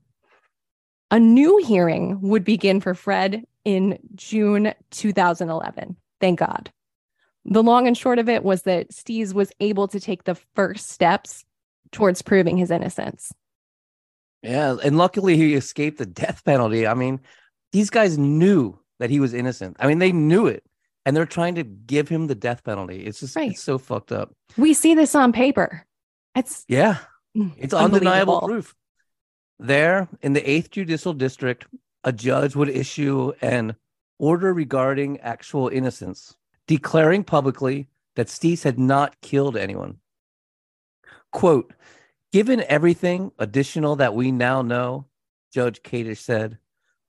A 1.11 1.19
new 1.19 1.63
hearing 1.67 2.21
would 2.21 2.45
begin 2.45 2.81
for 2.81 2.95
Fred 2.95 3.45
in 3.65 3.99
June 4.15 4.75
2011. 4.91 5.97
Thank 6.21 6.39
God. 6.39 6.71
The 7.45 7.63
long 7.63 7.87
and 7.87 7.97
short 7.97 8.19
of 8.19 8.29
it 8.29 8.43
was 8.43 8.63
that 8.63 8.93
Steese 8.93 9.33
was 9.33 9.53
able 9.61 9.89
to 9.89 10.01
take 10.01 10.25
the 10.25 10.35
first 10.55 10.91
steps 10.91 11.45
towards 11.91 12.23
proving 12.23 12.57
his 12.57 12.71
innocence. 12.71 13.33
Yeah, 14.43 14.77
and 14.83 14.97
luckily 14.97 15.37
he 15.37 15.55
escaped 15.55 15.99
the 15.99 16.07
death 16.07 16.45
penalty. 16.45 16.87
I 16.87 16.95
mean, 16.95 17.21
these 17.73 17.91
guys 17.91 18.19
knew 18.19 18.79
that 18.99 19.11
he 19.11 19.21
was 19.21 19.35
innocent. 19.35 19.77
I 19.81 19.87
mean, 19.87 19.99
they 19.99 20.13
knew 20.13 20.47
it, 20.47 20.65
and 21.05 21.17
they're 21.17 21.27
trying 21.27 21.55
to 21.57 21.65
give 21.65 22.09
him 22.09 22.27
the 22.27 22.35
death 22.35 22.63
penalty. 22.65 23.05
It's 23.05 23.21
just 23.21 23.37
Right. 23.37 23.53
it's 23.53 23.63
so 23.63 23.79
fucked 23.79 24.13
up. 24.13 24.33
We 24.57 24.75
see 24.75 24.95
this 24.95 25.15
on 25.15 25.33
paper. 25.33 25.87
It's 26.35 26.65
Yeah, 26.69 26.99
mm, 27.37 27.53
it's 27.59 27.75
undeniable 27.75 28.41
proof. 28.41 28.75
There, 29.59 30.09
in 30.23 30.33
the 30.33 30.49
eighth 30.49 30.71
judicial 30.71 31.13
district, 31.13 31.67
a 32.05 32.13
judge 32.13 32.57
would 32.57 32.69
issue 32.69 33.33
an 33.43 33.77
order 34.19 34.53
regarding 34.53 35.21
actual 35.21 35.69
innocence, 35.69 36.37
declaring 36.67 37.25
publicly 37.25 37.89
that 38.17 38.29
Steese 38.29 38.63
had 38.63 38.79
not 38.79 39.21
killed 39.21 39.57
anyone. 39.57 39.99
Quote, 41.33 41.73
given 42.33 42.65
everything 42.69 43.33
additional 43.39 43.97
that 43.97 44.15
we 44.15 44.33
now 44.33 44.63
know, 44.63 45.07
Judge 45.53 45.83
Kadish 45.83 46.19
said, 46.19 46.59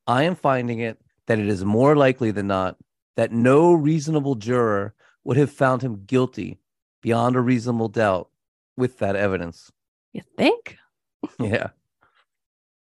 I 0.07 0.23
am 0.23 0.35
finding 0.35 0.79
it 0.79 0.99
that 1.27 1.39
it 1.39 1.47
is 1.47 1.63
more 1.63 1.95
likely 1.95 2.31
than 2.31 2.47
not 2.47 2.77
that 3.15 3.31
no 3.31 3.73
reasonable 3.73 4.35
juror 4.35 4.93
would 5.23 5.37
have 5.37 5.51
found 5.51 5.81
him 5.81 6.03
guilty 6.05 6.59
beyond 7.01 7.35
a 7.35 7.41
reasonable 7.41 7.87
doubt 7.87 8.29
with 8.77 8.99
that 8.99 9.15
evidence. 9.15 9.71
You 10.13 10.21
think? 10.37 10.77
Yeah. 11.39 11.69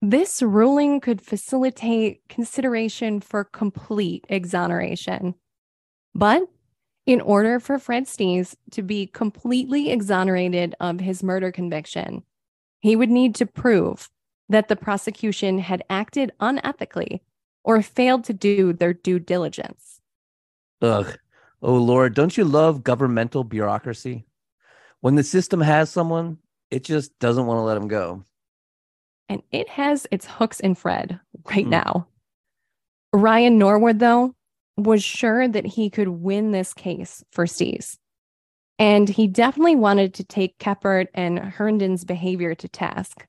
This 0.02 0.42
ruling 0.42 1.00
could 1.00 1.22
facilitate 1.22 2.28
consideration 2.28 3.22
for 3.22 3.44
complete 3.44 4.26
exoneration. 4.30 5.36
But 6.16 6.44
in 7.06 7.22
order 7.22 7.60
for 7.60 7.78
Fred 7.78 8.08
Steese 8.08 8.56
to 8.72 8.82
be 8.82 9.06
completely 9.06 9.92
exonerated 9.92 10.76
of 10.80 11.00
his 11.00 11.22
murder 11.22 11.52
conviction, 11.52 12.24
he 12.80 12.96
would 12.96 13.12
need 13.12 13.36
to 13.36 13.46
prove 13.46 14.10
that 14.50 14.70
the 14.70 14.76
prosecution 14.76 15.60
had 15.60 15.84
acted 15.88 16.32
unethically 16.42 17.22
or 17.64 17.82
failed 17.84 18.24
to 18.24 18.34
do 18.34 18.74
their 18.74 18.94
due 18.94 19.20
diligence. 19.20 20.02
Ugh. 20.82 21.18
Oh, 21.62 21.76
Lord, 21.76 22.16
don't 22.16 22.36
you 22.36 22.44
love 22.44 22.84
governmental 22.84 23.44
bureaucracy? 23.44 24.26
When 25.00 25.14
the 25.14 25.24
system 25.24 25.62
has 25.62 25.92
someone, 25.92 26.40
it 26.72 26.84
just 26.84 27.18
doesn't 27.20 27.46
want 27.46 27.60
to 27.60 27.62
let 27.62 27.76
them 27.76 27.88
go. 27.88 28.26
And 29.32 29.42
it 29.54 29.70
has 29.70 30.06
its 30.12 30.26
hooks 30.26 30.60
in 30.60 30.76
Fred 30.76 31.18
right 31.46 31.64
Hmm. 31.64 31.70
now. 31.70 32.08
Ryan 33.14 33.58
Norwood, 33.58 34.00
though, 34.00 34.36
was 34.76 35.02
sure 35.02 35.48
that 35.48 35.66
he 35.66 35.90
could 35.90 36.10
win 36.10 36.52
this 36.52 36.74
case 36.74 37.24
for 37.32 37.48
Steese. 37.48 37.98
And 38.78 39.08
he 39.08 39.28
definitely 39.28 39.78
wanted 39.78 40.14
to 40.16 40.26
take 40.26 40.58
Kephart 40.58 41.08
and 41.14 41.40
Herndon's 41.40 42.04
behavior 42.04 42.54
to 42.56 42.68
task. 42.68 43.26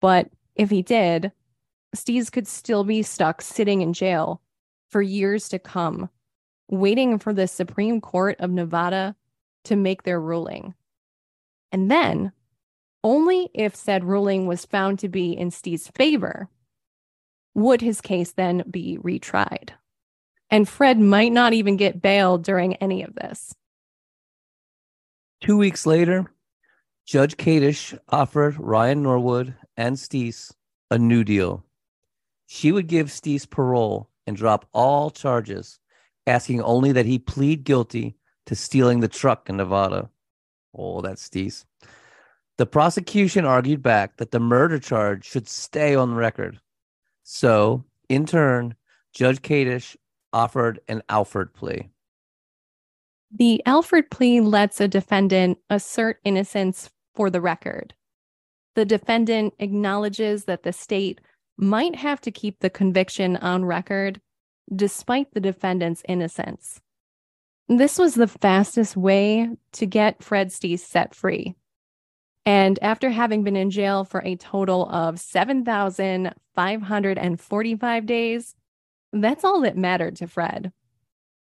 But 0.00 0.30
if 0.54 0.70
he 0.70 0.80
did, 0.80 1.32
Steese 1.94 2.30
could 2.30 2.46
still 2.46 2.84
be 2.84 3.02
stuck 3.02 3.42
sitting 3.42 3.82
in 3.82 3.92
jail 3.92 4.40
for 4.88 5.02
years 5.02 5.50
to 5.50 5.58
come, 5.58 6.08
waiting 6.70 7.18
for 7.18 7.34
the 7.34 7.46
Supreme 7.46 8.00
Court 8.00 8.36
of 8.38 8.50
Nevada 8.50 9.14
to 9.64 9.76
make 9.76 10.04
their 10.04 10.20
ruling. 10.20 10.72
And 11.72 11.90
then 11.90 12.32
only 13.02 13.50
if 13.54 13.74
said 13.74 14.04
ruling 14.04 14.46
was 14.46 14.64
found 14.64 14.98
to 14.98 15.08
be 15.08 15.32
in 15.32 15.50
Steese's 15.50 15.88
favor 15.88 16.48
would 17.54 17.80
his 17.80 18.00
case 18.00 18.32
then 18.32 18.62
be 18.70 18.98
retried. 19.02 19.70
And 20.50 20.68
Fred 20.68 20.98
might 20.98 21.32
not 21.32 21.52
even 21.52 21.76
get 21.76 22.02
bail 22.02 22.38
during 22.38 22.74
any 22.76 23.02
of 23.02 23.14
this. 23.14 23.54
Two 25.40 25.56
weeks 25.56 25.86
later, 25.86 26.30
Judge 27.06 27.36
Kadish 27.36 27.98
offered 28.08 28.58
Ryan 28.58 29.02
Norwood 29.02 29.54
and 29.76 29.96
Steese 29.98 30.52
a 30.90 30.98
new 30.98 31.24
deal. 31.24 31.64
She 32.46 32.72
would 32.72 32.88
give 32.88 33.10
Steese 33.10 33.46
parole 33.46 34.10
and 34.26 34.36
drop 34.36 34.66
all 34.72 35.10
charges, 35.10 35.78
asking 36.26 36.62
only 36.62 36.92
that 36.92 37.06
he 37.06 37.18
plead 37.18 37.64
guilty 37.64 38.16
to 38.46 38.54
stealing 38.54 39.00
the 39.00 39.08
truck 39.08 39.48
in 39.48 39.56
Nevada. 39.56 40.10
Oh, 40.74 41.00
that's 41.00 41.22
Steese. 41.22 41.64
The 42.60 42.66
prosecution 42.66 43.46
argued 43.46 43.82
back 43.82 44.18
that 44.18 44.32
the 44.32 44.38
murder 44.38 44.78
charge 44.78 45.24
should 45.24 45.48
stay 45.48 45.94
on 45.94 46.12
record. 46.12 46.60
So, 47.22 47.86
in 48.10 48.26
turn, 48.26 48.74
Judge 49.14 49.40
Kadish 49.40 49.96
offered 50.34 50.78
an 50.86 51.02
Alford 51.08 51.54
plea. 51.54 51.88
The 53.34 53.62
Alford 53.64 54.10
plea 54.10 54.42
lets 54.42 54.78
a 54.78 54.88
defendant 54.88 55.56
assert 55.70 56.18
innocence 56.22 56.90
for 57.14 57.30
the 57.30 57.40
record. 57.40 57.94
The 58.74 58.84
defendant 58.84 59.54
acknowledges 59.58 60.44
that 60.44 60.62
the 60.62 60.74
state 60.74 61.22
might 61.56 61.96
have 61.96 62.20
to 62.20 62.30
keep 62.30 62.60
the 62.60 62.68
conviction 62.68 63.38
on 63.38 63.64
record 63.64 64.20
despite 64.76 65.32
the 65.32 65.40
defendant's 65.40 66.02
innocence. 66.06 66.82
This 67.70 67.96
was 67.96 68.16
the 68.16 68.28
fastest 68.28 68.98
way 68.98 69.48
to 69.72 69.86
get 69.86 70.22
Fred 70.22 70.52
Steese 70.52 70.84
set 70.84 71.14
free. 71.14 71.54
And 72.46 72.78
after 72.82 73.10
having 73.10 73.44
been 73.44 73.56
in 73.56 73.70
jail 73.70 74.04
for 74.04 74.22
a 74.24 74.36
total 74.36 74.88
of 74.88 75.20
7,545 75.20 78.06
days, 78.06 78.54
that's 79.12 79.44
all 79.44 79.60
that 79.62 79.76
mattered 79.76 80.16
to 80.16 80.26
Fred. 80.26 80.72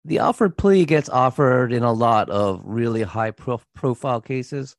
The 0.05 0.19
Alford 0.19 0.57
plea 0.57 0.85
gets 0.85 1.09
offered 1.09 1.73
in 1.73 1.83
a 1.83 1.91
lot 1.91 2.29
of 2.29 2.61
really 2.63 3.01
high 3.01 3.31
pro- 3.31 3.59
profile 3.75 4.21
cases 4.21 4.77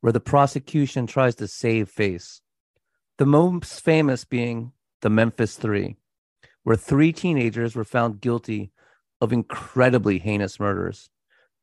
where 0.00 0.12
the 0.12 0.20
prosecution 0.20 1.06
tries 1.06 1.36
to 1.36 1.48
save 1.48 1.88
face. 1.88 2.42
The 3.18 3.26
most 3.26 3.82
famous 3.82 4.24
being 4.24 4.72
the 5.00 5.08
Memphis 5.08 5.56
Three, 5.56 5.96
where 6.64 6.76
three 6.76 7.12
teenagers 7.12 7.74
were 7.74 7.84
found 7.84 8.20
guilty 8.20 8.72
of 9.20 9.32
incredibly 9.32 10.18
heinous 10.18 10.60
murders, 10.60 11.08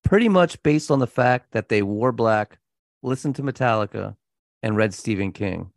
pretty 0.03 0.29
much 0.29 0.63
based 0.63 0.89
on 0.89 0.97
the 0.99 1.05
fact 1.05 1.51
that 1.51 1.69
they 1.69 1.83
wore 1.83 2.11
black, 2.11 2.57
listened 3.03 3.35
to 3.35 3.43
Metallica, 3.43 4.15
and 4.63 4.77
read 4.77 4.93
Stephen 4.93 5.31
King. 5.31 5.71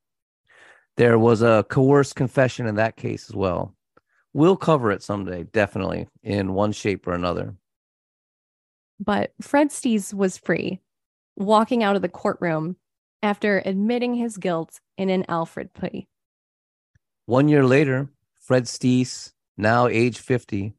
There 0.96 1.18
was 1.18 1.42
a 1.42 1.66
coerced 1.68 2.14
confession 2.14 2.66
in 2.66 2.76
that 2.76 2.96
case 2.96 3.28
as 3.28 3.36
well. 3.36 3.74
We'll 4.32 4.56
cover 4.56 4.90
it 4.90 5.02
someday, 5.02 5.44
definitely, 5.44 6.08
in 6.22 6.54
one 6.54 6.72
shape 6.72 7.06
or 7.06 7.12
another. 7.12 7.54
But 8.98 9.32
Fred 9.40 9.68
Steese 9.68 10.14
was 10.14 10.38
free, 10.38 10.80
walking 11.36 11.82
out 11.82 11.96
of 11.96 12.02
the 12.02 12.08
courtroom 12.08 12.76
after 13.22 13.62
admitting 13.64 14.14
his 14.14 14.36
guilt 14.36 14.80
in 14.96 15.10
an 15.10 15.24
Alford 15.28 15.74
plea. 15.74 16.06
One 17.26 17.48
year 17.48 17.64
later, 17.64 18.08
Fred 18.40 18.68
Steese, 18.68 19.32
now 19.56 19.88
age 19.88 20.18
50, 20.18 20.74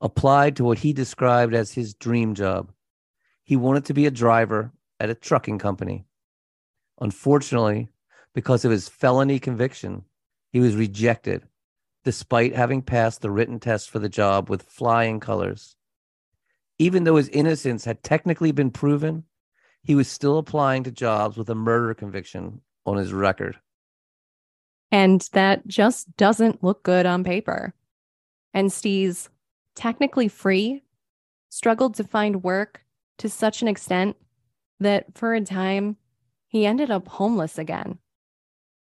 applied 0.00 0.56
to 0.56 0.64
what 0.64 0.78
he 0.78 0.92
described 0.92 1.54
as 1.54 1.72
his 1.72 1.94
dream 1.94 2.34
job. 2.34 2.70
He 3.42 3.56
wanted 3.56 3.86
to 3.86 3.94
be 3.94 4.06
a 4.06 4.10
driver 4.10 4.72
at 5.00 5.10
a 5.10 5.14
trucking 5.14 5.58
company. 5.58 6.04
Unfortunately, 7.00 7.88
because 8.34 8.64
of 8.64 8.70
his 8.70 8.88
felony 8.88 9.38
conviction, 9.38 10.04
he 10.50 10.60
was 10.60 10.74
rejected 10.74 11.44
despite 12.04 12.54
having 12.54 12.80
passed 12.80 13.20
the 13.20 13.30
written 13.30 13.60
test 13.60 13.90
for 13.90 13.98
the 13.98 14.08
job 14.08 14.48
with 14.48 14.62
flying 14.62 15.20
colors. 15.20 15.76
Even 16.78 17.04
though 17.04 17.16
his 17.16 17.28
innocence 17.28 17.84
had 17.84 18.02
technically 18.02 18.52
been 18.52 18.70
proven, 18.70 19.24
he 19.82 19.94
was 19.94 20.08
still 20.08 20.38
applying 20.38 20.84
to 20.84 20.90
jobs 20.90 21.36
with 21.36 21.50
a 21.50 21.54
murder 21.54 21.92
conviction 21.94 22.60
on 22.86 22.96
his 22.96 23.12
record. 23.12 23.58
And 24.90 25.28
that 25.32 25.66
just 25.66 26.16
doesn't 26.16 26.62
look 26.64 26.82
good 26.82 27.04
on 27.04 27.24
paper. 27.24 27.74
And 28.54 28.72
Steese, 28.72 29.28
technically 29.74 30.28
free, 30.28 30.82
struggled 31.50 31.94
to 31.96 32.04
find 32.04 32.42
work 32.42 32.84
to 33.18 33.28
such 33.28 33.60
an 33.60 33.68
extent 33.68 34.16
that 34.80 35.06
for 35.14 35.34
a 35.34 35.40
time, 35.40 35.96
he 36.48 36.66
ended 36.66 36.90
up 36.90 37.08
homeless 37.08 37.58
again. 37.58 37.98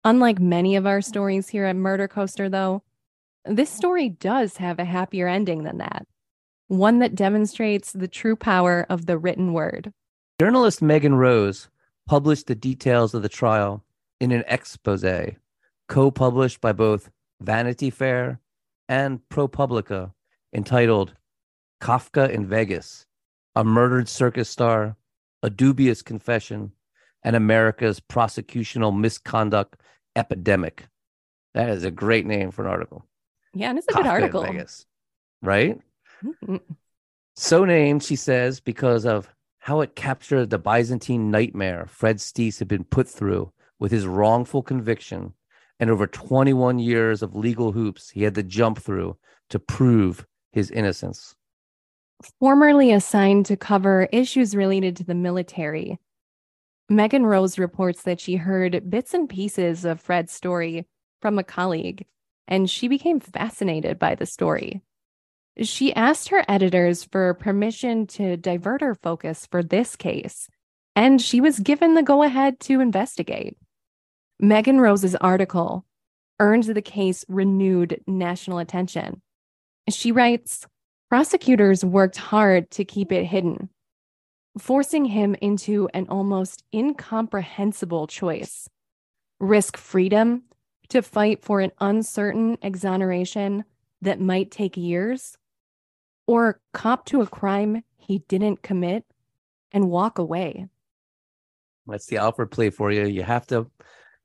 Unlike 0.04 0.40
many 0.40 0.76
of 0.76 0.88
our 0.88 1.02
stories 1.02 1.50
here 1.50 1.66
at 1.66 1.76
Murder 1.76 2.08
Coaster, 2.08 2.50
though, 2.50 2.84
this 3.46 3.70
story 3.70 4.10
does 4.10 4.58
have 4.58 4.80
a 4.80 4.86
happier 4.86 5.28
ending 5.28 5.64
than 5.64 5.78
that, 5.78 6.08
one 6.68 7.00
that 7.00 7.16
demonstrates 7.16 7.92
the 7.92 8.08
true 8.08 8.36
power 8.36 8.86
of 8.90 9.06
the 9.06 9.18
written 9.18 9.54
word. 9.54 9.94
Journalist 10.40 10.82
Megan 10.82 11.16
Rose 11.16 11.70
published 12.08 12.48
the 12.48 12.56
details 12.56 13.14
of 13.14 13.22
the 13.22 13.30
trial 13.30 13.84
in 14.20 14.32
an 14.32 14.44
expose 14.48 15.06
co 15.88 16.12
published 16.12 16.62
by 16.62 16.72
both 16.72 17.12
Vanity 17.42 17.90
Fair 17.90 18.40
and 18.88 19.20
ProPublica 19.30 20.14
entitled 20.54 21.14
Kafka 21.82 22.30
in 22.30 22.48
Vegas 22.48 23.06
A 23.56 23.64
Murdered 23.64 24.08
Circus 24.08 24.50
Star, 24.50 24.96
A 25.44 25.50
Dubious 25.50 26.02
Confession, 26.02 26.72
and 27.24 27.36
America's 27.36 28.00
Prosecutional 28.00 28.98
Misconduct 28.98 29.78
epidemic. 30.16 30.88
That 31.54 31.70
is 31.70 31.84
a 31.84 31.92
great 31.92 32.26
name 32.26 32.52
for 32.52 32.64
an 32.64 32.72
article. 32.72 33.06
Yeah, 33.54 33.70
and 33.70 33.78
it's 33.78 33.88
a 33.88 33.92
Kafka 33.92 33.98
good 33.98 34.08
article. 34.08 34.44
Vegas, 34.44 34.86
right? 35.42 35.80
So 37.36 37.66
named, 37.66 38.04
she 38.04 38.16
says, 38.16 38.60
because 38.60 39.06
of 39.06 39.34
how 39.60 39.82
it 39.82 39.96
captured 39.96 40.50
the 40.50 40.58
Byzantine 40.58 41.32
nightmare 41.32 41.86
Fred 41.88 42.18
Steese 42.18 42.60
had 42.60 42.68
been 42.68 42.84
put 42.84 43.08
through 43.08 43.52
with 43.80 43.92
his 43.92 44.08
wrongful 44.08 44.64
conviction 44.64 45.34
and 45.80 45.90
over 45.90 46.08
21 46.08 46.80
years 46.80 47.22
of 47.22 47.36
legal 47.36 47.72
hoops 47.72 48.10
he 48.10 48.24
had 48.24 48.36
to 48.36 48.44
jump 48.44 48.80
through 48.80 49.18
to 49.50 49.60
prove 49.60 50.26
his 50.52 50.72
innocence. 50.72 51.36
Formerly 52.40 52.92
assigned 52.92 53.46
to 53.48 53.58
cover 53.58 54.08
issues 54.12 54.56
related 54.56 54.96
to 54.98 55.04
the 55.04 55.16
military, 55.16 56.00
Megan 56.90 57.26
Rose 57.26 57.58
reports 57.58 58.04
that 58.04 58.20
she 58.20 58.36
heard 58.36 58.90
bits 58.90 59.14
and 59.14 59.30
pieces 59.30 59.86
of 59.86 60.02
Fred's 60.02 60.34
story 60.34 60.86
from 61.22 61.40
a 61.40 61.44
colleague, 61.44 62.06
and 62.48 62.70
she 62.70 62.88
became 62.88 63.20
fascinated 63.20 63.98
by 63.98 64.14
the 64.16 64.26
story. 64.26 64.82
She 65.62 65.94
asked 65.94 66.30
her 66.30 66.44
editors 66.48 67.04
for 67.04 67.34
permission 67.34 68.08
to 68.08 68.36
divert 68.38 68.82
her 68.82 68.96
focus 68.96 69.48
for 69.50 69.64
this 69.64 69.96
case, 69.96 70.50
and 70.96 71.22
she 71.22 71.40
was 71.40 71.60
given 71.60 71.94
the 71.94 72.04
go 72.04 72.24
ahead 72.24 72.60
to 72.62 72.82
investigate. 72.82 73.58
Megan 74.40 74.82
Rose's 74.82 75.16
article 75.16 75.86
earned 76.40 76.64
the 76.64 76.82
case 76.82 77.24
renewed 77.30 78.02
national 78.08 78.58
attention. 78.58 79.22
She 79.90 80.12
writes 80.12 80.66
Prosecutors 81.12 81.84
worked 81.84 82.16
hard 82.16 82.72
to 82.72 82.86
keep 82.86 83.12
it 83.12 83.26
hidden, 83.26 83.68
forcing 84.58 85.04
him 85.04 85.36
into 85.42 85.90
an 85.94 86.08
almost 86.08 86.64
incomprehensible 86.74 88.08
choice 88.08 88.70
risk 89.42 89.76
freedom 89.76 90.44
to 90.88 91.02
fight 91.02 91.44
for 91.44 91.60
an 91.60 91.74
uncertain 91.82 92.58
exoneration 92.62 93.66
that 94.02 94.22
might 94.22 94.52
take 94.52 94.78
years, 94.78 95.36
or 96.28 96.62
cop 96.72 97.06
to 97.08 97.20
a 97.20 97.28
crime 97.28 97.84
he 97.98 98.20
didn't 98.30 98.62
commit 98.62 99.04
and 99.74 99.90
walk 99.90 100.18
away. 100.18 100.66
That's 101.88 102.06
the 102.06 102.20
Alford 102.20 102.52
play 102.52 102.70
for 102.70 102.90
you. 102.90 103.06
You 103.06 103.24
have 103.24 103.46
to 103.48 103.70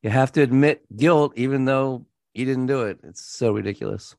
you 0.04 0.10
have 0.10 0.30
to 0.32 0.42
admit 0.42 0.86
guilt 0.96 1.32
even 1.34 1.64
though 1.64 2.06
you 2.32 2.44
didn't 2.44 2.66
do 2.66 2.82
it. 2.82 3.00
It's 3.02 3.24
so 3.24 3.50
ridiculous. 3.50 4.14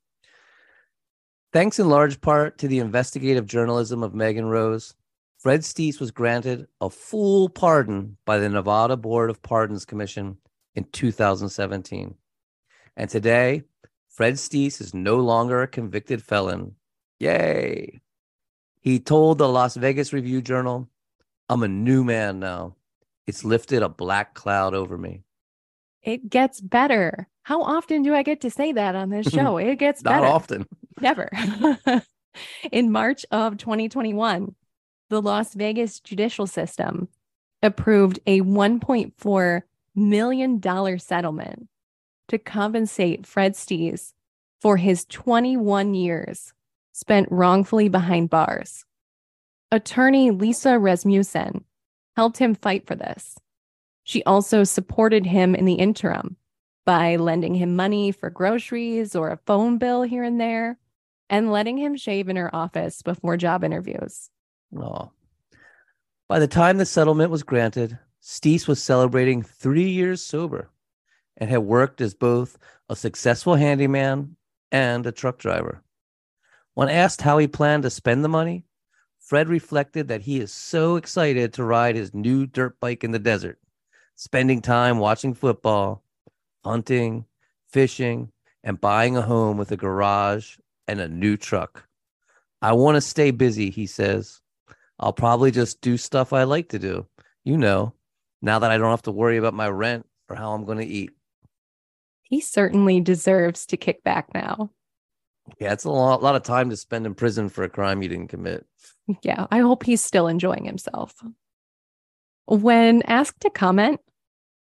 Thanks 1.54 1.80
in 1.80 1.88
large 1.89 2.20
part 2.22 2.58
to 2.60 2.68
the 2.68 2.80
investigative 2.80 3.45
journalism 3.45 4.04
of 4.04 4.14
Megan 4.14 4.45
Rose, 4.45 4.95
Fred 5.39 5.62
Steese 5.62 6.00
was 6.00 6.12
granted 6.12 6.68
a 6.82 6.89
full 6.89 7.48
pardon 7.48 8.18
by 8.26 8.38
the 8.38 8.50
Nevada 8.50 8.98
Board 8.98 9.30
of 9.30 9.41
Pardons 9.41 9.86
Commission 9.86 10.38
in 10.76 10.84
2017. 10.86 12.16
And 12.98 13.10
today, 13.10 13.64
Fred 14.10 14.39
Steese 14.39 14.82
is 14.82 14.93
no 14.93 15.18
longer 15.18 15.62
a 15.62 15.68
convicted 15.68 16.22
felon. 16.24 16.76
Yay! 17.20 18.02
He 18.82 19.00
told 19.00 19.38
the 19.38 19.48
Las 19.48 19.76
Vegas 19.76 20.12
Review 20.12 20.41
Journal, 20.41 20.89
I'm 21.50 21.64
a 21.64 21.68
new 21.68 22.04
man 22.04 22.39
now. 22.39 22.76
It's 23.26 23.43
lifted 23.43 23.84
a 23.84 23.89
black 23.89 24.34
cloud 24.34 24.74
over 24.74 24.98
me. 24.98 25.22
It 26.02 26.30
gets 26.30 26.62
better. 26.62 27.28
How 27.43 27.62
often 27.62 28.02
do 28.02 28.14
I 28.14 28.24
get 28.24 28.41
to 28.41 28.50
say 28.50 28.72
that 28.74 28.95
on 28.95 29.10
this 29.10 29.28
show? 29.34 29.58
It 29.58 29.76
gets 29.78 30.04
Not 30.04 30.22
better. 30.22 30.26
often. 30.28 30.66
Never. 31.00 31.30
In 32.72 32.91
March 32.91 33.26
of 33.32 33.58
2021, 33.58 34.56
the 35.10 35.22
Las 35.22 35.54
Vegas 35.54 36.00
judicial 36.00 36.48
system 36.48 37.08
approved 37.62 38.20
a 38.26 38.41
$1.4 38.41 39.62
million 39.95 41.00
settlement 41.00 41.68
to 42.28 42.38
compensate 42.38 43.26
Fred 43.26 43.56
Steese 43.56 44.14
for 44.62 44.78
his 44.78 45.06
21 45.06 45.93
years 45.93 46.54
spent 46.93 47.28
wrongfully 47.32 47.89
behind 47.89 48.30
bars. 48.30 48.86
Attorney 49.72 50.32
Lisa 50.32 50.80
Rasmussen 50.80 51.64
helped 52.16 52.38
him 52.38 52.56
fight 52.56 52.88
for 52.88 52.95
this. 52.95 53.38
She 54.04 54.24
also 54.24 54.64
supported 54.64 55.26
him 55.26 55.54
in 55.54 55.66
the 55.66 55.76
interim 55.76 56.38
by 56.86 57.18
lending 57.18 57.56
him 57.56 57.76
money 57.76 58.12
for 58.12 58.30
groceries 58.30 59.16
or 59.16 59.30
a 59.30 59.39
phone 59.45 59.78
bill 59.78 60.04
here 60.04 60.24
and 60.24 60.39
there 60.39 60.78
and 61.30 61.51
letting 61.51 61.78
him 61.78 61.95
shave 61.95 62.30
in 62.30 62.36
her 62.36 62.53
office 62.55 63.01
before 63.01 63.38
job 63.38 63.63
interviews. 63.63 64.30
Oh. 64.75 65.11
By 66.28 66.39
the 66.39 66.47
time 66.47 66.78
the 66.78 66.86
settlement 66.86 67.32
was 67.32 67.43
granted, 67.43 67.97
Steese 68.19 68.67
was 68.67 68.82
celebrating 68.82 69.41
three 69.41 69.89
years 69.89 70.21
sober 70.21 70.69
and 71.38 71.49
had 71.49 71.59
worked 71.59 72.01
as 72.01 72.13
both 72.13 72.57
a 72.89 72.95
successful 72.95 73.55
handyman 73.55 74.36
and 74.71 75.05
a 75.05 75.11
truck 75.11 75.38
driver. 75.38 75.82
When 76.73 76.89
asked 76.89 77.21
how 77.21 77.38
he 77.38 77.47
planned 77.47 77.84
to 77.84 77.89
spend 77.89 78.23
the 78.23 78.30
money, 78.30 78.65
Fred 79.19 79.49
reflected 79.49 80.07
that 80.07 80.21
he 80.21 80.39
is 80.39 80.51
so 80.51 80.95
excited 80.95 81.53
to 81.53 81.63
ride 81.63 81.95
his 81.95 82.13
new 82.13 82.45
dirt 82.45 82.80
bike 82.80 83.03
in 83.03 83.11
the 83.11 83.19
desert, 83.19 83.59
spending 84.15 84.61
time 84.61 84.99
watching 84.99 85.34
football, 85.34 86.03
hunting, 86.63 87.25
fishing, 87.67 88.32
and 88.63 88.82
buying 88.82 89.17
a 89.17 89.21
home 89.21 89.57
with 89.57 89.71
a 89.71 89.78
garage 89.78 90.57
and 90.88 91.00
a 91.00 91.08
new 91.08 91.38
truck. 91.38 91.88
I 92.62 92.74
want 92.74 92.96
to 92.96 93.02
stay 93.02 93.32
busy, 93.32 93.70
he 93.70 93.86
says. 93.86 94.42
I'll 95.00 95.14
probably 95.14 95.52
just 95.52 95.82
do 95.82 95.98
stuff 95.98 96.34
I 96.34 96.44
like 96.44 96.70
to 96.70 96.80
do. 96.80 97.06
You 97.44 97.58
know, 97.58 97.94
now 98.42 98.60
that 98.60 98.72
I 98.72 98.78
don't 98.78 98.90
have 98.90 99.04
to 99.04 99.12
worry 99.12 99.38
about 99.38 99.54
my 99.54 99.70
rent 99.70 100.06
or 100.30 100.36
how 100.36 100.54
I'm 100.54 100.66
going 100.66 100.80
to 100.80 100.86
eat. 100.86 101.12
He 102.24 102.42
certainly 102.42 103.00
deserves 103.00 103.66
to 103.68 103.78
kick 103.78 104.04
back 104.04 104.34
now. 104.34 104.72
Yeah, 105.60 105.72
it's 105.72 105.86
a 105.86 105.90
lot, 105.90 106.22
lot 106.22 106.36
of 106.36 106.44
time 106.44 106.70
to 106.72 106.78
spend 106.78 107.06
in 107.06 107.16
prison 107.16 107.48
for 107.48 107.64
a 107.64 107.70
crime 107.70 108.02
you 108.02 108.10
didn't 108.10 108.28
commit. 108.28 108.66
Yeah, 109.22 109.48
I 109.50 109.60
hope 109.60 109.84
he's 109.84 110.04
still 110.04 110.28
enjoying 110.28 110.66
himself. 110.66 111.16
When 112.46 113.02
asked 113.04 113.42
to 113.42 113.50
comment, 113.50 114.02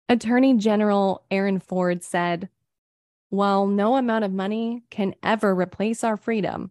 Attorney 0.08 0.54
General 0.58 1.24
Aaron 1.30 1.60
Ford 1.60 2.02
said, 2.02 2.50
While 3.34 3.66
no 3.66 3.96
amount 3.96 4.24
of 4.24 4.30
money 4.32 4.84
can 4.90 5.12
ever 5.24 5.56
replace 5.56 6.04
our 6.04 6.16
freedom, 6.16 6.70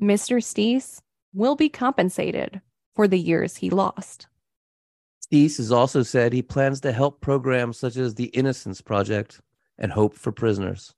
Mr. 0.00 0.42
Steese 0.42 1.02
will 1.34 1.56
be 1.56 1.68
compensated 1.68 2.62
for 2.96 3.06
the 3.06 3.18
years 3.18 3.56
he 3.56 3.68
lost. 3.68 4.26
Steese 5.20 5.58
has 5.58 5.70
also 5.70 6.02
said 6.02 6.32
he 6.32 6.40
plans 6.40 6.80
to 6.80 6.92
help 6.92 7.20
programs 7.20 7.76
such 7.78 7.98
as 7.98 8.14
the 8.14 8.28
Innocence 8.28 8.80
Project 8.80 9.42
and 9.76 9.92
Hope 9.92 10.14
for 10.14 10.32
Prisoners. 10.32 10.94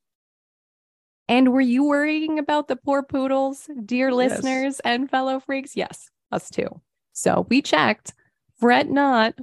And 1.28 1.52
were 1.52 1.60
you 1.60 1.82
worrying 1.82 2.38
about 2.38 2.68
the 2.68 2.76
poor 2.76 3.02
poodles, 3.02 3.68
dear 3.84 4.10
Yes. 4.10 4.14
listeners 4.16 4.78
and 4.84 5.10
fellow 5.10 5.40
freaks? 5.40 5.76
Yes, 5.76 6.10
us 6.30 6.48
too. 6.48 6.80
So 7.12 7.44
we 7.48 7.60
checked. 7.60 8.14
Fret 8.54 8.88
not. 8.88 9.34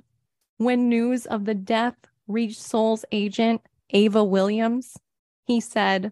When 0.56 0.88
news 0.88 1.26
of 1.26 1.44
the 1.44 1.54
death 1.54 1.98
reached 2.30 2.62
Soules' 2.62 3.04
agent, 3.12 3.60
Ava 3.90 4.24
Williams, 4.24 4.96
he 5.50 5.60
said, 5.60 6.12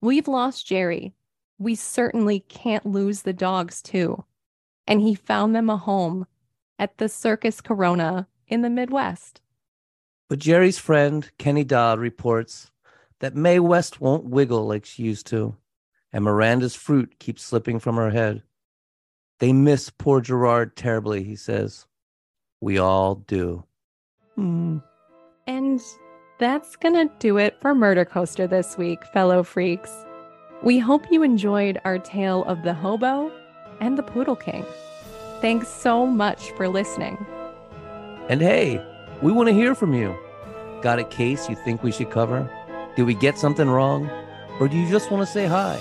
We've 0.00 0.26
lost 0.26 0.66
Jerry. 0.66 1.14
We 1.56 1.76
certainly 1.76 2.40
can't 2.40 2.84
lose 2.84 3.22
the 3.22 3.32
dogs, 3.32 3.80
too. 3.80 4.24
And 4.88 5.00
he 5.00 5.14
found 5.14 5.54
them 5.54 5.70
a 5.70 5.76
home 5.76 6.26
at 6.80 6.98
the 6.98 7.08
Circus 7.08 7.60
Corona 7.60 8.26
in 8.48 8.62
the 8.62 8.68
Midwest. 8.68 9.40
But 10.28 10.40
Jerry's 10.40 10.80
friend, 10.80 11.30
Kenny 11.38 11.62
Dodd, 11.62 12.00
reports 12.00 12.72
that 13.20 13.36
Mae 13.36 13.60
West 13.60 14.00
won't 14.00 14.24
wiggle 14.24 14.66
like 14.66 14.84
she 14.84 15.04
used 15.04 15.28
to, 15.28 15.54
and 16.12 16.24
Miranda's 16.24 16.74
fruit 16.74 17.20
keeps 17.20 17.44
slipping 17.44 17.78
from 17.78 17.94
her 17.94 18.10
head. 18.10 18.42
They 19.38 19.52
miss 19.52 19.90
poor 19.90 20.20
Gerard 20.20 20.74
terribly, 20.74 21.22
he 21.22 21.36
says. 21.36 21.86
We 22.60 22.78
all 22.78 23.14
do. 23.14 23.64
Hmm. 24.34 24.78
And 25.46 25.80
that's 26.42 26.74
going 26.74 26.94
to 26.94 27.08
do 27.20 27.38
it 27.38 27.56
for 27.60 27.72
Murder 27.72 28.04
Coaster 28.04 28.48
this 28.48 28.76
week, 28.76 29.04
fellow 29.04 29.44
freaks. 29.44 29.92
We 30.60 30.80
hope 30.80 31.06
you 31.08 31.22
enjoyed 31.22 31.80
our 31.84 32.00
tale 32.00 32.42
of 32.46 32.64
the 32.64 32.74
hobo 32.74 33.30
and 33.80 33.96
the 33.96 34.02
poodle 34.02 34.34
king. 34.34 34.66
Thanks 35.40 35.68
so 35.68 36.04
much 36.04 36.50
for 36.56 36.66
listening. 36.66 37.24
And 38.28 38.40
hey, 38.40 38.84
we 39.22 39.30
want 39.30 39.50
to 39.50 39.54
hear 39.54 39.76
from 39.76 39.94
you. 39.94 40.18
Got 40.82 40.98
a 40.98 41.04
case 41.04 41.48
you 41.48 41.54
think 41.54 41.84
we 41.84 41.92
should 41.92 42.10
cover? 42.10 42.50
Did 42.96 43.04
we 43.04 43.14
get 43.14 43.38
something 43.38 43.70
wrong? 43.70 44.10
Or 44.58 44.66
do 44.66 44.76
you 44.76 44.90
just 44.90 45.12
want 45.12 45.24
to 45.24 45.32
say 45.32 45.46
hi? 45.46 45.78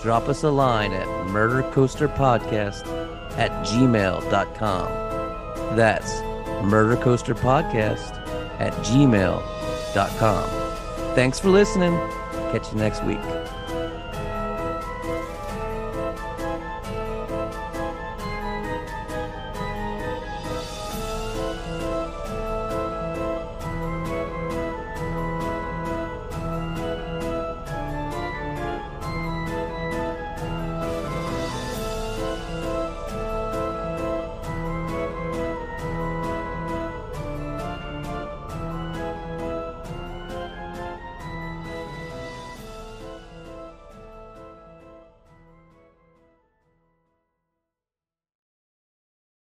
Drop 0.00 0.28
us 0.28 0.44
a 0.44 0.50
line 0.50 0.92
at 0.92 1.08
murdercoasterpodcast 1.26 2.86
at 3.36 3.50
gmail.com. 3.66 4.86
That's 5.76 6.12
murdercoasterpodcast 6.62 8.60
at 8.60 8.72
gmail.com. 8.74 9.61
Thanks 11.14 11.38
for 11.38 11.50
listening. 11.50 11.96
Catch 12.52 12.72
you 12.72 12.78
next 12.78 13.02
week. 13.04 13.20